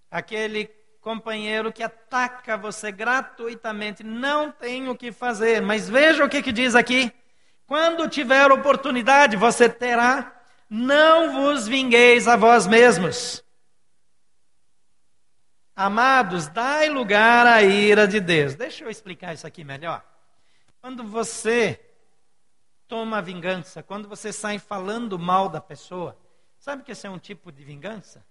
aquele 0.10 0.72
companheiro 1.02 1.74
que 1.74 1.84
ataca 1.84 2.56
você 2.56 2.90
gratuitamente. 2.90 4.06
Não 4.06 4.50
tem 4.50 4.88
o 4.88 4.96
que 4.96 5.12
fazer. 5.12 5.62
Mas 5.62 5.90
veja 5.90 6.24
o 6.24 6.30
que, 6.30 6.42
que 6.42 6.54
diz 6.54 6.74
aqui. 6.74 7.12
Quando 7.68 8.08
tiver 8.08 8.50
oportunidade, 8.50 9.36
você 9.36 9.68
terá. 9.68 10.42
Não 10.70 11.34
vos 11.34 11.68
vingueis 11.68 12.30
a 12.30 12.38
vós 12.38 12.66
mesmos 12.66 13.44
Amados, 15.82 16.48
dai 16.48 16.90
lugar 16.90 17.48
à 17.48 17.64
ira 17.64 18.08
de 18.08 18.20
Deus. 18.20 18.54
Deixa 18.54 18.84
eu 18.84 18.90
explicar 18.92 19.34
isso 19.34 19.48
aqui 19.48 19.64
melhor. 19.64 20.06
Quando 20.80 21.04
você 21.04 21.84
toma 22.88 23.20
vingança, 23.20 23.82
quando 23.82 24.08
você 24.08 24.32
sai 24.32 24.60
falando 24.60 25.18
mal 25.18 25.50
da 25.50 25.60
pessoa, 25.60 26.16
sabe 26.60 26.84
que 26.84 26.92
esse 26.92 27.08
é 27.08 27.10
um 27.10 27.18
tipo 27.18 27.52
de 27.52 27.64
vingança? 27.64 28.24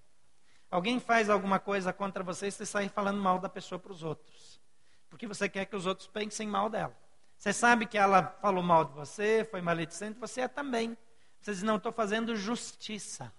Alguém 0.71 1.01
faz 1.01 1.29
alguma 1.29 1.59
coisa 1.59 1.93
contra 1.93 2.23
você 2.23 2.47
e 2.47 2.53
você 2.53 2.65
sai 2.65 2.89
falando 2.89 3.21
mal 3.21 3.41
da 3.41 3.49
pessoa 3.49 3.81
para 3.81 3.91
os 3.91 4.05
outros. 4.05 4.61
Porque 5.09 5.27
você 5.27 5.49
quer 5.49 5.65
que 5.65 5.75
os 5.75 5.87
outros 5.87 6.07
pensem 6.07 6.47
mal 6.47 6.71
dela. 6.71 6.97
Você 7.37 7.53
sabe 7.53 7.85
que 7.85 7.99
ela 7.99 8.29
falou 8.41 8.63
mal 8.63 8.85
de 8.85 8.93
você, 8.93 9.45
foi 9.45 9.61
maledicente, 9.61 10.21
você 10.21 10.43
é 10.43 10.49
também. 10.49 10.97
Você 11.41 11.51
diz, 11.51 11.65
não, 11.65 11.79
estou 11.79 11.91
fazendo 11.91 12.37
justiça. 12.37 13.33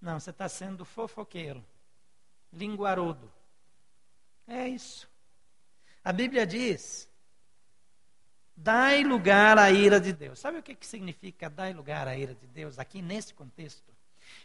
Não, 0.00 0.18
você 0.18 0.30
está 0.30 0.48
sendo 0.48 0.84
fofoqueiro 0.84 1.64
linguarudo. 2.56 3.30
É 4.48 4.66
isso. 4.68 5.08
A 6.02 6.12
Bíblia 6.12 6.46
diz: 6.46 7.08
dai 8.56 9.04
lugar 9.04 9.58
à 9.58 9.70
ira 9.70 10.00
de 10.00 10.12
Deus. 10.12 10.38
Sabe 10.38 10.58
o 10.58 10.62
que, 10.62 10.74
que 10.74 10.86
significa 10.86 11.50
dai 11.50 11.72
lugar 11.72 12.08
à 12.08 12.16
ira 12.16 12.34
de 12.34 12.46
Deus 12.46 12.78
aqui 12.78 13.02
nesse 13.02 13.34
contexto? 13.34 13.94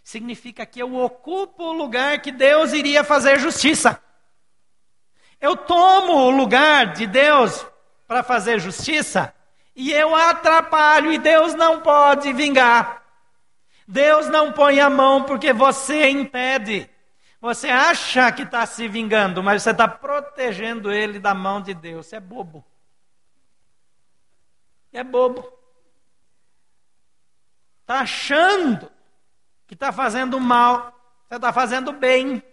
Significa 0.03 0.65
que 0.65 0.81
eu 0.81 0.95
ocupo 0.95 1.63
o 1.63 1.73
lugar 1.73 2.21
que 2.21 2.31
Deus 2.31 2.73
iria 2.73 3.03
fazer 3.03 3.39
justiça. 3.39 4.01
Eu 5.39 5.55
tomo 5.55 6.13
o 6.13 6.29
lugar 6.29 6.93
de 6.93 7.07
Deus 7.07 7.65
para 8.07 8.21
fazer 8.21 8.59
justiça 8.59 9.33
e 9.75 9.91
eu 9.91 10.15
atrapalho 10.15 11.11
e 11.11 11.17
Deus 11.17 11.55
não 11.55 11.81
pode 11.81 12.31
vingar. 12.33 13.03
Deus 13.87 14.27
não 14.27 14.51
põe 14.51 14.79
a 14.79 14.89
mão 14.89 15.23
porque 15.23 15.51
você 15.51 16.09
impede. 16.09 16.90
Você 17.41 17.69
acha 17.69 18.31
que 18.31 18.43
está 18.43 18.67
se 18.67 18.87
vingando, 18.87 19.41
mas 19.41 19.63
você 19.63 19.71
está 19.71 19.87
protegendo 19.87 20.91
ele 20.91 21.17
da 21.17 21.33
mão 21.33 21.59
de 21.59 21.73
Deus. 21.73 22.05
Você 22.05 22.17
é 22.17 22.19
bobo. 22.19 22.63
É 24.93 25.03
bobo. 25.03 25.51
Está 27.81 28.01
achando 28.01 28.91
que 29.65 29.73
está 29.73 29.91
fazendo 29.91 30.39
mal. 30.39 30.93
Você 31.27 31.35
está 31.35 31.51
fazendo 31.51 31.91
bem. 31.91 32.43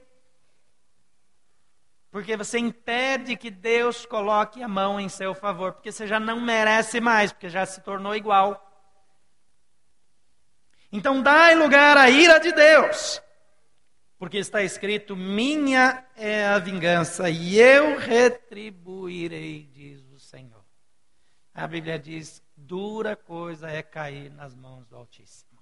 Porque 2.10 2.34
você 2.34 2.58
impede 2.58 3.36
que 3.36 3.50
Deus 3.50 4.06
coloque 4.06 4.62
a 4.62 4.68
mão 4.68 4.98
em 4.98 5.10
seu 5.10 5.34
favor. 5.34 5.74
Porque 5.74 5.92
você 5.92 6.06
já 6.06 6.18
não 6.18 6.40
merece 6.40 6.98
mais, 6.98 7.30
porque 7.30 7.50
já 7.50 7.66
se 7.66 7.82
tornou 7.82 8.16
igual. 8.16 8.64
Então 10.90 11.20
dai 11.20 11.54
lugar 11.54 11.98
à 11.98 12.08
ira 12.08 12.40
de 12.40 12.52
Deus. 12.52 13.20
Porque 14.18 14.38
está 14.38 14.62
escrito: 14.62 15.14
Minha 15.14 16.04
é 16.16 16.46
a 16.46 16.58
vingança 16.58 17.30
e 17.30 17.58
eu 17.58 17.98
retribuirei, 17.98 19.68
diz 19.72 20.02
o 20.10 20.18
Senhor. 20.18 20.64
A 21.54 21.66
Bíblia 21.66 21.98
diz: 21.98 22.42
dura 22.56 23.16
coisa 23.16 23.70
é 23.70 23.82
cair 23.82 24.30
nas 24.30 24.54
mãos 24.54 24.86
do 24.86 24.96
Altíssimo. 24.96 25.58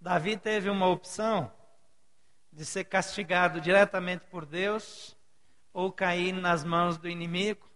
Davi 0.00 0.36
teve 0.36 0.70
uma 0.70 0.86
opção 0.86 1.52
de 2.52 2.64
ser 2.64 2.84
castigado 2.84 3.60
diretamente 3.60 4.24
por 4.30 4.46
Deus 4.46 5.16
ou 5.72 5.92
cair 5.92 6.32
nas 6.32 6.64
mãos 6.64 6.96
do 6.96 7.08
inimigo. 7.08 7.68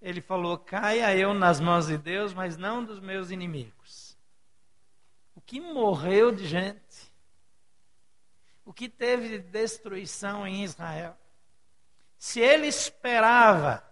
Ele 0.00 0.20
falou: 0.20 0.58
caia 0.58 1.14
eu 1.14 1.34
nas 1.34 1.60
mãos 1.60 1.86
de 1.86 1.98
Deus, 1.98 2.32
mas 2.32 2.56
não 2.56 2.84
dos 2.84 3.00
meus 3.00 3.30
inimigos. 3.30 4.18
O 5.34 5.40
que 5.40 5.60
morreu 5.60 6.32
de 6.32 6.46
gente, 6.46 7.09
o 8.64 8.72
que 8.72 8.88
teve 8.88 9.28
de 9.28 9.38
destruição 9.38 10.46
em 10.46 10.62
Israel. 10.64 11.16
Se 12.18 12.40
ele 12.40 12.66
esperava 12.66 13.82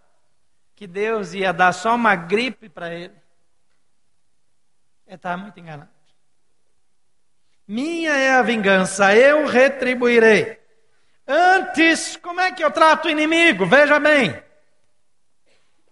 que 0.75 0.87
Deus 0.87 1.33
ia 1.33 1.51
dar 1.51 1.73
só 1.73 1.95
uma 1.95 2.15
gripe 2.15 2.69
para 2.69 2.93
ele, 2.93 3.15
ele 5.07 5.15
estava 5.15 5.41
muito 5.41 5.59
enganado. 5.59 5.89
Minha 7.67 8.11
é 8.11 8.31
a 8.31 8.41
vingança, 8.41 9.15
eu 9.15 9.45
retribuirei. 9.45 10.59
Antes, 11.27 12.15
como 12.17 12.39
é 12.41 12.51
que 12.51 12.63
eu 12.63 12.71
trato 12.71 13.07
o 13.07 13.11
inimigo? 13.11 13.65
Veja 13.65 13.99
bem. 13.99 14.41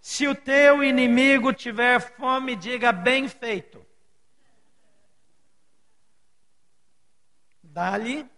Se 0.00 0.26
o 0.26 0.34
teu 0.34 0.82
inimigo 0.82 1.52
tiver 1.52 2.00
fome, 2.00 2.56
diga 2.56 2.90
bem 2.90 3.28
feito. 3.28 3.84
Dá-lhe 7.62 8.28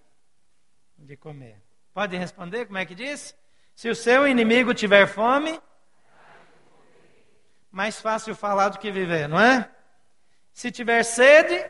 de 1.10 1.16
comer. 1.16 1.60
Pode 1.92 2.16
responder 2.16 2.66
como 2.66 2.78
é 2.78 2.86
que 2.86 2.94
diz? 2.94 3.34
Se 3.74 3.88
o 3.88 3.96
seu 3.96 4.28
inimigo 4.28 4.72
tiver 4.72 5.08
fome, 5.08 5.60
mais 7.68 8.00
fácil 8.00 8.32
falar 8.32 8.68
do 8.68 8.78
que 8.78 8.92
viver, 8.92 9.28
não 9.28 9.40
é? 9.40 9.68
Se 10.52 10.70
tiver 10.70 11.02
sede, 11.02 11.68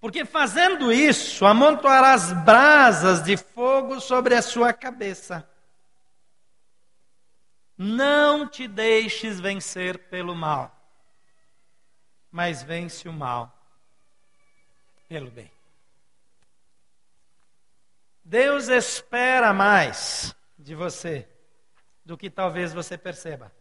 porque 0.00 0.24
fazendo 0.24 0.90
isso, 0.90 1.44
amontoarás 1.44 2.32
brasas 2.32 3.22
de 3.22 3.36
fogo 3.36 4.00
sobre 4.00 4.34
a 4.34 4.40
sua 4.40 4.72
cabeça. 4.72 5.46
Não 7.76 8.48
te 8.48 8.66
deixes 8.66 9.38
vencer 9.38 9.98
pelo 10.08 10.34
mal, 10.34 10.74
mas 12.30 12.62
vence 12.62 13.06
o 13.06 13.12
mal 13.12 13.54
pelo 15.10 15.30
bem. 15.30 15.55
Deus 18.28 18.66
espera 18.66 19.54
mais 19.54 20.34
de 20.58 20.74
você 20.74 21.28
do 22.04 22.18
que 22.18 22.28
talvez 22.28 22.74
você 22.74 22.98
perceba. 22.98 23.54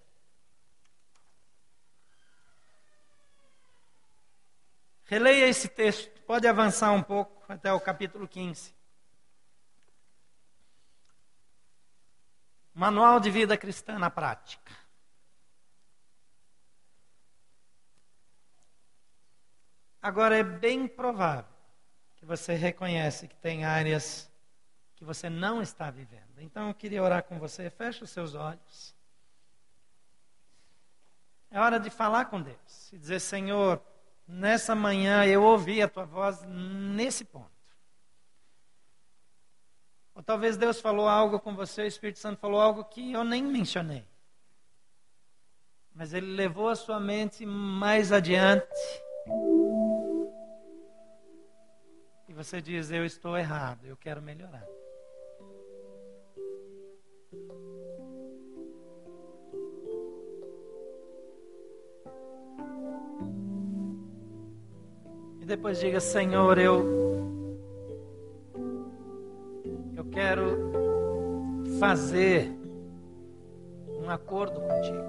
Releia 5.04 5.46
esse 5.46 5.68
texto. 5.68 6.20
Pode 6.24 6.48
avançar 6.48 6.92
um 6.94 7.04
pouco 7.04 7.46
até 7.48 7.72
o 7.72 7.80
capítulo 7.80 8.28
15. 8.28 8.74
Manual 12.74 13.20
de 13.20 13.30
vida 13.30 13.56
cristã 13.56 14.00
na 14.00 14.10
prática. 14.10 14.76
Agora 20.02 20.36
é 20.36 20.44
bem 20.44 20.88
provável 20.88 21.54
que 22.16 22.26
você 22.26 22.56
reconhece 22.56 23.28
que 23.28 23.36
tem 23.36 23.64
áreas 23.64 24.34
que 24.96 25.04
você 25.04 25.30
não 25.30 25.62
está 25.62 25.92
vivendo. 25.92 26.40
Então 26.40 26.70
eu 26.70 26.74
queria 26.74 27.04
orar 27.04 27.24
com 27.24 27.38
você. 27.38 27.70
Feche 27.70 28.04
os 28.04 28.10
seus 28.10 28.34
olhos. 28.34 28.96
É 31.52 31.60
hora 31.60 31.80
de 31.80 31.90
falar 31.90 32.26
com 32.26 32.42
Deus 32.42 32.92
e 32.92 32.98
dizer: 32.98 33.20
Senhor, 33.20 33.82
nessa 34.28 34.76
manhã 34.76 35.26
eu 35.26 35.44
ouvi 35.44 35.82
a 35.82 35.88
tua 35.88 36.06
voz 36.06 36.42
nesse 36.44 37.24
ponto. 37.26 37.52
Ou 40.14 40.24
talvez 40.24 40.56
Deus 40.56 40.80
falou 40.80 41.08
algo 41.08 41.40
com 41.40 41.54
você, 41.56 41.84
o 41.84 41.88
Espírito 41.88 42.20
Santo 42.20 42.40
falou 42.40 42.60
algo 42.60 42.86
que 42.86 43.12
eu 43.12 43.24
nem 43.24 43.44
mencionei. 43.44 44.08
Mas 45.94 46.14
ele 46.14 46.36
levou 46.36 46.70
a 46.70 46.76
sua 46.76 47.00
mente 47.00 47.46
mais 47.46 48.12
adiante. 48.12 48.68
E 52.28 52.34
você 52.34 52.62
diz: 52.62 52.92
Eu 52.92 53.06
estou 53.06 53.38
errado, 53.38 53.86
eu 53.86 53.96
quero 53.96 54.22
melhorar. 54.22 54.66
E 65.46 65.48
depois 65.48 65.80
diga: 65.80 66.00
Senhor, 66.00 66.58
eu. 66.58 66.84
Eu 69.96 70.06
quero 70.06 71.62
fazer 71.80 72.52
um 74.04 74.10
acordo 74.10 74.60
contigo. 74.60 75.06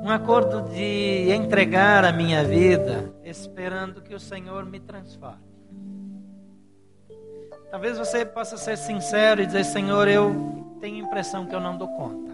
Um 0.00 0.08
acordo 0.08 0.62
de 0.70 1.28
entregar 1.32 2.04
a 2.04 2.12
minha 2.12 2.44
vida, 2.44 3.12
esperando 3.24 4.00
que 4.00 4.14
o 4.14 4.20
Senhor 4.20 4.64
me 4.64 4.78
transforme. 4.78 5.42
Talvez 7.68 7.98
você 7.98 8.24
possa 8.24 8.56
ser 8.56 8.78
sincero 8.78 9.42
e 9.42 9.46
dizer: 9.46 9.64
Senhor, 9.64 10.06
eu 10.06 10.32
tenho 10.78 11.04
a 11.04 11.08
impressão 11.08 11.46
que 11.46 11.54
eu 11.54 11.60
não 11.60 11.76
dou 11.76 11.88
conta 11.88 12.30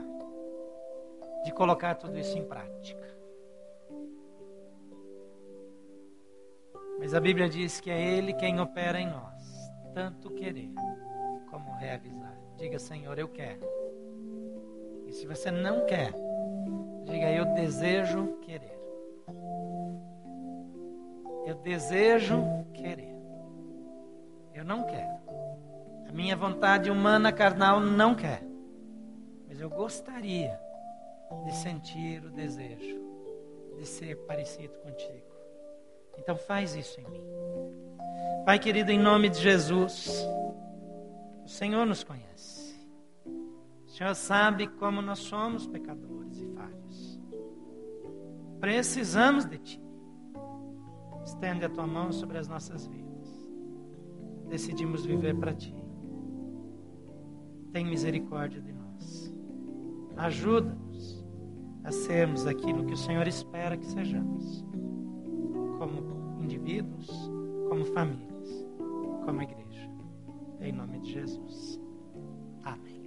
de 1.42 1.52
colocar 1.52 1.94
tudo 1.94 2.18
isso 2.18 2.36
em 2.36 2.44
prática. 2.44 3.11
Mas 7.02 7.14
a 7.14 7.20
Bíblia 7.20 7.48
diz 7.48 7.80
que 7.80 7.90
é 7.90 8.00
Ele 8.00 8.32
quem 8.32 8.60
opera 8.60 9.00
em 9.00 9.08
nós, 9.08 9.72
tanto 9.92 10.30
querer 10.30 10.70
como 11.50 11.74
realizar. 11.74 12.38
Diga, 12.56 12.78
Senhor, 12.78 13.18
eu 13.18 13.26
quero. 13.26 13.66
E 15.08 15.12
se 15.12 15.26
você 15.26 15.50
não 15.50 15.84
quer, 15.84 16.12
diga, 17.04 17.28
eu 17.32 17.44
desejo 17.54 18.38
querer. 18.42 18.78
Eu 21.44 21.56
desejo 21.56 22.40
querer. 22.72 23.16
Eu 24.54 24.64
não 24.64 24.84
quero. 24.84 25.18
A 26.08 26.12
minha 26.12 26.36
vontade 26.36 26.88
humana 26.88 27.32
carnal 27.32 27.80
não 27.80 28.14
quer. 28.14 28.44
Mas 29.48 29.60
eu 29.60 29.68
gostaria 29.68 30.56
de 31.46 31.56
sentir 31.56 32.24
o 32.24 32.30
desejo 32.30 33.02
de 33.76 33.84
ser 33.84 34.14
parecido 34.18 34.74
contigo. 34.84 35.21
Então 36.18 36.36
faz 36.36 36.74
isso 36.74 37.00
em 37.00 37.08
mim. 37.08 37.22
Pai 38.44 38.58
querido, 38.58 38.90
em 38.90 38.98
nome 38.98 39.28
de 39.28 39.40
Jesus, 39.40 40.26
o 41.44 41.48
Senhor 41.48 41.86
nos 41.86 42.02
conhece. 42.02 42.74
O 43.86 43.90
Senhor 43.90 44.14
sabe 44.14 44.66
como 44.66 45.00
nós 45.00 45.20
somos 45.20 45.66
pecadores 45.66 46.40
e 46.40 46.46
falhos. 46.48 47.20
Precisamos 48.58 49.44
de 49.44 49.58
Ti. 49.58 49.82
Estende 51.24 51.64
a 51.64 51.68
Tua 51.68 51.86
mão 51.86 52.10
sobre 52.10 52.38
as 52.38 52.48
nossas 52.48 52.86
vidas. 52.86 53.46
Decidimos 54.48 55.04
viver 55.04 55.36
para 55.36 55.54
Ti. 55.54 55.74
Tem 57.72 57.84
misericórdia 57.84 58.60
de 58.60 58.72
nós. 58.72 59.32
Ajuda-nos 60.16 61.24
a 61.84 61.90
sermos 61.90 62.46
aquilo 62.46 62.84
que 62.84 62.94
o 62.94 62.98
Senhor 62.98 63.26
espera 63.26 63.76
que 63.76 63.86
sejamos 63.86 64.64
como 65.82 66.40
indivíduos, 66.40 67.08
como 67.68 67.84
famílias, 67.86 68.64
como 69.24 69.42
igreja. 69.42 69.90
Em 70.60 70.72
nome 70.72 71.00
de 71.00 71.12
Jesus. 71.12 71.80
Amém. 72.62 73.02